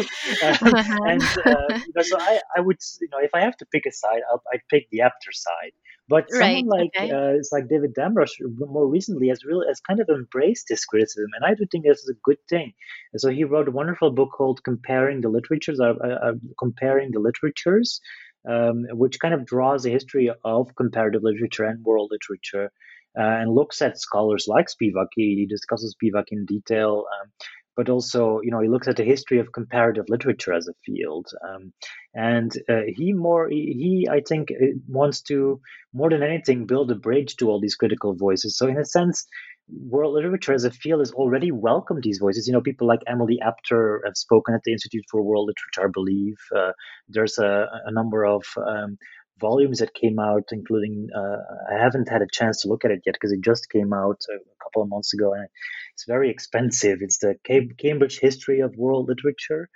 um, 0.46 0.74
and 1.08 1.22
uh, 1.22 1.78
you 1.86 1.92
know, 1.94 2.02
so 2.02 2.18
I, 2.20 2.40
I 2.56 2.60
would 2.60 2.78
you 3.00 3.08
know 3.10 3.18
if 3.20 3.30
I 3.34 3.40
have 3.40 3.56
to 3.58 3.66
pick 3.66 3.84
a 3.86 3.92
side 3.92 4.20
I'll, 4.30 4.42
I'd 4.52 4.60
pick 4.70 4.88
the 4.90 5.00
Apter 5.00 5.32
side 5.32 5.72
but 6.08 6.26
right, 6.32 6.58
someone 6.58 6.66
like 6.66 6.90
okay. 6.96 7.10
uh, 7.10 7.38
it's 7.38 7.52
like 7.52 7.68
David 7.68 7.94
Damrosch 7.94 8.32
more 8.58 8.86
recently 8.86 9.28
has 9.28 9.44
really 9.44 9.66
has 9.68 9.80
kind 9.80 10.00
of 10.00 10.08
embraced 10.08 10.66
this 10.68 10.84
criticism, 10.84 11.30
and 11.34 11.44
I 11.44 11.54
do 11.54 11.64
think 11.70 11.84
this 11.84 12.00
is 12.00 12.10
a 12.10 12.20
good 12.24 12.38
thing. 12.48 12.72
And 13.12 13.20
so 13.20 13.30
he 13.30 13.44
wrote 13.44 13.68
a 13.68 13.70
wonderful 13.70 14.10
book 14.10 14.30
called 14.36 14.64
"Comparing 14.64 15.20
the 15.20 15.28
Literatures," 15.28 15.80
uh, 15.80 15.94
uh, 16.04 16.34
comparing 16.58 17.12
the 17.12 17.20
literatures, 17.20 18.00
um, 18.48 18.84
which 18.90 19.18
kind 19.20 19.34
of 19.34 19.46
draws 19.46 19.86
a 19.86 19.90
history 19.90 20.30
of 20.44 20.74
comparative 20.76 21.22
literature 21.22 21.64
and 21.64 21.84
world 21.84 22.10
literature 22.10 22.70
uh, 23.18 23.22
and 23.40 23.54
looks 23.54 23.82
at 23.82 24.00
scholars 24.00 24.46
like 24.48 24.66
Spivak. 24.68 25.08
He 25.14 25.46
discusses 25.46 25.94
Spivak 25.94 26.24
in 26.30 26.46
detail, 26.46 27.04
um, 27.22 27.30
but 27.76 27.88
also, 27.88 28.40
you 28.42 28.50
know, 28.50 28.60
he 28.60 28.68
looks 28.68 28.88
at 28.88 28.96
the 28.96 29.04
history 29.04 29.38
of 29.38 29.52
comparative 29.52 30.04
literature 30.08 30.52
as 30.52 30.68
a 30.68 30.74
field. 30.84 31.26
Um, 31.46 31.72
and 32.14 32.52
uh, 32.68 32.82
he 32.86 33.12
more, 33.12 33.48
he, 33.48 34.08
I 34.10 34.20
think, 34.26 34.50
uh, 34.50 34.66
wants 34.88 35.22
to, 35.22 35.60
more 35.92 36.10
than 36.10 36.22
anything, 36.22 36.66
build 36.66 36.90
a 36.90 36.94
bridge 36.94 37.36
to 37.36 37.48
all 37.48 37.60
these 37.60 37.76
critical 37.76 38.14
voices. 38.14 38.56
So, 38.56 38.66
in 38.66 38.78
a 38.78 38.84
sense, 38.84 39.26
world 39.68 40.14
literature 40.14 40.52
as 40.52 40.64
a 40.64 40.70
field 40.70 41.00
has 41.00 41.12
already 41.12 41.50
welcomed 41.50 42.02
these 42.02 42.18
voices. 42.18 42.46
You 42.46 42.52
know, 42.52 42.60
people 42.60 42.86
like 42.86 43.00
Emily 43.06 43.38
Apter 43.40 44.02
have 44.04 44.16
spoken 44.16 44.54
at 44.54 44.62
the 44.64 44.72
Institute 44.72 45.04
for 45.10 45.22
World 45.22 45.48
Literature, 45.48 45.88
I 45.88 45.90
believe. 45.92 46.36
Uh, 46.54 46.72
there's 47.08 47.38
a, 47.38 47.68
a, 47.86 47.92
number 47.92 48.24
of 48.24 48.44
um, 48.56 48.98
volumes 49.40 49.78
that 49.78 49.94
came 49.94 50.18
out, 50.18 50.44
including, 50.52 51.08
uh, 51.16 51.36
I 51.74 51.82
haven't 51.82 52.08
had 52.08 52.22
a 52.22 52.26
chance 52.30 52.62
to 52.62 52.68
look 52.68 52.84
at 52.84 52.90
it 52.90 53.02
yet 53.06 53.14
because 53.14 53.32
it 53.32 53.40
just 53.40 53.70
came 53.70 53.92
out 53.92 54.20
a 54.30 54.38
couple 54.64 54.82
of 54.82 54.88
months 54.88 55.14
ago 55.14 55.32
and 55.32 55.46
it's 55.94 56.04
very 56.06 56.30
expensive. 56.30 56.98
It's 57.00 57.18
the 57.18 57.36
Cambridge 57.78 58.18
History 58.18 58.60
of 58.60 58.76
World 58.76 59.08
Literature, 59.08 59.68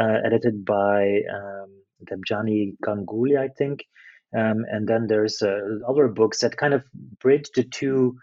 uh, 0.00 0.18
edited 0.24 0.64
by 0.64 1.20
um, 1.32 1.82
Debjani 2.10 2.76
Ganguly, 2.84 3.38
I 3.38 3.48
think. 3.48 3.84
Um, 4.36 4.64
and 4.70 4.88
then 4.88 5.06
there's 5.08 5.42
uh, 5.42 5.58
other 5.86 6.08
books 6.08 6.40
that 6.40 6.56
kind 6.56 6.72
of 6.72 6.84
bridge 7.20 7.50
the 7.54 7.64
two 7.64 8.16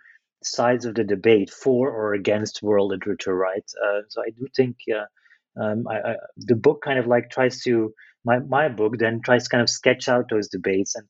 sides 0.44 0.86
of 0.86 0.96
the 0.96 1.04
debate 1.04 1.50
for 1.50 1.90
or 1.90 2.14
against 2.14 2.64
world 2.64 2.92
literature, 2.92 3.36
right? 3.36 3.64
Uh, 3.84 4.02
so 4.10 4.22
I 4.22 4.30
do 4.30 4.48
think 4.56 4.78
uh, 4.94 5.62
um, 5.62 5.88
I, 5.88 6.12
I, 6.12 6.16
the 6.38 6.56
book 6.56 6.82
kind 6.84 7.00
of 7.00 7.08
like 7.08 7.30
tries 7.30 7.62
to 7.64 7.94
my 8.26 8.40
my 8.40 8.70
book 8.70 8.98
then 8.98 9.22
tries 9.24 9.46
to 9.46 9.50
kind 9.50 9.62
of 9.62 9.70
sketch 9.70 10.08
out 10.10 10.30
those 10.30 10.50
debates 10.50 10.96
and 10.96 11.08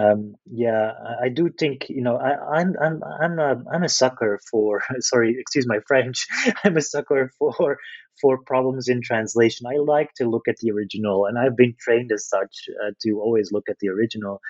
um, 0.00 0.34
yeah, 0.50 0.92
I 1.22 1.28
do 1.28 1.50
think 1.50 1.86
you 1.88 2.02
know 2.02 2.16
I, 2.16 2.60
am 2.60 2.74
I'm 2.80 3.00
I'm 3.02 3.38
a 3.38 3.62
I'm 3.72 3.82
a 3.82 3.88
sucker 3.88 4.40
for 4.50 4.82
sorry 5.00 5.36
excuse 5.38 5.66
my 5.66 5.80
French 5.86 6.26
I'm 6.64 6.76
a 6.76 6.80
sucker 6.80 7.30
for 7.38 7.78
for 8.20 8.38
problems 8.46 8.88
in 8.88 9.02
translation. 9.02 9.66
I 9.66 9.78
like 9.78 10.10
to 10.16 10.28
look 10.28 10.46
at 10.48 10.56
the 10.58 10.70
original, 10.70 11.26
and 11.26 11.38
I've 11.38 11.56
been 11.56 11.74
trained 11.80 12.12
as 12.12 12.28
such 12.28 12.68
uh, 12.82 12.92
to 13.02 13.20
always 13.20 13.50
look 13.52 13.68
at 13.68 13.78
the 13.80 13.88
original. 13.88 14.40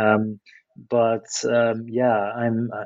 Um, 0.00 0.40
but 0.90 1.26
um, 1.44 1.86
yeah, 1.88 2.32
I'm 2.32 2.70
uh, 2.72 2.84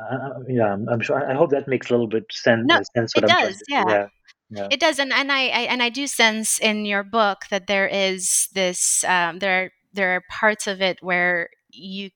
uh, 0.00 0.40
yeah, 0.48 0.76
I'm, 0.90 1.00
sure. 1.00 1.28
I 1.28 1.34
hope 1.34 1.50
that 1.50 1.68
makes 1.68 1.90
a 1.90 1.92
little 1.92 2.08
bit 2.08 2.24
sense. 2.30 2.64
No, 2.66 2.80
sense 2.94 3.12
it 3.16 3.24
I'm 3.24 3.28
does. 3.28 3.62
Yeah. 3.68 3.84
yeah. 3.88 4.06
Yeah. 4.48 4.68
It 4.70 4.78
does, 4.78 5.00
and, 5.00 5.12
and 5.12 5.32
I, 5.32 5.48
I, 5.48 5.60
and 5.62 5.82
I 5.82 5.88
do 5.88 6.06
sense 6.06 6.60
in 6.60 6.84
your 6.84 7.02
book 7.02 7.38
that 7.50 7.66
there 7.66 7.88
is 7.88 8.48
this 8.54 9.02
um, 9.02 9.40
there 9.40 9.72
there 9.92 10.14
are 10.14 10.22
parts 10.30 10.68
of 10.68 10.80
it 10.80 10.98
where 11.00 11.48
you 11.70 12.10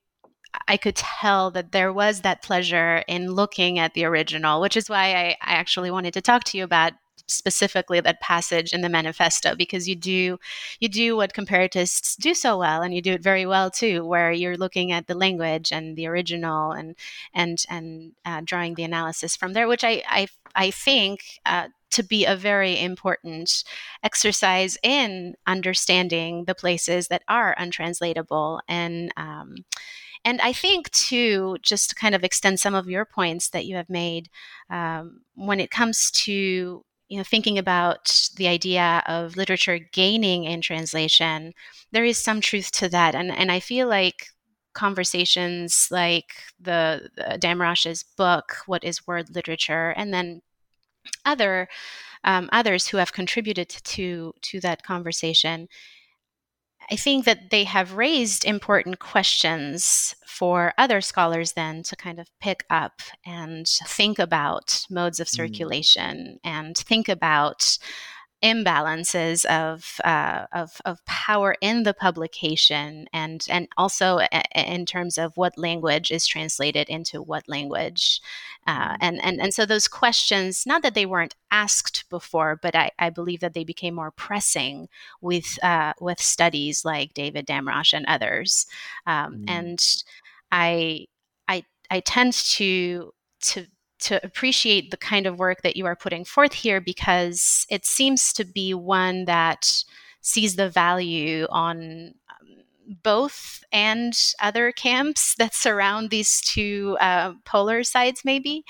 I 0.67 0.77
could 0.77 0.95
tell 0.95 1.51
that 1.51 1.71
there 1.71 1.91
was 1.91 2.21
that 2.21 2.41
pleasure 2.41 3.03
in 3.07 3.31
looking 3.31 3.79
at 3.79 3.93
the 3.93 4.05
original, 4.05 4.61
which 4.61 4.77
is 4.77 4.89
why 4.89 5.13
I, 5.13 5.37
I 5.41 5.53
actually 5.53 5.91
wanted 5.91 6.13
to 6.13 6.21
talk 6.21 6.45
to 6.45 6.57
you 6.57 6.63
about 6.63 6.93
specifically 7.31 7.99
that 7.99 8.21
passage 8.21 8.73
in 8.73 8.81
the 8.81 8.89
manifesto 8.89 9.55
because 9.55 9.87
you 9.87 9.95
do 9.95 10.37
you 10.79 10.89
do 10.89 11.15
what 11.15 11.33
comparatists 11.33 12.15
do 12.15 12.33
so 12.33 12.57
well 12.57 12.81
and 12.81 12.93
you 12.93 13.01
do 13.01 13.13
it 13.13 13.23
very 13.23 13.45
well 13.45 13.69
too 13.69 14.05
where 14.05 14.31
you're 14.31 14.57
looking 14.57 14.91
at 14.91 15.07
the 15.07 15.15
language 15.15 15.71
and 15.71 15.95
the 15.95 16.07
original 16.07 16.71
and 16.71 16.95
and 17.33 17.65
and 17.69 18.11
uh, 18.25 18.41
drawing 18.43 18.75
the 18.75 18.83
analysis 18.83 19.35
from 19.35 19.53
there 19.53 19.67
which 19.67 19.83
i 19.83 20.03
i, 20.07 20.27
I 20.55 20.71
think 20.71 21.39
uh, 21.45 21.67
to 21.91 22.03
be 22.03 22.25
a 22.25 22.35
very 22.35 22.79
important 22.79 23.63
exercise 24.01 24.77
in 24.81 25.35
understanding 25.45 26.45
the 26.45 26.55
places 26.55 27.09
that 27.09 27.21
are 27.27 27.53
untranslatable. 27.57 28.61
And 28.67 29.11
um, 29.17 29.55
and 30.23 30.39
I 30.41 30.53
think, 30.53 30.91
too, 30.91 31.57
just 31.61 31.89
to 31.89 31.95
kind 31.95 32.13
of 32.13 32.23
extend 32.23 32.59
some 32.59 32.75
of 32.75 32.87
your 32.87 33.05
points 33.05 33.49
that 33.49 33.65
you 33.65 33.75
have 33.75 33.89
made, 33.89 34.29
um, 34.69 35.21
when 35.33 35.59
it 35.59 35.71
comes 35.71 36.11
to 36.11 36.85
you 37.11 37.17
know, 37.17 37.25
thinking 37.25 37.57
about 37.57 38.29
the 38.37 38.47
idea 38.47 39.03
of 39.05 39.35
literature 39.35 39.77
gaining 39.77 40.45
in 40.45 40.61
translation, 40.61 41.53
there 41.91 42.05
is 42.05 42.17
some 42.17 42.39
truth 42.39 42.71
to 42.71 42.87
that. 42.87 43.15
And, 43.15 43.33
and 43.33 43.51
I 43.51 43.59
feel 43.59 43.89
like 43.89 44.27
conversations 44.71 45.89
like 45.91 46.31
the, 46.57 47.09
Damrosch's 47.37 48.03
book, 48.15 48.55
What 48.65 48.85
is 48.85 49.05
Word 49.05 49.35
Literature, 49.35 49.89
and 49.97 50.13
then 50.13 50.41
other 51.25 51.67
um, 52.23 52.47
others 52.53 52.87
who 52.87 52.97
have 52.97 53.11
contributed 53.11 53.67
to 53.67 54.33
to 54.41 54.59
that 54.61 54.83
conversation 54.83 55.67
I 56.91 56.97
think 56.97 57.23
that 57.23 57.51
they 57.51 57.63
have 57.63 57.93
raised 57.93 58.43
important 58.43 58.99
questions 58.99 60.13
for 60.27 60.73
other 60.77 60.99
scholars 60.99 61.53
then 61.53 61.83
to 61.83 61.95
kind 61.95 62.19
of 62.19 62.27
pick 62.41 62.65
up 62.69 63.01
and 63.25 63.65
think 63.67 64.19
about 64.19 64.85
modes 64.89 65.19
of 65.19 65.27
mm. 65.27 65.35
circulation 65.35 66.17
mm. 66.33 66.39
and 66.43 66.77
think 66.77 67.07
about 67.07 67.77
imbalances 68.43 69.45
of, 69.45 69.99
uh, 70.03 70.45
of, 70.51 70.81
of 70.85 71.05
power 71.05 71.55
in 71.61 71.83
the 71.83 71.93
publication 71.93 73.07
and 73.13 73.45
and 73.49 73.67
also 73.77 74.19
in 74.55 74.85
terms 74.85 75.17
of 75.17 75.37
what 75.37 75.57
language 75.57 76.11
is 76.11 76.25
translated 76.25 76.89
into 76.89 77.21
what 77.21 77.47
language 77.47 78.19
uh, 78.67 78.89
mm-hmm. 78.89 78.95
and, 79.01 79.23
and 79.23 79.41
and 79.41 79.53
so 79.53 79.65
those 79.65 79.87
questions 79.87 80.65
not 80.65 80.81
that 80.81 80.95
they 80.95 81.05
weren't 81.05 81.35
asked 81.51 82.05
before 82.09 82.59
but 82.61 82.75
I, 82.75 82.91
I 82.97 83.09
believe 83.09 83.41
that 83.41 83.53
they 83.53 83.63
became 83.63 83.93
more 83.93 84.11
pressing 84.11 84.87
with 85.21 85.63
uh, 85.63 85.93
with 85.99 86.19
studies 86.19 86.83
like 86.83 87.13
David 87.13 87.45
Damrosch 87.45 87.93
and 87.93 88.05
others 88.07 88.65
um, 89.05 89.39
mm. 89.39 89.43
and 89.47 90.03
I 90.51 91.05
I 91.47 91.63
I 91.89 91.99
tend 91.99 92.33
to 92.33 93.13
to 93.41 93.67
to 94.01 94.23
appreciate 94.25 94.91
the 94.91 94.97
kind 94.97 95.25
of 95.25 95.39
work 95.39 95.61
that 95.61 95.75
you 95.75 95.85
are 95.85 95.95
putting 95.95 96.25
forth 96.25 96.53
here 96.53 96.81
because 96.81 97.65
it 97.69 97.85
seems 97.85 98.33
to 98.33 98.43
be 98.43 98.73
one 98.73 99.25
that 99.25 99.83
sees 100.21 100.55
the 100.55 100.69
value 100.69 101.47
on 101.49 102.13
um, 102.29 102.97
both 103.03 103.63
and 103.71 104.13
other 104.39 104.71
camps 104.71 105.35
that 105.39 105.53
surround 105.53 106.09
these 106.09 106.41
two 106.41 106.97
uh, 106.99 107.33
polar 107.45 107.83
sides, 107.83 108.21
maybe. 108.23 108.63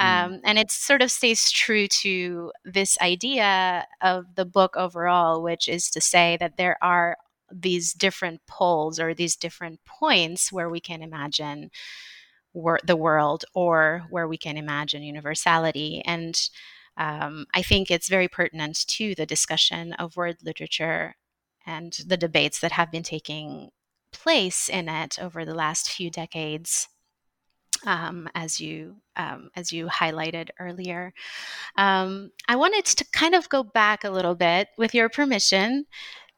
Mm. 0.00 0.24
Um, 0.24 0.40
and 0.44 0.58
it 0.58 0.70
sort 0.70 1.02
of 1.02 1.10
stays 1.10 1.50
true 1.50 1.86
to 1.88 2.52
this 2.64 2.98
idea 3.00 3.86
of 4.00 4.34
the 4.34 4.44
book 4.44 4.76
overall, 4.76 5.42
which 5.42 5.68
is 5.68 5.90
to 5.90 6.00
say 6.00 6.36
that 6.40 6.56
there 6.56 6.76
are 6.82 7.16
these 7.50 7.92
different 7.92 8.40
poles 8.46 8.98
or 8.98 9.14
these 9.14 9.36
different 9.36 9.80
points 9.84 10.50
where 10.50 10.70
we 10.70 10.80
can 10.80 11.02
imagine 11.02 11.70
wor- 12.52 12.80
the 12.84 12.96
world 12.96 13.44
or 13.54 14.04
where 14.10 14.28
we 14.28 14.36
can 14.36 14.56
imagine 14.56 15.02
universality. 15.02 16.02
And 16.04 16.40
um, 16.96 17.46
I 17.54 17.62
think 17.62 17.90
it's 17.90 18.08
very 18.08 18.28
pertinent 18.28 18.86
to 18.88 19.14
the 19.14 19.26
discussion 19.26 19.92
of 19.94 20.16
word 20.16 20.36
literature 20.44 21.16
and 21.66 21.96
the 22.06 22.16
debates 22.16 22.60
that 22.60 22.72
have 22.72 22.90
been 22.90 23.02
taking 23.02 23.70
place 24.12 24.68
in 24.68 24.88
it 24.88 25.18
over 25.20 25.44
the 25.44 25.54
last 25.54 25.90
few 25.90 26.10
decades. 26.10 26.88
Um, 27.84 28.28
as 28.34 28.60
you 28.60 28.98
um, 29.16 29.50
as 29.56 29.72
you 29.72 29.86
highlighted 29.86 30.50
earlier, 30.60 31.12
um, 31.76 32.30
I 32.46 32.54
wanted 32.54 32.84
to 32.84 33.04
kind 33.12 33.34
of 33.34 33.48
go 33.48 33.64
back 33.64 34.04
a 34.04 34.10
little 34.10 34.36
bit, 34.36 34.68
with 34.78 34.94
your 34.94 35.08
permission, 35.08 35.86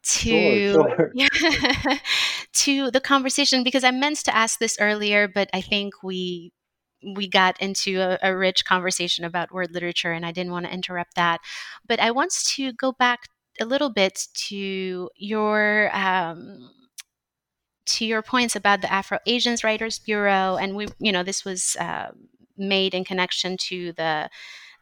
to 0.05 0.73
sure, 0.73 1.13
sure. 1.33 1.99
to 2.53 2.91
the 2.91 3.01
conversation 3.01 3.65
because 3.65 3.85
I 3.85 3.91
meant 3.91 4.19
to 4.25 4.37
ask 4.37 4.59
this 4.59 4.77
earlier, 4.81 5.29
but 5.29 5.49
I 5.53 5.61
think 5.61 6.03
we 6.03 6.53
we 7.15 7.29
got 7.29 7.61
into 7.61 8.01
a, 8.01 8.19
a, 8.23 8.35
rich 8.35 8.65
conversation 8.65 9.25
about 9.25 9.53
word 9.53 9.73
literature, 9.73 10.13
and 10.13 10.25
I 10.25 10.33
didn't 10.33 10.53
want 10.53 10.67
to 10.67 10.73
interrupt 10.73 11.17
that. 11.17 11.41
But 11.87 12.01
I 12.01 12.11
want 12.11 12.33
to 12.33 12.73
go 12.73 12.93
back 12.93 13.29
a 13.61 13.65
little 13.65 13.91
bit 13.91 14.27
to 14.49 15.11
your 15.17 15.91
um, 15.95 16.71
to 17.87 18.05
your 18.05 18.23
points 18.23 18.57
about 18.57 18.81
the 18.81 18.93
Afro 18.93 19.19
Asians 19.27 19.63
Writers 19.65 19.99
Bureau, 19.99 20.57
and 20.57 20.75
we, 20.77 20.89
you 20.99 21.13
know, 21.13 21.23
this 21.23 21.45
was 21.45 21.77
uh, 21.79 22.13
made 22.57 22.95
in 22.95 23.05
connection 23.05 23.57
to 23.57 23.93
the 23.93 24.31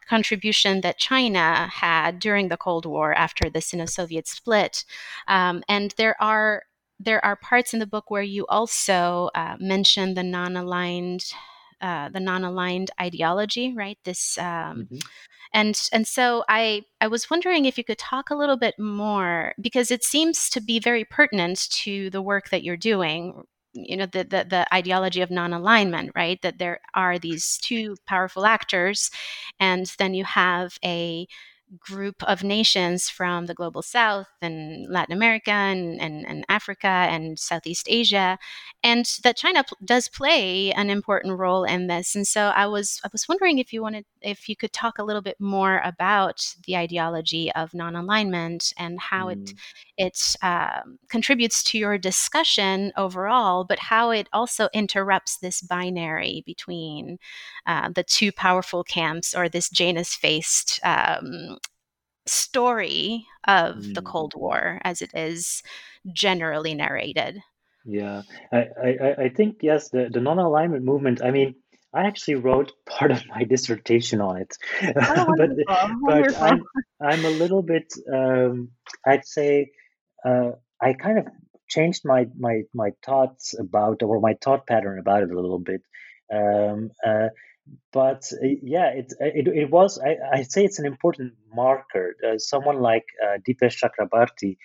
contribution 0.08 0.80
that 0.82 0.98
China 0.98 1.68
had 1.72 2.18
during 2.18 2.48
the 2.48 2.56
Cold 2.56 2.86
War 2.86 3.14
after 3.14 3.48
the 3.48 3.60
Sino-Soviet 3.60 4.26
split. 4.26 4.84
Um, 5.28 5.62
and 5.68 5.94
there 5.96 6.20
are 6.20 6.64
there 7.04 7.24
are 7.24 7.34
parts 7.36 7.74
in 7.74 7.80
the 7.80 7.86
book 7.86 8.10
where 8.10 8.22
you 8.22 8.46
also 8.46 9.28
uh, 9.34 9.56
mention 9.58 10.14
the 10.14 10.22
non-aligned 10.22 11.24
uh, 11.80 12.08
the 12.10 12.20
non-aligned 12.20 12.92
ideology, 13.00 13.74
right? 13.76 13.98
This 14.04 14.38
um, 14.38 14.44
mm-hmm. 14.84 14.98
and 15.52 15.88
and 15.92 16.06
so 16.06 16.44
I 16.48 16.82
I 17.00 17.08
was 17.08 17.28
wondering 17.28 17.64
if 17.64 17.76
you 17.76 17.82
could 17.82 17.98
talk 17.98 18.30
a 18.30 18.36
little 18.36 18.56
bit 18.56 18.78
more 18.78 19.54
because 19.60 19.90
it 19.90 20.04
seems 20.04 20.48
to 20.50 20.60
be 20.60 20.78
very 20.78 21.04
pertinent 21.04 21.68
to 21.82 22.08
the 22.10 22.22
work 22.22 22.50
that 22.50 22.62
you're 22.62 22.76
doing 22.76 23.44
you 23.74 23.96
know 23.96 24.06
the, 24.06 24.24
the, 24.24 24.46
the 24.48 24.74
ideology 24.74 25.20
of 25.22 25.30
non-alignment 25.30 26.10
right? 26.14 26.40
That 26.42 26.58
there 26.58 26.80
are 26.94 27.18
these 27.18 27.58
two 27.58 27.96
powerful 28.06 28.44
actors 28.46 29.10
and 29.60 29.86
then 29.98 30.14
you 30.14 30.24
have 30.24 30.78
a 30.84 31.26
group 31.80 32.22
of 32.24 32.44
nations 32.44 33.08
from 33.08 33.46
the 33.46 33.54
global 33.54 33.82
south 33.82 34.28
and 34.40 34.86
Latin 34.90 35.14
America 35.14 35.50
and, 35.50 36.00
and, 36.00 36.26
and, 36.26 36.44
Africa 36.48 36.86
and 36.86 37.38
Southeast 37.38 37.86
Asia, 37.88 38.38
and 38.82 39.06
that 39.22 39.36
China 39.36 39.64
p- 39.64 39.76
does 39.84 40.08
play 40.08 40.72
an 40.72 40.90
important 40.90 41.38
role 41.38 41.64
in 41.64 41.86
this. 41.86 42.14
And 42.14 42.26
so 42.26 42.48
I 42.48 42.66
was 42.66 43.00
I 43.04 43.08
was 43.12 43.28
wondering 43.28 43.58
if 43.58 43.72
you 43.72 43.80
wanted 43.80 44.04
if 44.20 44.48
you 44.48 44.56
could 44.56 44.72
talk 44.72 44.98
a 44.98 45.04
little 45.04 45.22
bit 45.22 45.40
more 45.40 45.80
about 45.84 46.54
the 46.66 46.76
ideology 46.76 47.52
of 47.52 47.74
non-alignment 47.74 48.72
and 48.76 49.00
how 49.00 49.26
mm. 49.26 49.32
it 49.32 49.54
it 49.96 50.36
uh, 50.42 50.80
contributes 51.08 51.62
to 51.62 51.78
your 51.78 51.96
discussion 51.98 52.92
overall, 52.96 53.64
but 53.64 53.78
how 53.78 54.10
it 54.10 54.28
also 54.32 54.68
interrupts 54.74 55.38
this 55.38 55.62
binary 55.62 56.42
between 56.44 57.18
uh, 57.66 57.90
the 57.94 58.02
two 58.02 58.32
powerful 58.32 58.84
camps 58.84 59.34
or 59.34 59.48
this 59.48 59.68
Janus 59.68 60.14
faced 60.14 60.80
um, 60.82 61.58
story 62.26 63.26
of 63.46 63.76
mm. 63.76 63.94
the 63.94 64.02
Cold 64.02 64.34
War 64.36 64.80
as 64.84 65.02
it 65.02 65.10
is 65.14 65.62
generally 66.12 66.74
narrated. 66.74 67.42
Yeah, 67.84 68.22
I, 68.52 68.68
I, 68.82 69.14
I 69.24 69.28
think, 69.28 69.58
yes, 69.62 69.88
the, 69.88 70.08
the 70.12 70.20
non 70.20 70.38
alignment 70.38 70.84
movement, 70.84 71.22
I 71.22 71.32
mean, 71.32 71.56
I 71.94 72.06
actually 72.06 72.36
wrote 72.36 72.72
part 72.86 73.10
of 73.10 73.26
my 73.28 73.44
dissertation 73.44 74.20
on 74.20 74.38
it, 74.38 74.56
oh, 74.96 75.34
but 75.36 75.50
but 76.06 76.40
I'm 76.40 76.62
I'm 77.00 77.24
a 77.24 77.30
little 77.30 77.62
bit 77.62 77.92
um, 78.12 78.70
I'd 79.06 79.26
say 79.26 79.72
uh, 80.24 80.52
I 80.80 80.94
kind 80.94 81.18
of 81.18 81.26
changed 81.68 82.02
my 82.04 82.26
my 82.38 82.62
my 82.74 82.92
thoughts 83.04 83.54
about 83.58 84.02
or 84.02 84.20
my 84.20 84.34
thought 84.42 84.66
pattern 84.66 84.98
about 84.98 85.22
it 85.22 85.30
a 85.30 85.34
little 85.34 85.58
bit. 85.58 85.82
Um, 86.32 86.90
uh, 87.06 87.28
but 87.92 88.24
uh, 88.32 88.46
yeah, 88.62 88.88
it, 88.88 89.12
it, 89.20 89.48
it 89.48 89.70
was, 89.70 89.98
I, 89.98 90.38
I 90.38 90.42
say 90.42 90.64
it's 90.64 90.78
an 90.78 90.86
important 90.86 91.34
marker. 91.54 92.14
Uh, 92.26 92.38
someone 92.38 92.80
like 92.80 93.04
uh, 93.22 93.38
Dipesh 93.46 93.82
Chakrabarty 93.82 94.56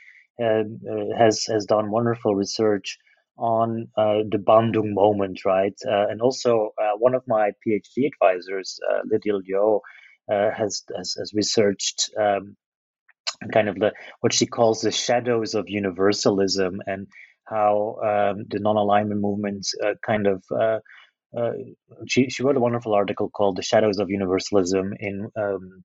um, 0.41 0.79
uh, 0.89 1.17
has, 1.17 1.45
has 1.45 1.65
done 1.65 1.91
wonderful 1.91 2.35
research 2.35 2.97
on 3.37 3.87
uh, 3.97 4.23
the 4.29 4.39
Bandung 4.39 4.93
moment, 4.93 5.45
right? 5.45 5.75
Uh, 5.85 6.07
and 6.09 6.21
also, 6.21 6.71
one 6.97 7.13
of 7.13 7.23
my 7.27 7.51
PhD 7.65 8.07
advisors, 8.07 8.79
Lydia 9.05 9.35
Liu, 9.35 9.81
uh, 10.31 10.51
has, 10.51 10.83
has, 10.95 11.15
has 11.17 11.31
researched 11.33 12.09
um, 12.19 12.57
kind 13.53 13.69
of 13.69 13.75
the 13.75 13.93
what 14.19 14.33
she 14.33 14.45
calls 14.45 14.81
the 14.81 14.91
shadows 14.91 15.53
of 15.55 15.69
universalism 15.69 16.79
and 16.85 17.07
how 17.45 17.95
um, 18.03 18.45
the 18.49 18.59
non-alignment 18.59 19.21
movement 19.21 19.67
uh, 19.81 19.93
kind 20.05 20.27
of 20.27 20.43
uh, 21.37 21.51
she 22.07 22.29
she 22.29 22.43
wrote 22.43 22.57
a 22.57 22.61
wonderful 22.61 22.93
article 22.93 23.29
called 23.29 23.57
"The 23.57 23.63
Shadows 23.63 23.99
of 23.99 24.09
Universalism" 24.09 24.93
in 24.99 25.29
um, 25.37 25.83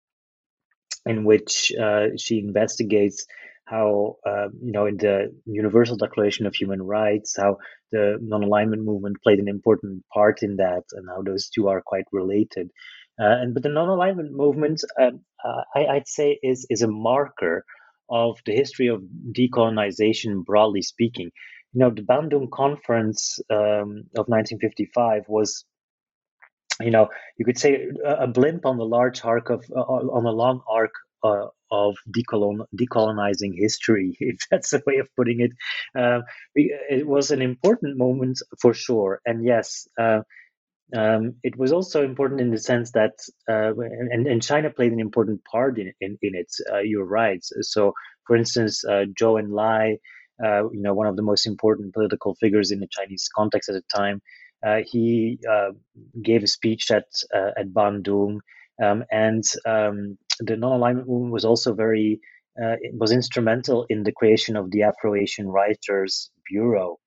in 1.07 1.25
which 1.25 1.73
uh, 1.81 2.09
she 2.17 2.39
investigates 2.39 3.27
how 3.65 4.17
uh, 4.27 4.49
you 4.63 4.73
know 4.73 4.87
in 4.87 4.97
the 4.97 5.35
Universal 5.47 5.97
Declaration 5.97 6.47
of 6.47 6.55
Human 6.55 6.83
Rights 6.83 7.37
how 7.37 7.59
the 7.91 8.19
non-alignment 8.21 8.83
movement 8.83 9.19
played 9.23 9.39
an 9.39 9.49
important 9.49 10.05
part 10.13 10.43
in 10.43 10.57
that 10.57 10.85
and 10.93 11.09
how 11.09 11.23
those 11.23 11.49
two 11.49 11.69
are 11.69 11.83
quite 11.85 12.07
related. 12.13 12.71
Uh, 13.21 13.37
and 13.41 13.55
but 13.55 13.63
the 13.63 13.69
non-alignment 13.69 14.33
movement, 14.33 14.83
um, 15.01 15.21
uh, 15.45 15.63
I, 15.75 15.87
I'd 15.87 16.09
say, 16.09 16.39
is 16.43 16.67
is 16.71 16.83
a 16.83 16.89
marker 16.89 17.65
of 18.09 18.39
the 18.47 18.55
history 18.55 18.89
of 18.89 19.03
decolonization, 19.33 20.45
broadly 20.45 20.83
speaking. 20.83 21.31
You 21.73 21.81
know, 21.81 21.91
the 21.91 22.03
Bandung 22.03 22.51
Conference 22.51 23.39
um, 23.51 24.05
of 24.17 24.29
1955 24.29 25.25
was, 25.29 25.65
you 26.81 26.91
know, 26.91 27.09
you 27.39 27.45
could 27.45 27.59
say 27.59 27.89
a, 28.05 28.25
a 28.25 28.27
blimp 28.27 28.67
on 28.67 28.77
the 28.79 28.85
large 28.85 29.25
arc 29.25 29.51
of 29.51 29.65
uh, 29.75 29.81
on 29.81 30.27
a 30.27 30.31
long 30.31 30.63
arc 30.69 30.93
uh, 31.25 31.47
of 31.71 31.97
decolon- 32.11 32.67
decolonizing 32.79 33.53
history, 33.57 34.17
if 34.21 34.39
that's 34.51 34.73
a 34.73 34.83
way 34.87 34.99
of 34.99 35.09
putting 35.17 35.41
it. 35.41 35.53
Uh, 35.99 36.21
it 36.55 37.07
was 37.07 37.31
an 37.31 37.43
important 37.43 37.97
moment 37.97 38.39
for 38.61 38.75
sure, 38.75 39.21
and 39.27 39.45
yes, 39.45 39.87
uh, 40.01 40.21
um, 40.97 41.35
it 41.43 41.57
was 41.57 41.73
also 41.73 42.05
important 42.05 42.41
in 42.41 42.51
the 42.51 42.59
sense 42.59 42.93
that, 42.93 43.13
uh, 43.49 43.73
and, 43.79 44.27
and 44.27 44.43
China 44.43 44.71
played 44.71 44.93
an 44.93 45.01
important 45.01 45.43
part 45.45 45.79
in, 45.79 45.93
in, 46.01 46.19
in 46.23 46.35
it. 46.35 46.53
Uh, 46.73 46.81
you're 46.81 47.07
right. 47.07 47.41
So, 47.63 47.95
for 48.27 48.37
instance, 48.37 48.85
uh, 48.85 49.07
Zhou 49.19 49.43
Enlai, 49.43 49.97
uh, 50.45 50.69
you 50.71 50.81
know, 50.81 50.95
one 50.95 51.07
of 51.07 51.17
the 51.17 51.23
most 51.23 51.47
important 51.47 51.95
political 51.95 52.35
figures 52.37 52.71
in 52.71 52.81
the 52.81 52.89
Chinese 52.91 53.29
context 53.35 53.69
at 53.69 53.75
the 53.75 53.83
time, 53.95 54.21
uh, 54.67 54.81
he 54.87 55.39
uh, 55.51 55.71
gave 56.23 56.43
a 56.43 56.47
speech 56.47 56.91
at 56.91 57.07
at 57.35 57.73
Bandung, 57.73 58.39
um, 58.83 59.05
and 59.11 59.45
um, 59.67 60.17
the 60.41 60.57
non-alignment 60.57 61.09
movement 61.09 61.33
was 61.33 61.45
also 61.45 61.75
very 61.75 62.21
was 62.95 63.13
instrumental 63.13 63.87
in 63.89 64.03
the 64.03 64.13
creation 64.13 64.57
of 64.57 64.71
the 64.71 64.83
Afro-Asian 64.83 65.49
Writers 65.49 66.31
Bureau. 66.51 66.99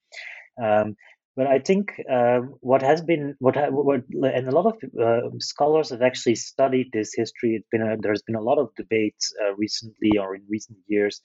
Um, 0.62 0.96
but 1.36 1.48
I 1.48 1.60
think 1.60 1.92
um, 2.10 2.56
what 2.62 2.82
has 2.82 3.02
been 3.02 3.36
what 3.40 3.56
what 3.72 4.04
and 4.10 4.48
a 4.48 4.52
lot 4.52 4.68
of 4.68 4.76
uh, 5.00 5.30
scholars 5.40 5.90
have 5.90 6.02
actually 6.02 6.36
studied 6.36 6.88
this 6.94 7.14
history. 7.14 7.56
It's 7.56 7.68
been 7.72 7.82
a, 7.82 7.98
there's 8.00 8.22
been 8.22 8.38
a 8.38 8.42
lot 8.42 8.58
of 8.58 8.70
debate 8.76 9.18
uh, 9.44 9.54
recently 9.56 10.18
or 10.18 10.36
in 10.36 10.44
recent 10.50 10.80
years 10.88 11.22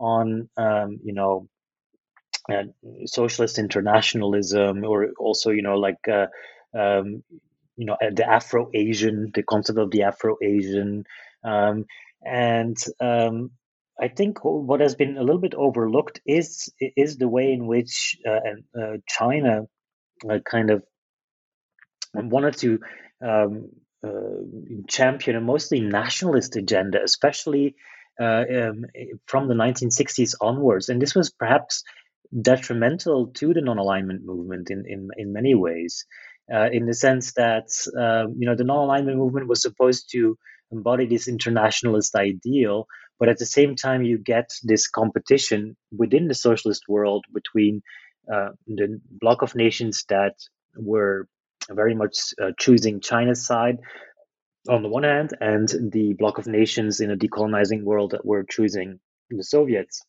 on 0.00 0.48
um, 0.56 0.98
you 1.04 1.12
know 1.12 1.48
uh, 2.50 2.64
socialist 3.04 3.58
internationalism 3.58 4.84
or 4.84 5.08
also 5.18 5.50
you 5.50 5.62
know 5.62 5.76
like 5.76 6.08
uh, 6.08 6.26
um, 6.76 7.22
you 7.76 7.86
know 7.86 7.96
the 8.14 8.28
Afro 8.28 8.70
Asian 8.74 9.30
the 9.34 9.42
concept 9.42 9.78
of 9.78 9.90
the 9.90 10.02
Afro 10.02 10.36
Asian 10.42 11.04
um, 11.44 11.84
and 12.24 12.76
um, 13.00 13.50
I 14.00 14.08
think 14.08 14.38
what 14.42 14.80
has 14.80 14.94
been 14.94 15.18
a 15.18 15.22
little 15.22 15.40
bit 15.40 15.54
overlooked 15.54 16.20
is 16.26 16.72
is 16.80 17.18
the 17.18 17.28
way 17.28 17.52
in 17.52 17.66
which 17.66 18.16
uh, 18.26 18.80
uh, 18.80 18.96
China 19.06 19.62
uh, 20.28 20.38
kind 20.44 20.70
of 20.70 20.82
wanted 22.14 22.56
to 22.58 22.80
um, 23.22 23.68
uh, 24.02 24.10
champion 24.88 25.36
a 25.36 25.40
mostly 25.40 25.80
nationalist 25.80 26.56
agenda, 26.56 27.02
especially 27.02 27.66
uh, 27.68 27.99
um, 28.18 28.84
from 29.26 29.48
the 29.48 29.54
1960s 29.54 30.34
onwards, 30.40 30.88
and 30.88 31.00
this 31.00 31.14
was 31.14 31.30
perhaps 31.30 31.82
detrimental 32.42 33.28
to 33.28 33.52
the 33.52 33.60
non-alignment 33.60 34.24
movement 34.24 34.70
in 34.70 34.84
in, 34.86 35.08
in 35.16 35.32
many 35.32 35.54
ways. 35.54 36.04
Uh, 36.52 36.68
in 36.72 36.84
the 36.84 36.94
sense 36.94 37.34
that 37.34 37.68
um, 37.96 38.34
you 38.38 38.46
know 38.46 38.56
the 38.56 38.64
non-alignment 38.64 39.16
movement 39.16 39.48
was 39.48 39.62
supposed 39.62 40.10
to 40.10 40.36
embody 40.72 41.06
this 41.06 41.28
internationalist 41.28 42.14
ideal, 42.16 42.86
but 43.18 43.28
at 43.28 43.38
the 43.38 43.46
same 43.46 43.76
time, 43.76 44.02
you 44.02 44.18
get 44.18 44.50
this 44.62 44.88
competition 44.88 45.76
within 45.96 46.26
the 46.26 46.34
socialist 46.34 46.84
world 46.88 47.24
between 47.32 47.82
uh, 48.32 48.50
the 48.66 49.00
bloc 49.10 49.42
of 49.42 49.54
nations 49.54 50.04
that 50.08 50.34
were 50.76 51.28
very 51.68 51.94
much 51.94 52.16
uh, 52.42 52.50
choosing 52.58 53.00
China's 53.00 53.44
side 53.46 53.78
on 54.68 54.82
the 54.82 54.88
one 54.88 55.04
hand, 55.04 55.36
and 55.40 55.68
the 55.92 56.14
bloc 56.14 56.38
of 56.38 56.46
nations 56.46 57.00
in 57.00 57.10
a 57.10 57.16
decolonizing 57.16 57.82
world 57.82 58.12
that 58.12 58.24
were 58.24 58.44
choosing 58.44 59.00
the 59.30 59.44
Soviets. 59.44 60.02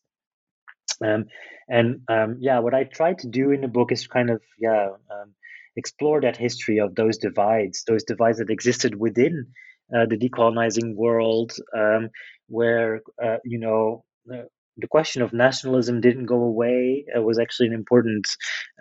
Um, 1.04 1.26
and 1.68 2.02
um, 2.08 2.36
yeah, 2.40 2.58
what 2.58 2.74
I 2.74 2.84
try 2.84 3.14
to 3.14 3.28
do 3.28 3.50
in 3.50 3.60
the 3.60 3.68
book 3.68 3.92
is 3.92 4.06
kind 4.06 4.30
of 4.30 4.42
yeah 4.58 4.90
um, 5.10 5.34
explore 5.76 6.20
that 6.20 6.36
history 6.36 6.78
of 6.78 6.94
those 6.94 7.18
divides, 7.18 7.84
those 7.86 8.04
divides 8.04 8.38
that 8.38 8.50
existed 8.50 8.98
within 8.98 9.46
uh, 9.94 10.06
the 10.06 10.16
decolonizing 10.16 10.94
world, 10.94 11.52
um, 11.76 12.10
where 12.48 13.00
uh, 13.22 13.36
you 13.44 13.58
know 13.58 14.04
uh, 14.32 14.42
the 14.78 14.88
question 14.88 15.22
of 15.22 15.32
nationalism 15.32 16.00
didn't 16.00 16.26
go 16.26 16.42
away. 16.42 17.04
It 17.14 17.22
was 17.22 17.38
actually 17.38 17.68
an 17.68 17.74
important, 17.74 18.26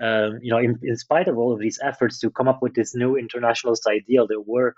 um, 0.02 0.40
you 0.42 0.52
know, 0.52 0.58
in, 0.58 0.80
in, 0.84 0.96
spite 0.96 1.28
of 1.28 1.38
all 1.38 1.54
of 1.54 1.60
these 1.60 1.80
efforts 1.84 2.20
to 2.20 2.30
come 2.30 2.48
up 2.48 2.62
with 2.62 2.74
this 2.74 2.96
new 2.96 3.18
internationalist 3.18 3.86
ideal, 3.88 4.26
there 4.28 4.40
were, 4.40 4.74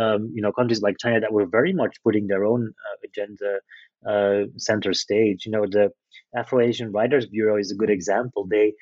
um, 0.00 0.30
you 0.34 0.42
know, 0.42 0.52
countries 0.52 0.82
like 0.82 0.96
China 0.98 1.20
that 1.20 1.32
were 1.32 1.46
very 1.46 1.72
much 1.72 1.96
putting 2.02 2.26
their 2.26 2.44
own 2.44 2.72
uh, 2.86 2.96
agenda 3.04 3.60
uh, 4.08 4.46
center 4.56 4.92
stage. 4.92 5.46
You 5.46 5.52
know, 5.52 5.66
the 5.66 5.90
Afro-Asian 6.36 6.92
Writers 6.92 7.26
Bureau 7.26 7.56
is 7.58 7.70
a 7.70 7.76
good 7.76 7.90
example. 7.90 8.46
They 8.48 8.74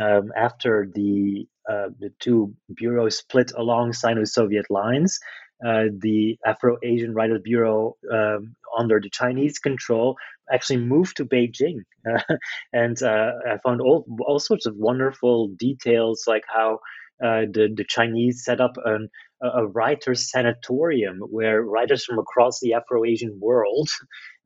um, 0.00 0.32
after 0.36 0.88
the 0.94 1.46
uh, 1.70 1.88
the 1.98 2.10
two 2.18 2.54
bureaus 2.74 3.18
split 3.18 3.52
along 3.56 3.92
Sino-Soviet 3.92 4.66
lines, 4.70 5.18
uh, 5.64 5.84
the 5.98 6.36
Afro-Asian 6.44 7.14
Writers 7.14 7.40
Bureau 7.44 7.96
um, 8.12 8.56
under 8.76 9.00
the 9.00 9.10
Chinese 9.10 9.58
control 9.58 10.16
actually 10.52 10.78
moved 10.78 11.16
to 11.16 11.24
Beijing, 11.24 11.78
uh, 12.10 12.20
and 12.72 13.00
uh, 13.02 13.32
I 13.48 13.58
found 13.58 13.80
all 13.80 14.04
all 14.26 14.38
sorts 14.40 14.66
of 14.66 14.74
wonderful 14.76 15.48
details, 15.58 16.24
like 16.26 16.44
how 16.48 16.78
uh, 17.22 17.42
the 17.52 17.72
the 17.74 17.84
Chinese 17.88 18.44
set 18.44 18.60
up 18.60 18.72
an, 18.84 19.08
a 19.42 19.66
writers 19.66 20.30
sanatorium 20.30 21.18
where 21.18 21.62
writers 21.62 22.04
from 22.04 22.18
across 22.18 22.60
the 22.60 22.74
Afro-Asian 22.74 23.38
world, 23.40 23.88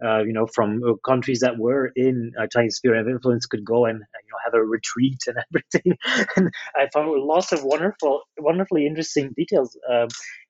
uh, 0.05 0.20
you 0.20 0.32
know, 0.32 0.47
from 0.47 0.82
uh, 0.82 0.94
countries 1.05 1.40
that 1.40 1.59
were 1.59 1.92
in 1.97 2.32
a 2.38 2.49
Chinese 2.49 2.76
sphere 2.76 2.94
of 2.94 3.09
influence, 3.09 3.47
could 3.47 3.64
go 3.64 3.84
and 3.84 3.99
you 3.99 4.30
know 4.30 4.38
have 4.44 4.55
a 4.55 4.64
retreat 4.64 5.22
and 5.26 5.36
everything. 5.51 5.99
and 6.36 6.51
I 6.74 6.88
found 6.92 7.11
lots 7.22 7.53
of 7.53 7.62
wonderful, 7.62 8.22
wonderfully 8.38 8.86
interesting 8.86 9.32
details. 9.36 9.76
Um, 9.90 10.09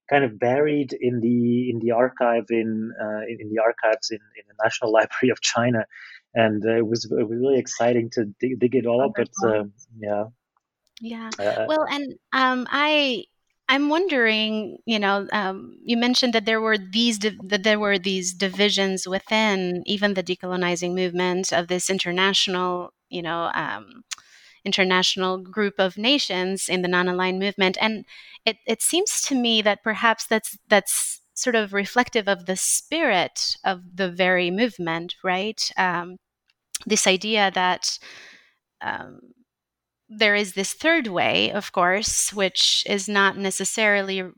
kind 0.08 0.24
of 0.24 0.38
buried 0.38 0.92
in 1.00 1.20
the 1.20 1.68
in 1.70 1.80
the 1.80 1.90
archive 1.90 2.44
in 2.50 2.92
uh, 3.00 3.22
in, 3.28 3.38
in, 3.40 3.48
the 3.50 3.58
archives 3.58 4.10
in, 4.10 4.18
in 4.36 4.44
the 4.48 4.54
National 4.62 4.92
Library 4.98 5.30
of 5.30 5.40
China, 5.40 5.84
and 6.34 6.64
uh, 6.64 6.76
it 6.76 6.86
was 6.86 7.04
it 7.04 7.28
was 7.28 7.38
really 7.38 7.58
exciting 7.58 8.10
to 8.10 8.26
dig, 8.40 8.58
dig 8.60 8.74
it 8.76 8.86
all 8.86 9.02
up. 9.02 9.12
But 9.16 9.30
um, 9.48 9.72
yeah, 9.98 10.24
yeah. 11.00 11.30
Uh, 11.38 11.66
well, 11.68 11.86
and 11.90 12.14
um, 12.32 12.66
I 12.70 13.24
I'm 13.68 13.88
wondering, 13.88 14.78
you 14.86 14.98
know, 14.98 15.26
um, 15.32 15.76
you 15.84 15.96
mentioned 15.96 16.32
that 16.34 16.44
there 16.46 16.60
were 16.60 16.78
these 16.78 17.18
di- 17.18 17.36
that 17.44 17.64
there 17.64 17.80
were 17.80 17.98
these 17.98 18.32
divisions 18.32 19.08
within 19.08 19.82
even 19.86 20.14
the 20.14 20.22
decolonizing 20.22 20.94
movement 20.94 21.52
of 21.52 21.66
this 21.66 21.90
international, 21.90 22.92
you 23.08 23.22
know, 23.22 23.50
um, 23.54 24.04
international 24.64 25.38
group 25.38 25.74
of 25.78 25.98
nations 25.98 26.68
in 26.68 26.82
the 26.82 26.88
non-aligned 26.88 27.38
movement, 27.40 27.78
and 27.80 28.04
it, 28.44 28.58
it 28.66 28.82
seems 28.82 29.22
to 29.22 29.34
me 29.34 29.62
that 29.62 29.82
perhaps 29.84 30.26
that's 30.26 30.58
that's 30.68 31.20
sort 31.34 31.56
of 31.56 31.72
reflective 31.74 32.28
of 32.28 32.46
the 32.46 32.56
spirit 32.56 33.56
of 33.64 33.82
the 33.96 34.10
very 34.10 34.50
movement, 34.50 35.16
right? 35.24 35.70
Um, 35.76 36.18
this 36.86 37.06
idea 37.06 37.50
that 37.54 37.98
um, 38.82 39.20
there 40.08 40.36
is 40.36 40.52
this 40.52 40.72
third 40.72 41.08
way, 41.08 41.50
of 41.50 41.72
course, 41.72 42.32
which 42.32 42.84
is 42.88 43.08
not 43.08 43.36
necessarily 43.36 44.20
uh, 44.20 44.28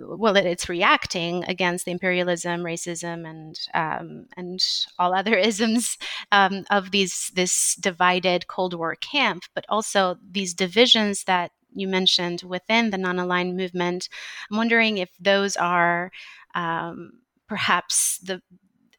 well. 0.00 0.36
It's 0.36 0.68
reacting 0.68 1.44
against 1.44 1.84
the 1.84 1.92
imperialism, 1.92 2.62
racism, 2.62 3.28
and 3.28 3.56
um, 3.72 4.26
and 4.36 4.60
all 4.98 5.14
other 5.14 5.36
isms 5.50 5.96
um, 6.32 6.64
of 6.70 6.90
these 6.90 7.30
this 7.34 7.76
divided 7.76 8.48
Cold 8.48 8.74
War 8.74 8.96
camp, 8.96 9.44
but 9.54 9.64
also 9.68 10.16
these 10.28 10.54
divisions 10.54 11.24
that 11.24 11.52
you 11.74 11.86
mentioned 11.86 12.42
within 12.42 12.90
the 12.90 12.98
non-aligned 12.98 13.56
movement. 13.56 14.08
I'm 14.50 14.56
wondering 14.56 14.98
if 14.98 15.10
those 15.20 15.56
are 15.56 16.10
um, 16.54 17.12
perhaps 17.48 18.18
the 18.18 18.42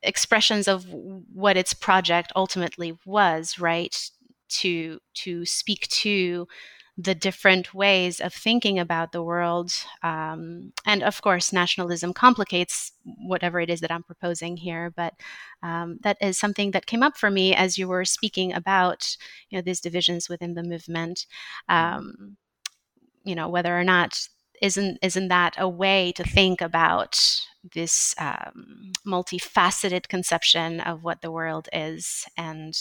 expressions 0.02 0.68
of 0.68 0.86
what 0.90 1.58
its 1.58 1.74
project 1.74 2.32
ultimately 2.36 2.98
was, 3.06 3.60
right? 3.60 4.10
To 4.62 5.00
to 5.16 5.46
speak 5.46 5.88
to 5.90 6.48
the 6.98 7.16
different 7.16 7.74
ways 7.74 8.20
of 8.20 8.34
thinking 8.34 8.78
about 8.78 9.12
the 9.12 9.24
world. 9.24 9.74
Um, 10.04 10.74
and 10.86 11.02
of 11.02 11.22
course, 11.24 11.52
nationalism 11.52 12.14
complicates 12.14 12.92
whatever 13.04 13.60
it 13.60 13.70
is 13.70 13.82
that 13.82 13.92
I'm 13.92 14.04
proposing 14.04 14.58
here. 14.58 14.94
But 14.96 15.16
um, 15.64 15.98
that 16.04 16.18
is 16.22 16.38
something 16.38 16.72
that 16.72 16.86
came 16.86 17.02
up 17.02 17.18
for 17.18 17.32
me 17.32 17.56
as 17.56 17.80
you 17.80 17.88
were 17.88 18.06
speaking 18.06 18.54
about, 18.54 19.18
you 19.50 19.58
know, 19.58 19.64
these 19.64 19.82
divisions 19.82 20.30
within 20.30 20.54
the 20.54 20.64
movement. 20.64 21.26
Um, 21.68 22.38
you 23.24 23.34
know, 23.34 23.50
whether 23.50 23.78
or 23.78 23.84
not 23.84 24.28
isn't 24.62 25.00
isn't 25.02 25.30
that 25.30 25.56
a 25.58 25.68
way 25.68 26.12
to 26.12 26.24
think 26.24 26.62
about 26.62 27.20
this 27.74 28.14
um, 28.20 28.92
multifaceted 29.06 30.08
conception 30.10 30.80
of 30.80 31.04
what 31.04 31.22
the 31.22 31.32
world 31.32 31.70
is 31.74 32.26
and 32.38 32.76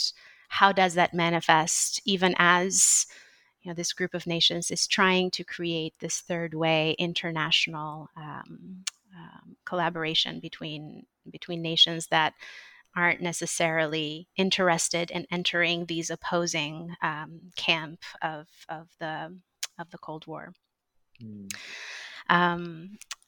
how 0.52 0.70
does 0.70 0.94
that 0.94 1.14
manifest 1.14 2.00
even 2.04 2.34
as 2.36 3.06
you 3.62 3.70
know 3.70 3.74
this 3.74 3.94
group 3.94 4.12
of 4.12 4.26
nations 4.26 4.70
is 4.70 4.86
trying 4.86 5.30
to 5.30 5.44
create 5.44 5.94
this 5.98 6.20
third 6.20 6.52
way 6.52 6.94
international 6.98 8.10
um, 8.16 8.84
um, 9.16 9.56
collaboration 9.64 10.40
between 10.40 11.06
between 11.30 11.62
nations 11.62 12.08
that 12.08 12.34
aren't 12.94 13.22
necessarily 13.22 14.28
interested 14.36 15.10
in 15.10 15.26
entering 15.30 15.86
these 15.86 16.10
opposing 16.10 16.94
um, 17.00 17.40
camp 17.56 18.00
of 18.20 18.46
of 18.68 18.88
the 19.00 19.34
of 19.78 19.90
the 19.90 19.98
Cold 19.98 20.26
War. 20.26 20.52
Mm. 21.22 21.50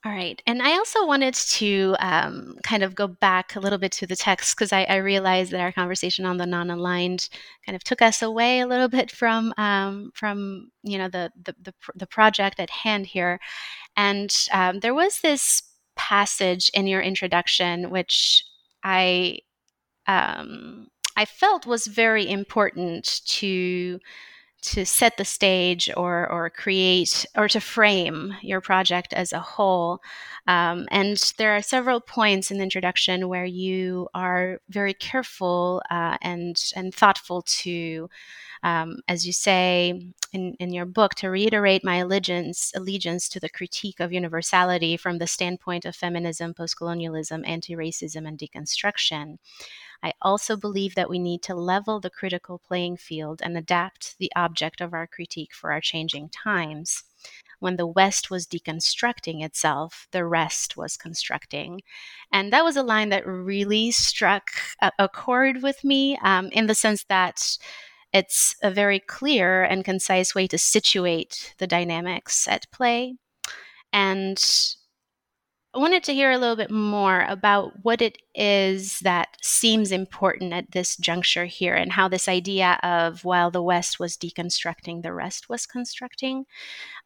All 0.05 0.13
right. 0.13 0.43
And 0.47 0.61
I 0.61 0.73
also 0.73 1.07
wanted 1.07 1.33
to 1.33 1.97
um, 1.99 2.59
kind 2.63 2.83
of 2.83 2.95
go 2.95 3.07
back 3.07 3.57
a 3.57 3.61
little 3.61 3.79
bit 3.79 3.91
to 3.93 4.07
the 4.07 4.17
text 4.17 4.55
because 4.55 4.71
I, 4.71 4.85
I, 4.85 4.97
realized 4.97 5.51
that 5.53 5.63
our 5.63 5.73
conversation 5.73 6.27
on 6.27 6.37
the 6.37 6.45
non-aligned 6.45 7.31
kind 7.65 7.75
of 7.75 7.83
took 7.83 8.03
us 8.03 8.21
away 8.21 8.61
a 8.61 8.67
little 8.67 8.89
bit 8.89 9.11
from 9.11 9.55
um, 9.57 10.11
from 10.15 10.71
you 10.83 10.99
know 10.99 11.09
the, 11.09 11.33
the, 11.43 11.55
the 11.63 11.75
the 11.95 12.07
project 12.07 12.61
at 12.61 12.69
hand 12.69 13.07
here. 13.07 13.41
And 13.97 14.31
um, 14.53 14.81
there 14.81 14.93
was 14.93 15.21
this 15.23 15.63
passage 15.97 16.71
in 16.75 16.87
your 16.87 17.01
introduction 17.01 17.89
which 17.89 18.45
I 18.83 19.39
um, 20.07 20.89
I 21.17 21.25
felt 21.25 21.65
was 21.65 21.87
very 21.87 22.29
important 22.29 23.23
to 23.27 24.01
to 24.65 24.87
set 24.87 25.17
the 25.17 25.25
stage 25.25 25.91
or 25.97 26.31
or 26.31 26.51
create 26.51 27.27
or 27.37 27.49
to 27.49 27.61
frame 27.61 28.35
your 28.43 28.61
project 28.61 29.12
as 29.12 29.33
a 29.33 29.41
whole. 29.41 30.01
Um, 30.47 30.87
and 30.91 31.17
there 31.39 31.55
are 31.57 31.62
several 31.62 32.01
points 32.01 32.51
in 32.51 32.57
the 32.59 32.62
introduction 32.62 33.29
where 33.29 33.45
you 33.45 34.09
are 34.15 34.61
very 34.69 34.95
careful 34.95 35.83
uh, 35.91 36.17
and 36.23 36.57
and 36.77 36.95
thoughtful 36.95 37.43
to. 37.43 38.09
Um, 38.62 39.01
as 39.09 39.27
you 39.27 39.35
say 39.35 40.09
in, 40.33 40.55
in 40.59 40.73
your 40.73 40.87
book, 40.87 41.15
to 41.17 41.29
reiterate 41.29 41.85
my 41.85 41.97
allegiance 41.97 42.73
allegiance 42.75 43.29
to 43.29 43.39
the 43.39 43.51
critique 43.51 44.01
of 44.01 44.11
universality 44.11 44.97
from 44.97 45.19
the 45.19 45.27
standpoint 45.27 45.85
of 45.85 45.95
feminism, 45.95 46.55
postcolonialism, 46.55 47.47
anti-racism, 47.47 48.27
and 48.27 48.39
deconstruction. 48.39 49.37
I 50.05 50.13
also 50.21 50.55
believe 50.55 50.95
that 50.97 51.09
we 51.09 51.19
need 51.19 51.41
to 51.45 51.55
level 51.55 51.99
the 51.99 52.11
critical 52.11 52.59
playing 52.59 52.99
field 52.99 53.41
and 53.43 53.57
adapt 53.57 54.19
the 54.19 54.31
object 54.37 54.83
of 54.83 54.93
our 54.93 55.07
critique 55.07 55.55
for 55.55 55.73
our 55.73 55.81
changing 55.81 56.29
times. 56.29 57.05
When 57.59 57.77
the 57.77 57.87
West 57.87 58.31
was 58.31 58.47
deconstructing 58.47 59.43
itself, 59.43 60.07
the 60.13 60.27
rest 60.27 60.77
was 60.77 60.99
constructing. 60.99 61.81
And 62.31 62.53
that 62.53 62.65
was 62.65 62.77
a 62.77 62.83
line 62.83 63.09
that 63.09 63.27
really 63.27 63.91
struck 63.93 64.51
a, 64.83 64.93
a 64.99 65.09
chord 65.09 65.63
with 65.63 65.83
me 65.83 66.19
um, 66.19 66.49
in 66.53 66.67
the 66.67 66.75
sense 66.75 67.05
that 67.05 67.57
it's 68.13 68.55
a 68.63 68.71
very 68.71 69.01
clear 69.01 69.65
and 69.65 69.87
concise 69.87 70.35
way 70.35 70.47
to 70.49 70.59
situate 70.59 71.55
the 71.57 71.67
dynamics 71.67 72.47
at 72.47 72.71
play. 72.71 73.15
And 73.91 74.39
I 75.75 75.79
wanted 75.79 76.05
to 76.05 76.14
hear 76.14 76.31
a 76.31 76.39
little 76.39 76.55
bit 76.55 76.70
more 76.70 77.22
about 77.29 77.72
what 77.83 78.01
it 78.01 78.18
is 78.33 79.01
that 79.01 79.37
seems 79.43 79.91
important 79.91 80.53
at 80.53 80.70
this 80.70 80.97
juncture 80.97 81.47
here 81.47 81.75
and 81.75 81.91
how 81.91 82.07
this 82.07 82.29
idea 82.29 82.79
of 82.85 83.25
while 83.25 83.51
the 83.51 83.62
West 83.62 83.99
was 83.99 84.16
deconstructing, 84.16 85.03
the 85.03 85.12
rest 85.12 85.49
was 85.49 85.66
constructing, 85.66 86.47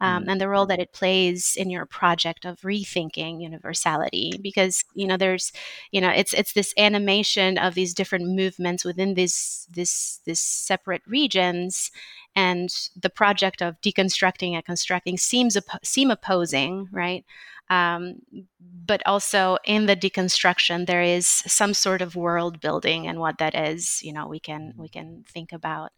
um, 0.02 0.28
and 0.28 0.38
the 0.38 0.50
role 0.50 0.66
that 0.66 0.80
it 0.80 0.92
plays 0.92 1.56
in 1.56 1.70
your 1.70 1.86
project 1.86 2.44
of 2.44 2.60
rethinking 2.60 3.40
universality. 3.40 4.32
Because 4.42 4.84
you 4.94 5.06
know, 5.06 5.16
there's, 5.16 5.50
you 5.90 6.02
know, 6.02 6.10
it's 6.10 6.34
it's 6.34 6.52
this 6.52 6.74
animation 6.76 7.56
of 7.56 7.74
these 7.74 7.94
different 7.94 8.26
movements 8.26 8.84
within 8.84 9.14
these 9.14 9.66
this 9.70 10.20
this 10.26 10.40
separate 10.40 11.02
regions, 11.06 11.90
and 12.36 12.68
the 13.00 13.10
project 13.10 13.62
of 13.62 13.80
deconstructing 13.80 14.52
and 14.52 14.64
constructing 14.64 15.16
seems 15.16 15.56
seem 15.82 16.10
opposing, 16.10 16.86
right? 16.92 17.24
Um, 17.70 18.20
but 18.60 19.02
also 19.04 19.58
in 19.64 19.86
the 19.86 19.96
deconstruction, 19.96 20.86
there 20.86 21.02
is 21.02 21.26
some 21.26 21.74
sort 21.74 22.00
of 22.00 22.16
world 22.16 22.60
building, 22.60 23.06
and 23.06 23.18
what 23.18 23.38
that 23.38 23.54
is, 23.54 24.00
you 24.02 24.12
know, 24.12 24.26
we 24.26 24.40
can 24.40 24.74
we 24.76 24.88
can 24.88 25.24
think 25.28 25.52
about. 25.52 25.90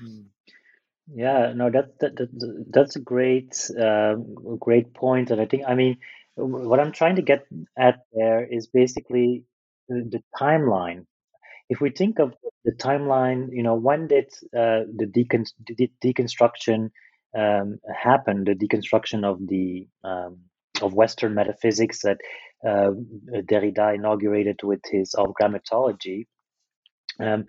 Hmm. 0.00 0.22
Yeah, 1.14 1.52
no, 1.54 1.70
that, 1.70 2.00
that, 2.00 2.16
that 2.16 2.66
that's 2.70 2.96
a 2.96 3.00
great 3.00 3.70
uh, 3.80 4.14
great 4.58 4.92
point, 4.94 5.30
and 5.30 5.40
I 5.40 5.46
think 5.46 5.62
I 5.68 5.74
mean 5.74 5.98
what 6.36 6.80
I'm 6.80 6.92
trying 6.92 7.16
to 7.16 7.22
get 7.22 7.46
at 7.78 8.00
there 8.12 8.44
is 8.44 8.66
basically 8.66 9.44
the, 9.88 10.08
the 10.10 10.22
timeline. 10.38 11.06
If 11.68 11.80
we 11.80 11.90
think 11.90 12.18
of 12.18 12.34
the 12.64 12.72
timeline, 12.72 13.48
you 13.50 13.62
know, 13.62 13.74
when 13.74 14.06
did 14.06 14.26
uh, 14.56 14.86
the, 14.96 15.06
decon- 15.06 15.52
the 15.66 15.90
deconstruction 16.04 16.90
um, 17.36 17.78
happen? 17.92 18.44
The 18.44 18.54
deconstruction 18.54 19.24
of 19.24 19.38
the 19.46 19.88
um, 20.04 20.38
of 20.82 20.94
Western 20.94 21.34
metaphysics 21.34 22.02
that 22.02 22.18
uh, 22.66 22.90
Derrida 23.50 23.94
inaugurated 23.94 24.60
with 24.62 24.80
his 24.90 25.14
of 25.14 25.34
grammatology. 25.40 26.26
Um, 27.20 27.44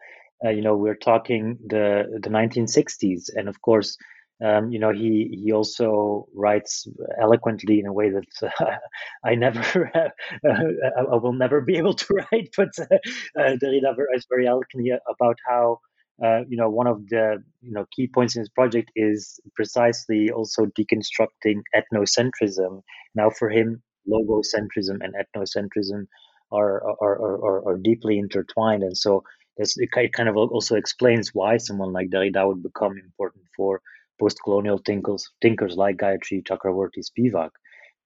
uh, 0.46 0.50
you 0.50 0.62
know, 0.62 0.76
we're 0.78 0.96
talking 0.96 1.58
the 1.68 2.20
the 2.22 2.30
1960s, 2.30 3.30
and 3.36 3.50
of 3.50 3.60
course, 3.62 3.98
um, 4.46 4.72
you 4.72 4.80
know, 4.80 4.92
he 4.94 5.40
he 5.44 5.52
also 5.52 6.28
writes 6.36 6.88
eloquently 7.22 7.80
in 7.80 7.88
a 7.88 7.94
way 7.94 8.12
that 8.12 8.52
uh, 8.60 8.76
I 9.26 9.36
never, 9.36 9.92
I 10.46 11.16
will 11.16 11.34
never 11.34 11.62
be 11.62 11.78
able 11.78 11.96
to 11.96 12.14
write. 12.32 12.50
But 12.56 12.70
uh, 12.80 13.58
Derrida 13.62 13.96
writes 13.98 14.28
very 14.30 14.48
eloquently 14.48 14.92
about 15.10 15.38
how 15.48 15.80
uh, 16.24 16.42
you 16.48 16.58
know, 16.58 16.70
one 16.70 16.88
of 16.88 17.08
the 17.10 17.44
you 17.62 17.72
know 17.72 17.86
key 17.96 18.08
points 18.08 18.36
in 18.36 18.42
his 18.42 18.50
project 18.50 18.92
is 18.96 19.40
precisely 19.56 20.32
also 20.32 20.66
deconstructing 20.66 21.62
ethnocentrism. 21.76 22.82
Now, 23.14 23.30
for 23.30 23.50
him, 23.50 23.84
logocentrism 24.10 24.98
and 25.02 25.14
ethnocentrism 25.14 26.08
are 26.52 26.82
are, 27.02 27.22
are, 27.22 27.70
are, 27.70 27.78
deeply 27.78 28.18
intertwined, 28.18 28.84
and 28.84 28.98
so 28.98 29.24
it 29.58 30.14
kind 30.14 30.30
of 30.30 30.38
also 30.38 30.76
explains 30.76 31.34
why 31.34 31.58
someone 31.58 31.94
like 31.94 32.10
Derrida 32.10 32.48
would 32.48 32.64
become 32.64 32.94
important 32.98 33.44
for 33.56 33.82
post-colonial 34.20 34.80
thinkers 34.86 35.30
thinkers 35.42 35.76
like 35.76 35.98
Gayatri 35.98 36.44
Chakravorty 36.44 37.04
Spivak. 37.04 37.52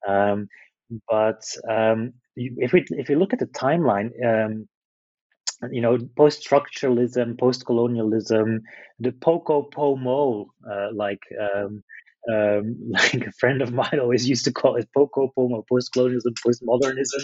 Um, 0.08 0.48
but 1.10 1.44
um, 1.70 2.14
if 2.36 2.74
we 2.74 2.84
if 2.90 3.08
we 3.08 3.16
look 3.16 3.32
at 3.32 3.40
the 3.40 3.46
timeline, 3.46 4.10
um, 4.26 4.68
you 5.70 5.82
know, 5.82 5.98
post-structuralism, 6.16 7.40
post-colonialism, 7.40 8.62
the 9.00 9.12
poco 9.12 9.64
pomo, 9.64 10.48
uh, 10.70 10.88
like 10.94 11.22
um, 11.40 11.84
um, 12.32 12.78
like 12.90 13.26
a 13.28 13.32
friend 13.34 13.62
of 13.62 13.74
mine 13.74 14.00
always 14.00 14.28
used 14.28 14.46
to 14.46 14.52
call 14.52 14.76
it 14.76 14.90
poco 14.96 15.32
pomo, 15.36 15.64
post-colonialism, 15.70 16.34
post-modernism. 16.44 17.22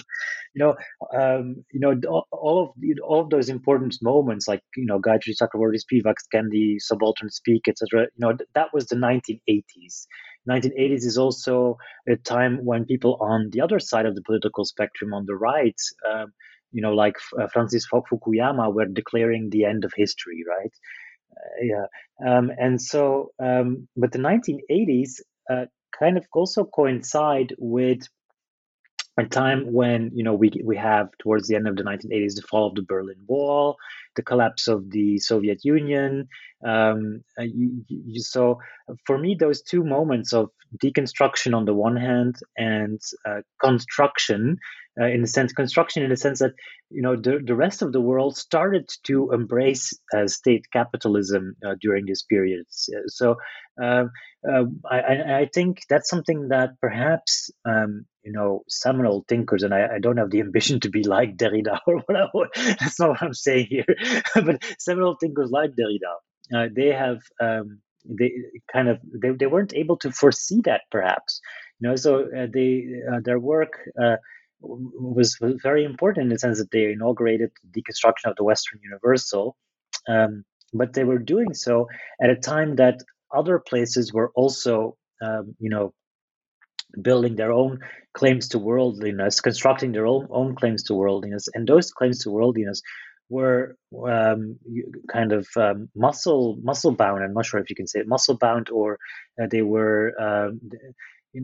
You 0.53 0.65
know, 0.65 0.75
um, 1.19 1.63
you 1.71 1.79
know, 1.79 2.23
all 2.31 2.63
of 2.63 2.69
all 3.03 3.21
of 3.21 3.29
those 3.29 3.49
important 3.49 3.95
moments, 4.01 4.47
like 4.47 4.61
you 4.75 4.85
know, 4.85 4.99
Gayatri 4.99 5.33
Chakravorty, 5.41 5.79
Spivak, 5.79 6.15
Can 6.31 6.49
the, 6.49 6.79
subaltern 6.79 7.29
speak, 7.29 7.67
etc. 7.67 8.07
You 8.15 8.19
know, 8.19 8.37
that 8.55 8.69
was 8.73 8.87
the 8.87 8.95
1980s. 8.95 10.07
1980s 10.49 11.05
is 11.05 11.17
also 11.17 11.77
a 12.07 12.15
time 12.15 12.63
when 12.63 12.85
people 12.85 13.17
on 13.19 13.49
the 13.51 13.61
other 13.61 13.79
side 13.79 14.05
of 14.05 14.15
the 14.15 14.21
political 14.25 14.63
spectrum, 14.63 15.13
on 15.13 15.25
the 15.25 15.35
right, 15.35 15.75
um, 16.09 16.31
you 16.77 16.83
know, 16.83 16.93
like 16.93 17.15
uh, 17.41 17.47
Francis 17.51 17.87
Fukuyama 17.91 18.71
were 18.71 18.85
declaring 18.85 19.49
the 19.49 19.65
end 19.65 19.83
of 19.83 19.91
history, 19.95 20.43
right? 20.47 20.73
Uh, 21.35 21.63
yeah. 21.71 21.85
Um, 22.23 22.51
and 22.55 22.79
so, 22.79 23.31
um, 23.39 23.87
but 23.97 24.11
the 24.11 24.19
1980s 24.19 25.13
uh, 25.51 25.65
kind 25.97 26.19
of 26.19 26.25
also 26.31 26.65
coincide 26.65 27.55
with 27.57 28.01
a 29.19 29.25
time 29.25 29.73
when 29.73 30.11
you 30.13 30.23
know 30.23 30.35
we 30.35 30.51
we 30.63 30.77
have 30.77 31.07
towards 31.17 31.47
the 31.47 31.55
end 31.55 31.67
of 31.67 31.75
the 31.75 31.81
1980s 31.81 32.35
the 32.35 32.43
fall 32.47 32.67
of 32.67 32.75
the 32.75 32.83
Berlin 32.83 33.21
Wall, 33.25 33.75
the 34.15 34.21
collapse 34.21 34.67
of 34.67 34.91
the 34.91 35.17
Soviet 35.17 35.65
Union. 35.65 36.27
Um, 36.63 37.23
uh, 37.39 37.41
you, 37.41 37.83
you, 37.87 38.21
so 38.21 38.59
for 39.07 39.17
me, 39.17 39.35
those 39.39 39.63
two 39.63 39.83
moments 39.83 40.31
of 40.31 40.51
deconstruction 40.83 41.55
on 41.55 41.65
the 41.65 41.73
one 41.73 41.97
hand 41.97 42.35
and 42.55 43.01
uh, 43.25 43.41
construction 43.59 44.59
uh, 44.99 45.05
in 45.05 45.23
a 45.23 45.27
sense, 45.27 45.53
construction 45.53 46.03
in 46.03 46.09
the 46.09 46.17
sense 46.17 46.39
that 46.39 46.53
you 46.89 47.01
know 47.01 47.15
the, 47.15 47.39
the 47.43 47.55
rest 47.55 47.81
of 47.81 47.91
the 47.91 48.01
world 48.01 48.37
started 48.37 48.89
to 49.03 49.31
embrace 49.31 49.93
uh, 50.15 50.27
state 50.27 50.65
capitalism 50.71 51.55
uh, 51.65 51.75
during 51.81 52.05
this 52.05 52.23
period. 52.23 52.65
So 52.69 53.35
um, 53.81 54.11
uh, 54.47 54.63
I, 54.89 55.41
I, 55.41 55.49
think 55.53 55.81
that's 55.89 56.09
something 56.09 56.47
that 56.49 56.79
perhaps 56.81 57.51
um, 57.65 58.05
you 58.23 58.31
know 58.31 58.63
seminal 58.67 59.25
thinkers, 59.27 59.63
and 59.63 59.73
I, 59.73 59.95
I, 59.95 59.99
don't 59.99 60.17
have 60.17 60.31
the 60.31 60.39
ambition 60.47 60.79
to 60.81 60.89
be 60.89 61.03
like 61.03 61.37
Derrida 61.37 61.79
or 61.85 61.97
whatever. 62.05 62.49
that's 62.79 62.99
not 62.99 63.09
what 63.09 63.23
I'm 63.23 63.33
saying 63.33 63.67
here. 63.69 63.85
but 64.35 64.63
seminal 64.79 65.15
thinkers 65.19 65.51
like 65.51 65.71
Derrida, 65.71 66.13
uh, 66.55 66.69
they 66.75 66.87
have. 66.87 67.19
Um, 67.39 67.81
they 68.09 68.31
kind 68.71 68.87
of 68.87 68.99
they, 69.21 69.31
they 69.31 69.47
weren't 69.47 69.73
able 69.73 69.97
to 69.97 70.13
foresee 70.13 70.61
that 70.63 70.79
perhaps 70.91 71.41
you 71.77 71.89
know 71.89 71.97
so 71.97 72.21
uh, 72.21 72.47
they 72.53 72.85
uh, 73.11 73.19
their 73.21 73.37
work 73.37 73.79
uh, 74.01 74.15
was, 74.61 75.37
very 75.39 75.83
important 75.83 76.23
in 76.23 76.29
the 76.29 76.39
sense 76.39 76.59
that 76.59 76.71
they 76.71 76.91
inaugurated 76.91 77.51
the 77.63 77.81
deconstruction 77.81 78.29
of 78.29 78.35
the 78.35 78.43
Western 78.43 78.79
Universal, 78.83 79.55
um, 80.07 80.43
but 80.73 80.93
they 80.93 81.03
were 81.03 81.19
doing 81.19 81.53
so 81.53 81.87
at 82.21 82.29
a 82.29 82.35
time 82.35 82.75
that 82.75 83.01
other 83.33 83.59
places 83.59 84.13
were 84.13 84.31
also, 84.35 84.97
um, 85.21 85.55
you 85.59 85.69
know, 85.69 85.93
building 87.01 87.35
their 87.35 87.51
own 87.51 87.79
claims 88.13 88.47
to 88.49 88.59
worldliness, 88.59 89.41
constructing 89.41 89.91
their 89.91 90.07
own, 90.07 90.27
own 90.31 90.55
claims 90.55 90.83
to 90.83 90.93
worldliness, 90.93 91.47
and 91.53 91.67
those 91.67 91.91
claims 91.91 92.23
to 92.23 92.31
worldliness 92.31 92.81
were 93.29 93.75
um, 94.07 94.57
kind 95.11 95.33
of 95.33 95.47
um, 95.57 95.89
muscle 95.95 96.57
muscle 96.63 96.91
bound. 96.91 97.23
I'm 97.23 97.33
not 97.33 97.45
sure 97.45 97.59
if 97.59 97.69
you 97.69 97.75
can 97.75 97.87
say 97.87 97.99
it, 97.99 98.07
muscle 98.07 98.37
bound, 98.37 98.69
or 98.69 98.99
uh, 99.41 99.47
they 99.49 99.61
were 99.61 100.13
um, 100.19 100.61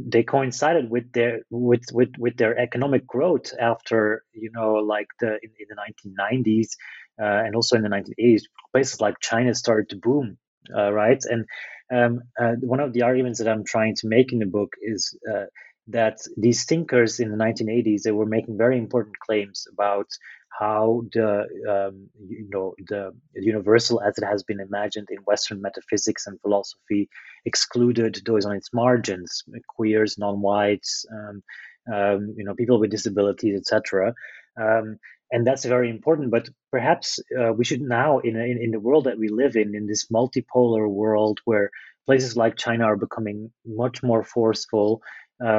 they 0.08 0.24
coincided 0.24 0.90
with 0.90 1.12
their 1.14 1.42
with 1.50 1.84
with 1.94 2.10
with 2.18 2.38
their 2.38 2.58
economic 2.58 3.06
growth 3.08 3.54
after 3.60 4.24
you 4.34 4.52
know 4.54 4.76
like 4.76 5.08
the 5.20 5.40
in, 5.44 5.52
in 5.60 5.68
the 5.70 5.76
1990s 6.22 6.70
uh, 7.22 7.46
and 7.46 7.56
also 7.56 7.76
in 7.76 7.84
the 7.84 7.90
1980s 7.90 8.44
places 8.72 9.02
like 9.02 9.16
China 9.22 9.54
started 9.54 9.90
to 9.90 9.98
boom 9.98 10.38
uh, 10.76 10.92
right? 10.92 11.22
And 11.26 11.46
um, 11.94 12.22
uh, 12.40 12.54
one 12.62 12.80
of 12.80 12.94
the 12.94 13.04
arguments 13.04 13.40
that 13.40 13.50
I'm 13.50 13.64
trying 13.66 13.96
to 13.98 14.08
make 14.08 14.34
in 14.34 14.40
the 14.40 14.46
book 14.46 14.74
is 14.82 15.18
uh, 15.32 15.46
that 15.88 16.18
these 16.38 16.66
thinkers 16.66 17.20
in 17.20 17.30
the 17.30 17.38
1980s 17.38 18.04
they 18.04 18.12
were 18.12 18.26
making 18.26 18.58
very 18.58 18.78
important 18.78 19.18
claims 19.20 19.68
about 19.74 20.08
how 20.60 21.04
the 21.14 21.42
um, 21.70 22.10
you 22.28 22.48
know 22.50 22.76
the 22.88 23.12
universal 23.36 24.02
as 24.02 24.18
it 24.18 24.24
has 24.24 24.44
been 24.44 24.60
imagined 24.60 25.08
in 25.10 25.18
Western 25.24 25.62
metaphysics 25.62 26.28
and 26.28 26.40
philosophy 26.42 27.10
excluded 27.46 28.22
those 28.26 28.46
on 28.46 28.56
its 28.56 28.70
margins, 28.74 29.44
queers, 29.68 30.18
non-whites, 30.18 31.06
um, 31.12 31.44
um, 31.92 32.34
you 32.38 32.46
know, 32.46 32.54
people 32.54 32.80
with 32.80 32.92
disabilities, 32.92 33.60
etc. 33.60 34.14
Um, 34.60 34.98
and 35.32 35.48
that's 35.48 35.66
very 35.66 35.90
important. 35.90 36.30
But 36.30 36.50
perhaps 36.72 37.20
uh, 37.40 37.54
we 37.54 37.66
should 37.66 37.82
now, 37.82 38.20
in, 38.20 38.36
in 38.36 38.62
in 38.62 38.72
the 38.72 38.80
world 38.80 39.06
that 39.06 39.18
we 39.18 39.30
live 39.30 39.56
in, 39.56 39.76
in 39.76 39.88
this 39.88 40.08
multipolar 40.08 40.88
world 40.88 41.40
where 41.46 41.72
places 42.06 42.38
like 42.38 42.58
China 42.58 42.86
are 42.86 42.98
becoming 42.98 43.52
much 43.66 44.04
more 44.04 44.24
forceful 44.24 45.02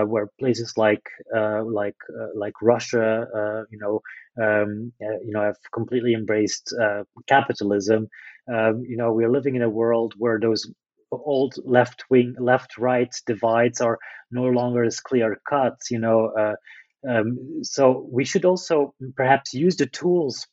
where 0.05 0.29
places 0.39 0.75
like 0.77 1.03
uh, 1.37 1.63
like 1.65 1.97
uh, 2.09 2.29
like 2.35 2.55
Russia, 2.63 3.27
uh, 3.35 3.63
you 3.71 3.79
know, 3.79 4.01
um, 4.43 4.93
uh, 5.03 5.19
you 5.25 5.33
know, 5.33 5.43
have 5.43 5.57
completely 5.73 6.15
embraced 6.15 6.75
uh, 6.81 7.05
capitalism. 7.29 8.09
Um, 8.53 8.85
you 8.87 8.97
know, 8.97 9.13
we 9.13 9.25
are 9.25 9.31
living 9.31 9.57
in 9.57 9.63
a 9.63 9.71
world 9.71 10.15
where 10.19 10.39
those 10.41 10.67
old 11.11 11.55
left 11.65 12.05
wing, 12.11 12.35
left 12.39 12.79
right 12.79 13.15
divides 13.27 13.81
are 13.81 13.99
no 14.31 14.45
longer 14.45 14.85
as 14.85 15.01
clear 15.01 15.41
cut. 15.49 15.77
You 15.91 16.01
know, 16.01 16.55
um, 17.09 17.61
so 17.63 18.09
we 18.11 18.25
should 18.25 18.45
also 18.45 18.95
perhaps 19.17 19.55
use 19.55 19.77
the 19.77 19.87
tools 19.87 20.47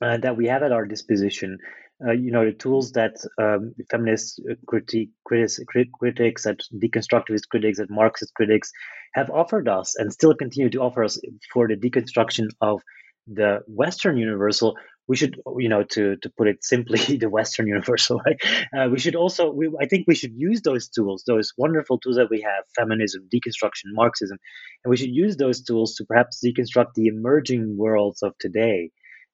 that 0.00 0.36
we 0.36 0.46
have 0.46 0.62
at 0.62 0.72
our 0.72 0.86
disposition 0.86 1.58
uh, 2.06 2.12
you 2.12 2.30
know 2.30 2.44
the 2.44 2.52
tools 2.52 2.92
that 2.92 3.16
um, 3.40 3.74
feminist 3.90 4.40
critique 4.66 5.10
critics, 5.24 5.60
critics, 5.98 6.44
that 6.44 6.60
deconstructivist 6.74 7.48
critics, 7.50 7.78
that 7.78 7.90
Marxist 7.90 8.32
critics 8.34 8.70
have 9.14 9.30
offered 9.30 9.68
us 9.68 9.96
and 9.96 10.12
still 10.12 10.34
continue 10.34 10.70
to 10.70 10.80
offer 10.80 11.04
us 11.04 11.20
for 11.52 11.68
the 11.68 11.76
deconstruction 11.76 12.48
of 12.60 12.80
the 13.26 13.60
Western 13.66 14.16
universal. 14.16 14.76
We 15.08 15.16
should, 15.16 15.40
you 15.58 15.68
know, 15.68 15.82
to 15.82 16.16
to 16.16 16.30
put 16.38 16.48
it 16.48 16.64
simply, 16.64 17.16
the 17.18 17.28
Western 17.28 17.66
universal. 17.66 18.20
Right? 18.24 18.40
Uh, 18.76 18.88
we 18.90 18.98
should 18.98 19.16
also, 19.16 19.50
we, 19.52 19.70
I 19.80 19.86
think, 19.86 20.06
we 20.06 20.14
should 20.14 20.32
use 20.36 20.62
those 20.62 20.88
tools, 20.88 21.24
those 21.26 21.52
wonderful 21.58 21.98
tools 21.98 22.16
that 22.16 22.30
we 22.30 22.40
have: 22.42 22.64
feminism, 22.76 23.28
deconstruction, 23.34 23.92
Marxism, 23.92 24.38
and 24.84 24.90
we 24.90 24.96
should 24.96 25.10
use 25.10 25.36
those 25.36 25.62
tools 25.62 25.96
to 25.96 26.04
perhaps 26.04 26.40
deconstruct 26.44 26.94
the 26.94 27.08
emerging 27.08 27.76
worlds 27.76 28.22
of 28.22 28.32
today, 28.38 28.90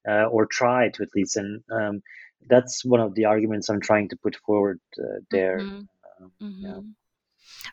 uh, 0.09 0.25
or 0.25 0.47
try 0.47 0.89
to 0.89 1.03
at 1.03 1.11
least. 1.15 1.37
And 1.37 1.63
um, 1.71 2.01
that's 2.49 2.85
one 2.85 3.01
of 3.01 3.15
the 3.15 3.25
arguments 3.25 3.69
I'm 3.69 3.81
trying 3.81 4.09
to 4.11 4.17
put 4.17 4.37
forward 4.37 4.81
uh, 4.99 5.21
there. 5.31 5.59
Mm-hmm. 5.61 5.81
Uh, 6.25 6.29
mm-hmm. 6.43 6.67
Yeah. 6.67 6.81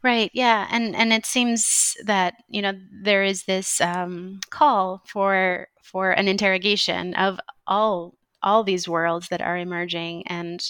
Right. 0.02 0.32
Yeah, 0.34 0.68
and 0.72 0.96
and 0.96 1.14
it 1.14 1.26
seems 1.26 1.96
that 2.06 2.36
you 2.50 2.62
know 2.62 2.74
there 3.04 3.24
is 3.24 3.44
this 3.44 3.80
um, 3.82 4.40
call 4.50 5.02
for 5.06 5.68
for 5.84 6.12
an 6.12 6.28
interrogation 6.28 7.14
of 7.16 7.40
all 7.68 8.16
all 8.42 8.64
these 8.64 8.88
worlds 8.88 9.30
that 9.30 9.42
are 9.42 9.58
emerging, 9.58 10.28
and 10.28 10.64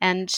and 0.00 0.32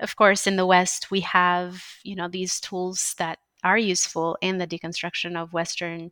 of 0.00 0.16
course 0.16 0.46
in 0.46 0.56
the 0.56 0.66
West 0.66 1.10
we 1.10 1.20
have 1.20 1.82
you 2.04 2.14
know 2.16 2.28
these 2.28 2.60
tools 2.60 3.14
that 3.18 3.38
are 3.64 3.78
useful 3.78 4.38
in 4.40 4.58
the 4.58 4.66
deconstruction 4.66 5.36
of 5.36 5.52
Western 5.52 6.10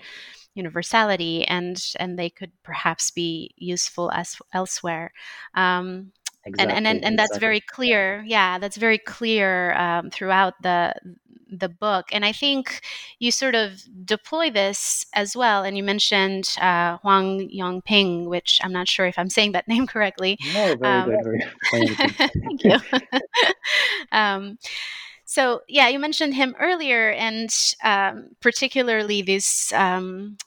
universality, 0.57 1.45
and 1.45 1.81
and 1.99 2.19
they 2.19 2.31
could 2.31 2.53
perhaps 2.63 3.11
be 3.11 3.53
useful 3.57 4.11
as 4.13 4.37
elsewhere. 4.53 5.13
Um, 5.55 6.13
Exactly, 6.49 6.77
and 6.77 6.87
and 6.87 7.05
and, 7.05 7.19
that's 7.19 7.31
exactly. 7.31 7.41
very 7.41 7.61
clear. 7.61 8.23
Yeah, 8.25 8.59
that's 8.61 8.77
very 8.77 8.99
clear 8.99 9.75
um, 9.75 10.11
throughout 10.11 10.55
the 10.63 10.95
the 11.51 11.69
book. 11.69 12.07
And 12.13 12.25
I 12.25 12.33
think 12.33 12.81
you 13.19 13.31
sort 13.31 13.55
of 13.55 13.83
deploy 14.05 14.51
this 14.51 15.07
as 15.15 15.37
well. 15.37 15.65
And 15.65 15.77
you 15.77 15.83
mentioned 15.83 16.57
uh, 16.61 16.99
Huang 16.99 17.49
Yongping, 17.49 18.27
which 18.27 18.61
I'm 18.63 18.73
not 18.73 18.89
sure 18.89 19.07
if 19.07 19.19
I'm 19.19 19.31
saying 19.31 19.53
that 19.53 19.69
name 19.69 19.87
correctly. 19.87 20.39
No, 20.55 20.77
very 20.77 20.93
um, 20.93 21.11
good. 21.11 21.25
Very 21.73 21.89
Thank 22.09 22.65
you. 22.65 22.79
so 25.37 25.61
yeah, 25.69 25.89
you 25.89 25.99
mentioned 25.99 26.35
him 26.35 26.57
earlier, 26.59 27.11
and 27.11 27.55
um, 27.85 28.31
particularly 28.41 29.21
this 29.21 29.71
um, 29.75 30.39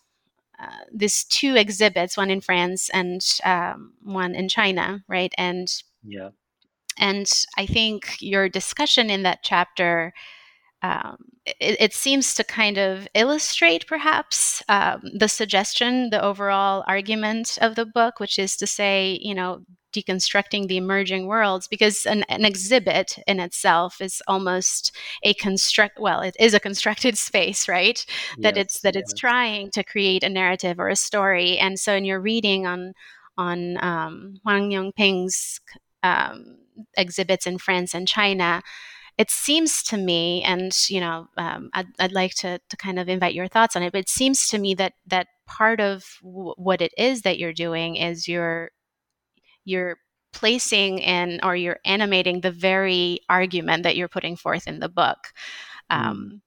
uh, 0.60 0.84
these 0.92 1.26
two 1.26 1.56
exhibits, 1.56 2.18
one 2.18 2.32
in 2.32 2.42
France 2.42 2.90
and 2.90 3.22
um, 3.46 3.94
one 4.02 4.34
in 4.34 4.50
China, 4.50 5.04
right? 5.08 5.32
And 5.38 5.68
yeah, 6.04 6.30
and 6.98 7.32
I 7.56 7.68
think 7.68 8.18
your 8.20 8.50
discussion 8.50 9.12
in 9.12 9.22
that 9.24 9.40
chapter. 9.44 10.12
Um, 10.82 11.18
it, 11.46 11.76
it, 11.82 11.94
seems 11.94 12.34
to 12.36 12.44
kind 12.46 12.78
of 12.78 13.06
illustrate 13.14 13.86
perhaps 13.86 14.64
um, 14.70 15.02
the 15.14 15.28
suggestion, 15.28 16.10
the 16.10 16.24
overall 16.24 16.86
argument 16.88 17.58
of 17.62 17.76
the 17.76 17.86
book, 17.86 18.22
which 18.22 18.40
is 18.40 18.56
to 18.56 18.66
say, 18.66 19.20
you 19.22 19.36
know, 19.36 19.66
deconstructing 19.94 20.68
the 20.68 20.78
emerging 20.78 21.28
worlds 21.28 21.68
because 21.68 22.06
an, 22.06 22.24
an, 22.30 22.46
exhibit 22.46 23.18
in 23.28 23.40
itself 23.40 24.02
is 24.02 24.22
almost 24.28 24.96
a 25.24 25.34
construct 25.36 26.00
well 26.00 26.22
it 26.22 26.36
is 26.40 26.54
a 26.54 26.60
constructed 26.60 27.18
space 27.30 27.68
right 27.68 28.06
yes, 28.08 28.38
that 28.40 28.58
it's 28.58 28.82
that 28.82 28.96
yes. 28.96 29.04
it's 29.04 29.20
trying 29.20 29.70
to 29.72 29.84
create 29.84 30.24
a 30.24 30.30
narrative 30.30 30.80
or 30.80 30.90
a 30.90 30.96
story 30.96 31.58
and 31.58 31.80
so 31.80 31.94
in 31.94 32.06
your 32.06 32.20
reading 32.20 32.66
on 32.66 32.94
on 33.38 33.82
um, 33.82 34.36
Huang 34.44 34.70
Yongping's 34.70 35.62
um, 36.04 36.58
exhibits 36.98 37.48
in 37.48 37.58
France 37.58 37.94
and 37.94 38.08
China 38.08 38.62
it 39.18 39.30
seems 39.30 39.84
to 39.84 39.98
me 39.98 40.42
and 40.44 40.72
you 40.90 41.00
know 41.00 41.28
um, 41.38 41.70
I'd, 41.74 41.88
I'd, 42.00 42.14
like 42.14 42.34
to, 42.36 42.60
to 42.70 42.78
kind 42.78 42.98
of 43.00 43.10
invite 43.10 43.34
your 43.34 43.48
thoughts 43.48 43.76
on 43.76 43.84
it 43.84 43.92
but 43.92 44.00
it 44.00 44.10
seems 44.10 44.48
to 44.50 44.58
me 44.58 44.74
that 44.76 44.94
that 45.08 45.28
part 45.46 45.82
of 45.82 46.06
w- 46.24 46.54
what 46.58 46.82
it 46.82 46.94
is 46.98 47.24
that 47.24 47.38
you're 47.38 47.54
doing 47.54 47.96
is 47.96 48.28
you're 48.28 48.72
you're 49.70 49.97
placing 50.34 50.99
in 50.99 51.39
or 51.43 51.55
you're 51.55 51.80
animating 51.86 52.41
the 52.41 52.51
very 52.51 53.22
argument 53.30 53.84
that 53.84 53.95
you're 53.95 54.07
putting 54.07 54.36
forth 54.36 54.67
in 54.67 54.80
the 54.80 54.89
book. 54.89 55.17
Mm. 55.91 55.95
Um, 55.95 56.41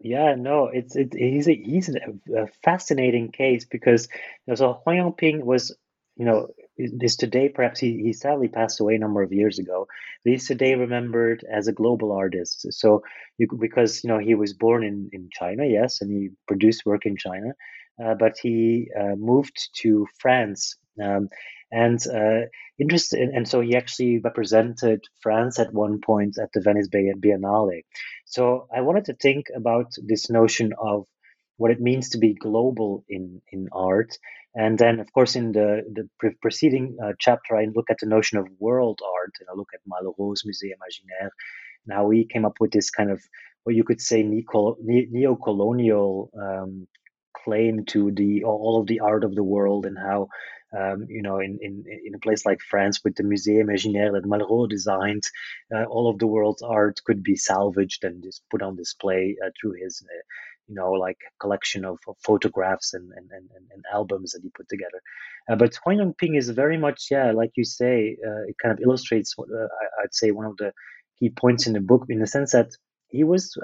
yeah, 0.00 0.36
no, 0.36 0.68
it's 0.68 0.94
it, 0.94 1.12
he's 1.12 1.48
a, 1.48 1.54
he's 1.54 1.88
a, 1.88 2.42
a 2.42 2.46
fascinating 2.62 3.32
case 3.32 3.64
because 3.64 4.08
you 4.46 4.52
know, 4.52 4.54
so 4.54 4.72
Huang 4.84 4.96
Yongping 4.96 5.42
was 5.42 5.74
you 6.16 6.24
know 6.24 6.48
is 6.76 7.16
today 7.16 7.48
perhaps 7.48 7.80
he, 7.80 8.02
he 8.02 8.12
sadly 8.12 8.48
passed 8.48 8.80
away 8.80 8.94
a 8.94 8.98
number 8.98 9.22
of 9.22 9.32
years 9.32 9.58
ago 9.58 9.86
but 10.24 10.30
he's 10.32 10.46
today 10.46 10.74
remembered 10.74 11.44
as 11.50 11.68
a 11.68 11.72
global 11.72 12.12
artist 12.12 12.66
so 12.72 13.02
you 13.38 13.46
because 13.60 14.02
you 14.02 14.08
know 14.08 14.18
he 14.18 14.34
was 14.34 14.52
born 14.52 14.84
in 14.84 15.08
in 15.12 15.28
china 15.32 15.64
yes 15.66 16.00
and 16.00 16.10
he 16.10 16.30
produced 16.46 16.86
work 16.86 17.06
in 17.06 17.16
china 17.16 17.52
uh, 18.02 18.14
but 18.14 18.34
he 18.42 18.90
uh, 18.98 19.14
moved 19.16 19.70
to 19.74 20.06
france 20.18 20.76
um, 21.00 21.28
and 21.70 22.04
uh, 22.06 22.46
interested, 22.78 23.20
and 23.20 23.48
so 23.48 23.60
he 23.60 23.76
actually 23.76 24.18
represented 24.18 25.00
France 25.22 25.58
at 25.58 25.72
one 25.72 26.00
point 26.00 26.36
at 26.38 26.52
the 26.52 26.60
Venice 26.60 26.88
Biennale. 26.88 27.84
So 28.26 28.68
I 28.74 28.82
wanted 28.82 29.06
to 29.06 29.14
think 29.14 29.46
about 29.54 29.92
this 30.02 30.30
notion 30.30 30.72
of 30.78 31.06
what 31.56 31.70
it 31.70 31.80
means 31.80 32.10
to 32.10 32.18
be 32.18 32.34
global 32.34 33.04
in 33.08 33.40
in 33.52 33.68
art. 33.72 34.18
And 34.54 34.78
then, 34.78 35.00
of 35.00 35.10
course, 35.12 35.34
in 35.34 35.52
the 35.52 35.82
the 35.96 36.08
preceding 36.42 36.98
uh, 37.02 37.12
chapter, 37.18 37.56
I 37.56 37.68
look 37.74 37.90
at 37.90 37.98
the 38.00 38.06
notion 38.06 38.38
of 38.38 38.48
world 38.58 39.00
art, 39.02 39.32
and 39.40 39.48
I 39.50 39.54
look 39.56 39.70
at 39.72 39.80
Malraux's 39.88 40.44
Musée 40.46 40.74
Imaginaire, 40.76 41.30
and 41.86 41.94
how 41.94 42.10
he 42.10 42.26
came 42.26 42.44
up 42.44 42.60
with 42.60 42.70
this 42.70 42.90
kind 42.90 43.10
of 43.10 43.22
what 43.64 43.74
you 43.74 43.84
could 43.84 44.00
say 44.00 44.22
neo-colonial 44.22 46.30
um, 46.36 46.86
claim 47.44 47.84
to 47.86 48.10
the 48.10 48.44
all 48.44 48.80
of 48.80 48.86
the 48.86 49.00
art 49.00 49.24
of 49.24 49.34
the 49.34 49.44
world 49.44 49.86
and 49.86 49.98
how 49.98 50.28
um, 50.78 51.06
you 51.08 51.22
know 51.22 51.38
in, 51.38 51.58
in 51.60 51.84
in 52.04 52.14
a 52.14 52.18
place 52.18 52.44
like 52.46 52.60
France 52.60 53.00
with 53.04 53.16
the 53.16 53.22
Musée 53.22 53.62
Imaginaire 53.62 54.12
that 54.12 54.24
Malraux 54.24 54.68
designed, 54.68 55.24
uh, 55.74 55.84
all 55.84 56.08
of 56.10 56.18
the 56.18 56.26
world's 56.26 56.62
art 56.62 57.00
could 57.04 57.22
be 57.22 57.36
salvaged 57.36 58.04
and 58.04 58.22
just 58.22 58.42
put 58.50 58.62
on 58.62 58.76
display 58.76 59.36
uh, 59.44 59.50
through 59.60 59.74
his. 59.82 60.02
Uh, 60.04 60.22
you 60.68 60.76
know, 60.76 60.92
like 60.92 61.18
collection 61.40 61.84
of, 61.84 61.98
of 62.06 62.16
photographs 62.24 62.94
and, 62.94 63.10
and, 63.16 63.28
and, 63.32 63.48
and, 63.72 63.84
albums 63.92 64.30
that 64.30 64.42
he 64.42 64.48
put 64.50 64.68
together. 64.68 65.02
Uh, 65.50 65.56
but 65.56 65.76
Huang 65.82 65.98
Yongping 65.98 66.38
is 66.38 66.48
very 66.50 66.78
much, 66.78 67.08
yeah, 67.10 67.32
like 67.32 67.50
you 67.56 67.64
say, 67.64 68.16
uh, 68.24 68.44
it 68.48 68.54
kind 68.62 68.72
of 68.72 68.80
illustrates 68.80 69.36
what 69.36 69.48
uh, 69.50 69.64
I, 69.98 70.02
would 70.02 70.14
say 70.14 70.30
one 70.30 70.46
of 70.46 70.56
the 70.58 70.72
key 71.18 71.30
points 71.30 71.66
in 71.66 71.72
the 71.72 71.80
book 71.80 72.06
in 72.08 72.20
the 72.20 72.28
sense 72.28 72.52
that 72.52 72.70
he 73.08 73.24
was 73.24 73.58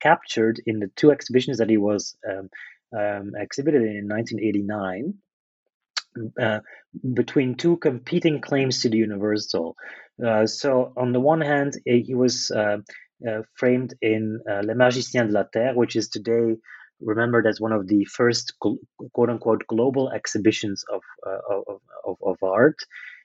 captured 0.00 0.62
in 0.64 0.78
the 0.78 0.90
two 0.94 1.10
exhibitions 1.10 1.58
that 1.58 1.68
he 1.68 1.76
was 1.76 2.16
um, 2.26 2.48
um, 2.96 3.32
exhibited 3.36 3.82
in 3.82 4.08
1989 4.08 5.14
uh, 6.40 6.60
between 7.14 7.54
two 7.54 7.76
competing 7.78 8.40
claims 8.40 8.82
to 8.82 8.88
the 8.88 8.96
universal. 8.96 9.76
Uh, 10.24 10.46
so, 10.46 10.92
on 10.96 11.12
the 11.12 11.20
one 11.20 11.40
hand, 11.40 11.74
eh, 11.86 12.00
he 12.04 12.14
was 12.14 12.50
uh, 12.50 12.78
uh, 13.28 13.42
framed 13.54 13.94
in 14.00 14.40
uh, 14.48 14.62
Le 14.64 14.74
Magicien 14.74 15.26
de 15.26 15.32
la 15.32 15.44
Terre, 15.52 15.74
which 15.74 15.96
is 15.96 16.08
today 16.08 16.56
remembered 17.00 17.46
as 17.46 17.60
one 17.60 17.72
of 17.72 17.88
the 17.88 18.04
first 18.04 18.54
quote 18.60 19.28
unquote 19.28 19.64
global 19.66 20.10
exhibitions 20.10 20.84
of, 20.92 21.02
of, 21.50 21.80
of, 22.06 22.16
of, 22.22 22.36
art 22.42 22.78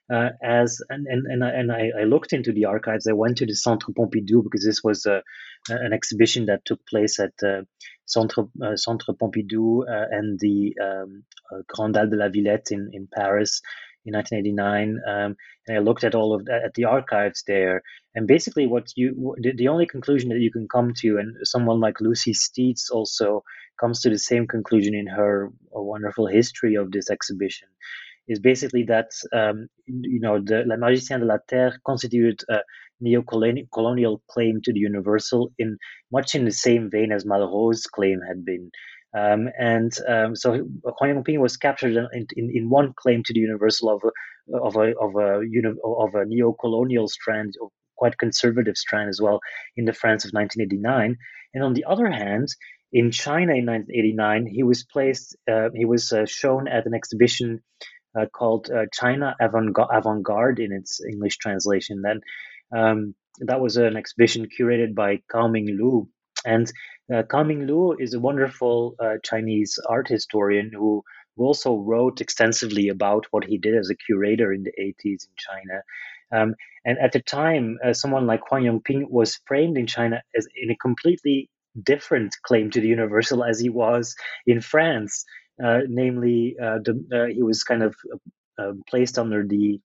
uh, 0.10 0.30
as 0.42 0.82
and 0.90 1.06
and 1.08 1.26
and, 1.28 1.44
I, 1.44 1.50
and 1.50 1.72
I, 1.72 1.92
I, 2.02 2.04
looked 2.04 2.34
into 2.34 2.52
the 2.52 2.66
archives. 2.66 3.08
I 3.08 3.14
went 3.14 3.38
to 3.38 3.46
the 3.46 3.56
Centre 3.56 3.92
Pompidou 3.92 4.44
because 4.44 4.66
this 4.66 4.84
was 4.84 5.06
a, 5.06 5.22
an 5.70 5.94
exhibition 5.94 6.48
that 6.48 6.66
took 6.66 6.86
place 6.88 7.20
at 7.20 7.34
uh, 7.44 7.62
Centre 8.06 8.46
uh, 8.64 8.76
Centre 8.76 9.14
Pompidou 9.14 9.84
uh, 9.88 10.08
and 10.12 10.40
the 10.40 10.76
um, 10.82 11.24
uh, 11.52 11.62
Grande 11.68 11.98
Halle 11.98 12.10
de 12.10 12.16
la 12.16 12.30
Villette 12.30 12.72
in 12.72 12.90
in 12.94 13.08
Paris 13.14 13.62
in 14.06 14.14
1989. 14.14 15.00
Um, 15.08 15.36
and 15.68 15.78
I 15.78 15.80
looked 15.82 16.04
at 16.04 16.16
all 16.16 16.34
of 16.34 16.48
at 16.50 16.74
the 16.74 16.86
archives 16.86 17.44
there, 17.46 17.84
and 18.16 18.28
basically 18.28 18.66
what 18.66 18.88
you 18.96 19.36
the, 19.40 19.54
the 19.56 19.68
only 19.68 19.86
conclusion 19.86 20.30
that 20.30 20.40
you 20.40 20.52
can 20.52 20.68
come 20.68 20.94
to, 21.02 21.18
and 21.18 21.36
someone 21.44 21.80
like 21.80 22.02
Lucy 22.02 22.34
Steeds 22.34 22.90
also 22.90 23.44
comes 23.80 24.02
to 24.02 24.10
the 24.10 24.18
same 24.18 24.48
conclusion 24.48 24.96
in 24.96 25.08
her 25.08 25.52
wonderful 25.72 26.26
history 26.26 26.76
of 26.76 26.92
this 26.92 27.10
exhibition 27.10 27.68
is 28.30 28.40
basically 28.40 28.84
that 28.84 29.10
um, 29.34 29.68
you 29.88 30.22
know 30.22 30.40
the 30.40 30.64
La 30.66 30.76
Magicien 30.76 31.20
de 31.20 31.26
la 31.26 31.38
Terre 31.48 31.80
constituted 31.86 32.42
a 32.50 32.60
neo-colonial 33.02 34.22
claim 34.30 34.62
to 34.64 34.72
the 34.74 34.80
universal 34.80 35.52
in 35.58 35.78
much 36.12 36.36
in 36.36 36.46
the 36.46 36.52
same 36.52 36.90
vein 36.90 37.12
as 37.12 37.26
Malraux's 37.26 37.88
claim 37.88 38.20
had 38.26 38.46
been. 38.46 38.72
Um, 39.18 39.50
and 39.58 39.92
um, 40.08 40.36
so 40.36 40.52
Huang 40.84 41.24
Yongping 41.24 41.40
was 41.40 41.58
captured 41.58 41.96
in, 42.14 42.28
in, 42.36 42.52
in, 42.54 42.70
one 42.70 42.94
claim 42.96 43.24
to 43.24 43.34
the 43.34 43.40
universal 43.40 43.90
of 43.90 44.04
a, 44.04 44.58
of 44.58 44.76
a, 44.76 44.96
of 45.00 45.16
a, 45.16 45.42
of 45.84 46.14
a 46.14 46.26
neo-colonial 46.26 47.08
strand, 47.08 47.56
quite 47.98 48.20
conservative 48.20 48.78
strand 48.78 49.10
as 49.10 49.20
well, 49.20 49.40
in 49.76 49.86
the 49.86 49.94
France 49.94 50.26
of 50.26 50.32
1989. 50.32 51.18
And 51.56 51.64
on 51.64 51.74
the 51.74 51.86
other 51.86 52.08
hand, 52.08 52.50
in 52.94 53.10
China 53.10 53.54
in 53.54 53.66
1989, 53.66 54.46
he 54.46 54.62
was 54.62 54.84
placed, 54.84 55.36
uh, 55.52 55.70
he 55.74 55.86
was 55.86 56.12
uh, 56.12 56.26
shown 56.28 56.68
at 56.68 56.86
an 56.86 56.94
exhibition 56.94 57.64
uh, 58.18 58.26
called 58.28 58.70
uh, 58.70 58.86
China 58.94 59.36
Avant 59.40 60.24
Garde 60.24 60.60
in 60.60 60.72
its 60.72 61.02
English 61.04 61.38
translation. 61.38 62.02
Then 62.02 62.22
um, 62.76 63.16
that 63.40 63.62
was 63.62 63.78
an 63.78 63.96
exhibition 63.96 64.48
curated 64.48 64.96
by 64.96 65.22
Gao 65.32 65.48
Minglu. 65.48 66.08
And 66.46 66.72
uh, 67.14 67.24
Gao 67.24 67.44
Minglu 67.44 67.96
is 68.00 68.14
a 68.14 68.20
wonderful 68.20 68.96
uh, 69.00 69.16
Chinese 69.24 69.80
art 69.88 70.08
historian 70.08 70.72
who, 70.74 71.04
who 71.36 71.44
also 71.46 71.76
wrote 71.76 72.22
extensively 72.22 72.90
about 72.90 73.26
what 73.32 73.44
he 73.44 73.58
did 73.58 73.76
as 73.76 73.90
a 73.90 73.96
curator 73.96 74.54
in 74.54 74.64
the 74.64 74.72
80s 74.80 75.26
in 75.26 75.36
China. 75.38 75.82
Um, 76.32 76.56
and 76.86 76.98
at 77.00 77.12
the 77.12 77.22
time, 77.22 77.78
uh, 77.84 77.94
someone 77.94 78.28
like 78.28 78.42
Huang 78.48 78.64
Yongping 78.64 79.10
was 79.10 79.40
framed 79.48 79.78
in 79.78 79.88
China 79.88 80.22
as 80.36 80.48
in 80.56 80.72
a 80.72 80.78
completely 80.78 81.50
different 81.84 82.36
claim 82.44 82.72
to 82.72 82.82
the 82.82 82.88
universal 82.88 83.44
as 83.44 83.60
he 83.60 83.70
was 83.70 84.16
in 84.46 84.62
France. 84.62 85.26
Uh, 85.64 85.80
namely, 85.88 86.56
uh, 86.62 86.80
the, 86.84 87.06
uh, 87.14 87.34
he 87.34 87.44
was 87.44 87.64
kind 87.64 87.84
of 87.84 87.96
placed 88.90 89.18
under 89.18 89.46
the 89.46 89.80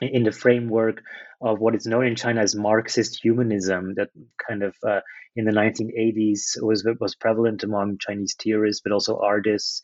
in 0.00 0.24
the 0.24 0.32
framework 0.32 1.02
of 1.40 1.60
what 1.60 1.74
is 1.74 1.86
known 1.86 2.06
in 2.06 2.16
China 2.16 2.40
as 2.40 2.54
Marxist 2.54 3.20
humanism, 3.22 3.94
that 3.94 4.08
kind 4.48 4.62
of 4.62 4.74
uh, 4.86 5.00
in 5.36 5.44
the 5.44 5.52
1980s 5.52 6.62
was 6.62 6.86
was 7.00 7.14
prevalent 7.14 7.62
among 7.62 7.98
Chinese 7.98 8.34
theorists, 8.40 8.80
but 8.82 8.92
also 8.92 9.18
artists. 9.18 9.82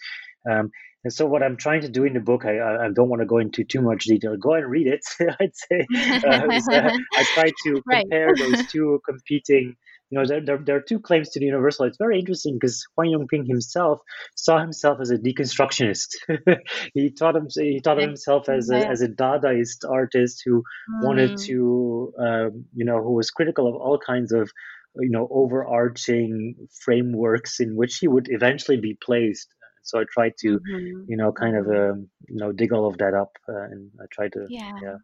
Um, 0.51 0.71
and 1.03 1.13
so, 1.13 1.27
what 1.27 1.43
I'm 1.43 1.57
trying 1.57 1.83
to 1.83 1.89
do 1.89 2.05
in 2.05 2.15
the 2.15 2.21
book, 2.21 2.45
I, 2.45 2.87
I 2.87 2.89
don't 2.93 3.09
want 3.09 3.21
to 3.21 3.27
go 3.27 3.39
into 3.39 3.65
too 3.65 3.81
much 3.81 4.05
detail. 4.05 4.37
Go 4.37 4.55
and 4.55 4.71
read 4.71 4.87
it. 4.87 5.01
I'd 5.41 5.57
say 5.57 5.87
uh, 5.95 6.47
I 7.15 7.25
try 7.35 7.51
to 7.65 7.83
compare 7.89 8.29
right. 8.29 8.39
those 8.39 8.67
two 8.67 9.01
competing 9.07 9.77
you 10.11 10.19
know, 10.19 10.27
there, 10.27 10.41
there, 10.45 10.59
there, 10.59 10.77
are 10.77 10.81
two 10.81 10.99
claims 10.99 11.31
to 11.31 11.41
the 11.41 11.47
universal. 11.47 11.87
It's 11.87 11.97
very 11.97 12.19
interesting 12.19 12.55
because 12.55 12.85
Huang 12.95 13.13
Yongping 13.13 13.47
himself 13.47 14.01
saw 14.35 14.59
himself 14.59 14.99
as 15.01 15.11
a 15.11 15.19
deconstructionist. 15.19 16.09
he 16.95 17.11
taught 17.11 17.37
him 17.37 17.47
he 17.55 17.81
thought 17.83 17.99
of 17.99 18.09
himself 18.09 18.49
as 18.49 18.71
a 18.71 18.87
as 18.89 19.03
a 19.03 19.09
Dadaist 19.09 19.89
artist 19.89 20.43
who 20.45 20.63
mm. 20.63 21.05
wanted 21.05 21.39
to, 21.39 22.13
um, 22.19 22.65
you 22.75 22.85
know, 22.85 23.01
who 23.01 23.13
was 23.13 23.31
critical 23.31 23.69
of 23.69 23.77
all 23.77 23.99
kinds 23.99 24.33
of, 24.33 24.51
you 24.97 25.11
know, 25.11 25.29
overarching 25.31 26.57
frameworks 26.85 27.61
in 27.61 27.77
which 27.77 27.99
he 27.99 28.09
would 28.09 28.27
eventually 28.31 28.79
be 28.79 28.99
placed. 29.01 29.49
So 29.83 30.01
I 30.01 30.05
tried 30.13 30.35
to, 30.41 30.59
mm-hmm. 30.59 31.05
you 31.09 31.17
know, 31.17 31.33
kind 31.33 31.57
of, 31.57 31.67
mm-hmm. 31.67 31.93
um, 31.93 32.09
you 32.29 32.37
know, 32.37 32.53
dig 32.53 32.73
all 32.73 32.87
of 32.87 32.99
that 32.99 33.15
up, 33.15 33.33
uh, 33.49 33.63
and 33.63 33.91
I 34.01 34.05
tried 34.13 34.33
to, 34.33 34.47
yeah. 34.49 34.73
yeah. 34.83 34.97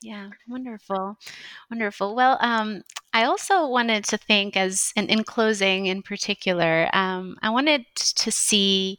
Yeah, 0.00 0.28
wonderful. 0.46 1.18
Wonderful. 1.70 2.14
Well, 2.14 2.38
um, 2.40 2.82
I 3.12 3.24
also 3.24 3.66
wanted 3.68 4.04
to 4.04 4.18
think, 4.18 4.56
as 4.56 4.92
in 4.94 5.24
closing 5.24 5.86
in 5.86 6.02
particular, 6.02 6.88
um, 6.92 7.36
I 7.42 7.50
wanted 7.50 7.86
to 7.94 8.30
see 8.30 8.98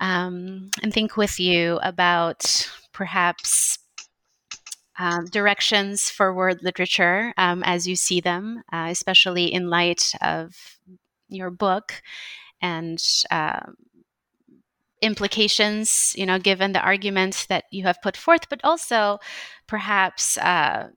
um, 0.00 0.70
and 0.82 0.92
think 0.92 1.16
with 1.16 1.38
you 1.38 1.78
about 1.82 2.70
perhaps 2.92 3.78
um, 4.98 5.26
directions 5.26 6.10
for 6.10 6.34
world 6.34 6.58
literature 6.62 7.32
um, 7.36 7.62
as 7.64 7.86
you 7.86 7.96
see 7.96 8.20
them, 8.20 8.62
uh, 8.72 8.88
especially 8.90 9.52
in 9.52 9.70
light 9.70 10.12
of 10.20 10.78
your 11.28 11.50
book 11.50 12.02
and 12.60 13.00
uh, 13.30 13.60
implications, 15.00 16.14
you 16.16 16.26
know, 16.26 16.38
given 16.38 16.72
the 16.72 16.80
arguments 16.80 17.46
that 17.46 17.64
you 17.70 17.84
have 17.84 18.02
put 18.02 18.16
forth, 18.16 18.48
but 18.48 18.60
also 18.64 19.18
perhaps 19.66 20.36
uh, 20.38 20.88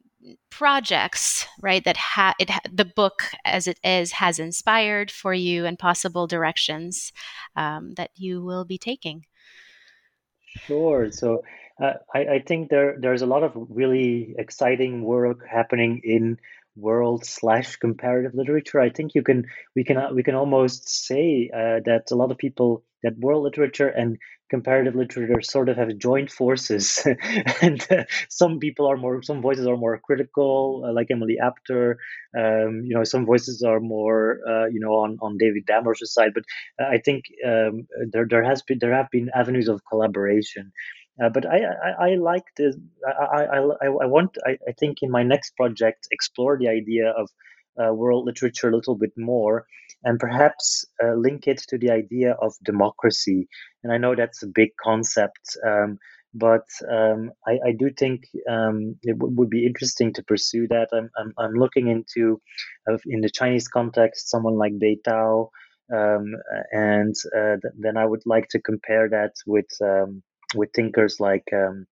projects, 0.49 1.47
right? 1.61 1.83
That 1.83 1.97
ha- 1.97 2.35
it 2.39 2.49
ha- 2.49 2.61
the 2.71 2.85
book 2.85 3.23
as 3.45 3.67
it 3.67 3.79
is 3.83 4.13
has 4.13 4.39
inspired 4.39 5.11
for 5.11 5.33
you 5.33 5.65
and 5.65 5.77
possible 5.79 6.27
directions 6.27 7.11
um, 7.55 7.93
that 7.95 8.11
you 8.15 8.43
will 8.43 8.65
be 8.65 8.77
taking. 8.77 9.25
Sure. 10.45 11.11
So 11.11 11.43
uh, 11.81 11.93
I, 12.13 12.19
I 12.19 12.39
think 12.45 12.69
there 12.69 12.97
there's 12.99 13.21
a 13.21 13.27
lot 13.27 13.43
of 13.43 13.51
really 13.69 14.35
exciting 14.37 15.03
work 15.03 15.47
happening 15.47 16.01
in 16.03 16.37
world 16.75 17.25
slash 17.25 17.75
comparative 17.77 18.33
literature. 18.33 18.79
I 18.79 18.89
think 18.89 19.13
you 19.15 19.23
can 19.23 19.45
we 19.75 19.83
can 19.83 19.97
we 20.15 20.23
can 20.23 20.35
almost 20.35 20.89
say 20.89 21.49
uh, 21.53 21.79
that 21.85 22.11
a 22.11 22.15
lot 22.15 22.31
of 22.31 22.37
people 22.37 22.83
that 23.03 23.17
world 23.17 23.43
literature 23.43 23.87
and 23.87 24.17
comparative 24.49 24.95
literature 24.95 25.41
sort 25.41 25.69
of 25.69 25.77
have 25.77 25.97
joined 25.97 26.29
forces 26.31 27.05
and 27.61 27.85
uh, 27.89 28.03
some 28.29 28.59
people 28.59 28.85
are 28.85 28.97
more 28.97 29.23
some 29.23 29.41
voices 29.41 29.65
are 29.65 29.77
more 29.77 29.97
critical 30.03 30.83
uh, 30.85 30.91
like 30.93 31.07
emily 31.09 31.37
apter 31.41 31.97
um, 32.37 32.81
you 32.85 32.93
know 32.93 33.03
some 33.03 33.25
voices 33.25 33.63
are 33.63 33.79
more 33.79 34.39
uh, 34.47 34.65
you 34.65 34.79
know 34.79 34.91
on, 34.91 35.17
on 35.21 35.37
david 35.37 35.65
damrosch's 35.65 36.13
side 36.13 36.31
but 36.33 36.43
uh, 36.81 36.87
i 36.89 36.97
think 36.97 37.23
um, 37.45 37.87
there, 38.11 38.27
there 38.29 38.43
has 38.43 38.61
been 38.61 38.77
there 38.79 38.93
have 38.93 39.09
been 39.09 39.29
avenues 39.33 39.69
of 39.69 39.81
collaboration 39.89 40.71
uh, 41.23 41.29
but 41.29 41.45
I, 41.45 41.59
I, 41.59 42.11
I 42.11 42.15
like 42.15 42.45
this. 42.57 42.75
I, 43.05 43.43
I, 43.43 43.57
I, 43.57 44.05
want. 44.05 44.37
I, 44.45 44.51
I 44.67 44.71
think 44.79 44.97
in 45.01 45.11
my 45.11 45.23
next 45.23 45.55
project 45.55 46.07
explore 46.11 46.57
the 46.57 46.67
idea 46.67 47.09
of 47.11 47.29
uh, 47.81 47.93
world 47.93 48.25
literature 48.25 48.69
a 48.69 48.75
little 48.75 48.95
bit 48.95 49.11
more 49.17 49.65
and 50.03 50.19
perhaps 50.19 50.85
uh, 51.03 51.13
link 51.13 51.47
it 51.47 51.61
to 51.69 51.77
the 51.77 51.91
idea 51.91 52.35
of 52.41 52.53
democracy. 52.63 53.47
And 53.83 53.93
I 53.93 53.97
know 53.97 54.15
that's 54.15 54.43
a 54.43 54.47
big 54.47 54.69
concept, 54.83 55.57
um, 55.65 55.97
but 56.33 56.65
um, 56.89 57.31
I, 57.45 57.59
I, 57.67 57.71
do 57.77 57.91
think 57.91 58.23
um, 58.49 58.95
it 59.03 59.17
w- 59.17 59.35
would 59.35 59.49
be 59.49 59.65
interesting 59.65 60.13
to 60.13 60.23
pursue 60.23 60.67
that. 60.69 60.87
I'm, 60.93 61.09
I'm, 61.17 61.33
I'm 61.37 61.53
looking 61.53 61.87
into, 61.87 62.41
uh, 62.89 62.97
in 63.05 63.21
the 63.21 63.29
Chinese 63.29 63.67
context, 63.67 64.29
someone 64.29 64.57
like 64.57 64.79
Bei 64.79 64.97
Dao. 65.07 65.49
Um, 65.93 66.35
and 66.71 67.13
uh, 67.35 67.57
th- 67.61 67.73
then 67.77 67.97
I 67.97 68.05
would 68.05 68.21
like 68.25 68.47
to 68.51 68.61
compare 68.61 69.09
that 69.09 69.33
with 69.45 69.67
um, 69.83 70.23
with 70.55 70.69
thinkers 70.75 71.19
like 71.19 71.47
um, 71.53 71.85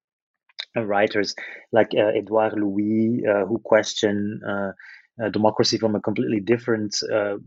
uh, 0.77 0.85
writers 0.85 1.33
like 1.71 1.89
uh, 1.95 2.11
Edouard 2.15 2.53
Louis, 2.53 3.23
uh, 3.27 3.45
who 3.45 3.57
question 3.59 4.39
uh, 4.47 4.71
uh, 5.21 5.29
democracy 5.29 5.77
from 5.77 5.95
a 5.95 6.01
completely 6.01 6.39
different 6.39 6.95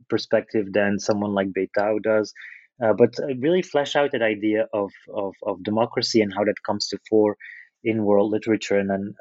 perspective 0.09 0.73
than 0.73 0.99
someone 0.99 1.33
like 1.33 1.53
Bei 1.55 1.69
Dao 1.79 2.03
does. 2.03 2.33
but 2.81 3.15
really 3.39 3.63
flesh 3.63 3.95
out 3.95 4.11
that 4.13 4.23
idea 4.23 4.67
of, 4.73 4.91
of, 5.15 5.35
of 5.45 5.63
democracy 5.63 6.21
and 6.21 6.35
how 6.35 6.45
that 6.45 6.63
comes 6.67 6.89
to 6.89 6.99
fore 7.09 7.37
in 7.85 8.05
world 8.05 8.33
literature. 8.33 8.79
And 8.79 8.91
then 8.91 9.15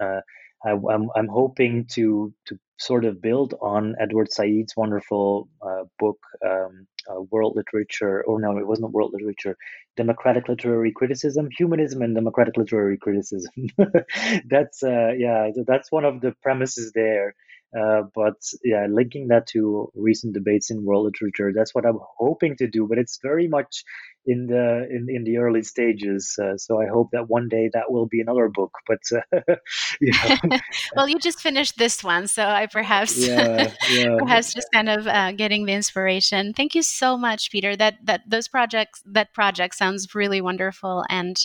I, 0.66 0.72
am 0.72 0.86
I'm, 0.90 1.10
I'm 1.16 1.28
hoping 1.28 1.86
to 1.92 2.34
to 2.48 2.60
sort 2.82 3.06
of 3.06 3.22
build 3.22 3.54
on 3.62 3.96
Edward 4.00 4.32
Said's 4.32 4.76
wonderful 4.76 5.48
uh, 5.62 5.84
book, 6.00 6.18
um, 6.44 6.88
uh, 7.10 7.22
World 7.30 7.54
Literature, 7.56 8.24
or 8.24 8.42
no, 8.42 8.58
it 8.58 8.68
wasn't 8.68 8.92
World 8.92 9.12
Literature, 9.14 9.56
Democratic 9.98 10.50
Literary 10.50 10.92
Criticism, 10.92 11.50
Humanism 11.56 12.02
and 12.02 12.16
Democratic 12.16 12.58
Literary 12.58 12.98
Criticism. 12.98 13.68
that's 14.50 14.82
uh, 14.84 15.12
yeah, 15.16 15.50
that's 15.68 15.92
one 15.92 16.06
of 16.06 16.22
the 16.22 16.34
premises 16.42 16.92
there. 16.94 17.36
Uh, 17.80 18.02
but 18.14 18.36
yeah, 18.64 18.88
linking 18.90 19.28
that 19.30 19.48
to 19.48 19.90
recent 19.96 20.34
debates 20.34 20.72
in 20.72 20.84
world 20.84 21.06
literature, 21.06 21.54
that's 21.56 21.74
what 21.74 21.86
I'm 21.86 22.00
hoping 22.18 22.58
to 22.58 22.68
do. 22.68 22.88
But 22.88 22.98
it's 22.98 23.20
very 23.22 23.48
much 23.48 23.84
in 24.26 24.48
the 24.48 24.88
in, 24.90 25.08
in 25.10 25.24
the 25.24 25.38
early 25.38 25.64
stages. 25.64 26.38
Uh, 26.42 26.56
so 26.58 26.80
I 26.80 26.88
hope 26.88 27.10
that 27.12 27.28
one 27.28 27.48
day 27.50 27.70
that 27.74 27.92
will 27.92 28.06
be 28.06 28.22
another 28.22 28.50
book. 28.50 28.72
But 28.88 29.00
uh, 29.16 29.56
you 30.02 30.12
know. 30.12 30.58
well, 30.96 31.10
you 31.10 31.18
just 31.20 31.40
finished 31.40 31.78
this 31.78 32.04
one, 32.04 32.28
so 32.28 32.46
I 32.46 32.68
perhaps 32.68 33.18
yeah, 33.18 33.72
yeah. 33.90 34.16
perhaps 34.20 34.54
just 34.54 34.68
kind 34.74 34.90
of 34.90 35.08
uh, 35.08 35.32
getting 35.32 35.66
the 35.66 35.74
inspiration. 35.74 36.54
Thank 36.54 36.76
you 36.76 36.84
so 36.84 37.18
much, 37.18 37.52
Peter. 37.52 37.76
That 37.76 38.06
that 38.06 38.22
those 38.30 38.48
projects 38.48 39.02
that 39.06 39.34
project 39.34 39.76
sounds 39.76 40.14
really 40.14 40.42
wonderful, 40.42 41.04
and 41.10 41.38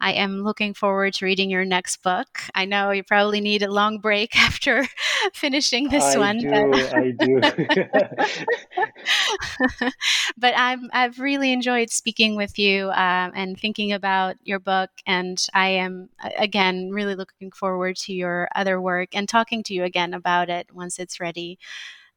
I 0.00 0.12
am 0.12 0.42
looking 0.42 0.72
forward 0.74 1.14
to 1.14 1.26
reading 1.26 1.50
your 1.50 1.64
next 1.64 2.02
book. 2.02 2.40
I 2.54 2.64
know 2.64 2.90
you 2.90 3.02
probably 3.02 3.40
need 3.40 3.62
a 3.62 3.70
long 3.70 3.98
break 3.98 4.34
after 4.36 4.86
finishing 5.34 5.88
this 5.88 6.14
I 6.14 6.18
one. 6.18 6.38
Do, 6.38 6.70
but... 6.70 6.94
I 6.94 7.10
do. 7.18 7.40
but 10.38 10.54
I'm 10.56 10.88
I've 10.92 11.18
really 11.18 11.52
enjoyed 11.52 11.90
speaking 11.90 12.13
with 12.18 12.58
you 12.58 12.88
um, 12.90 13.32
and 13.34 13.58
thinking 13.58 13.92
about 13.92 14.36
your 14.42 14.58
book, 14.58 14.90
and 15.06 15.38
I 15.54 15.68
am 15.68 16.08
again 16.38 16.90
really 16.90 17.14
looking 17.14 17.50
forward 17.50 17.96
to 17.96 18.12
your 18.12 18.48
other 18.54 18.80
work 18.80 19.08
and 19.14 19.28
talking 19.28 19.62
to 19.64 19.74
you 19.74 19.84
again 19.84 20.14
about 20.14 20.48
it 20.48 20.68
once 20.72 20.98
it's 20.98 21.20
ready. 21.20 21.58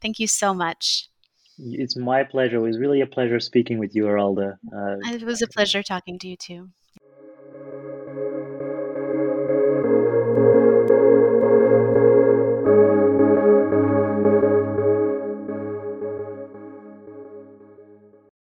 Thank 0.01 0.19
you 0.19 0.27
so 0.27 0.53
much. 0.53 1.09
It's 1.59 1.95
my 1.95 2.23
pleasure. 2.23 2.57
It 2.57 2.61
was 2.61 2.79
really 2.79 3.01
a 3.01 3.07
pleasure 3.07 3.39
speaking 3.39 3.77
with 3.79 3.95
you, 3.95 4.05
Eralda. 4.05 4.57
Uh, 4.71 4.97
it 5.13 5.23
was 5.23 5.41
a 5.41 5.47
pleasure 5.47 5.83
talking 5.83 6.17
to 6.19 6.27
you 6.27 6.37
too. 6.37 6.69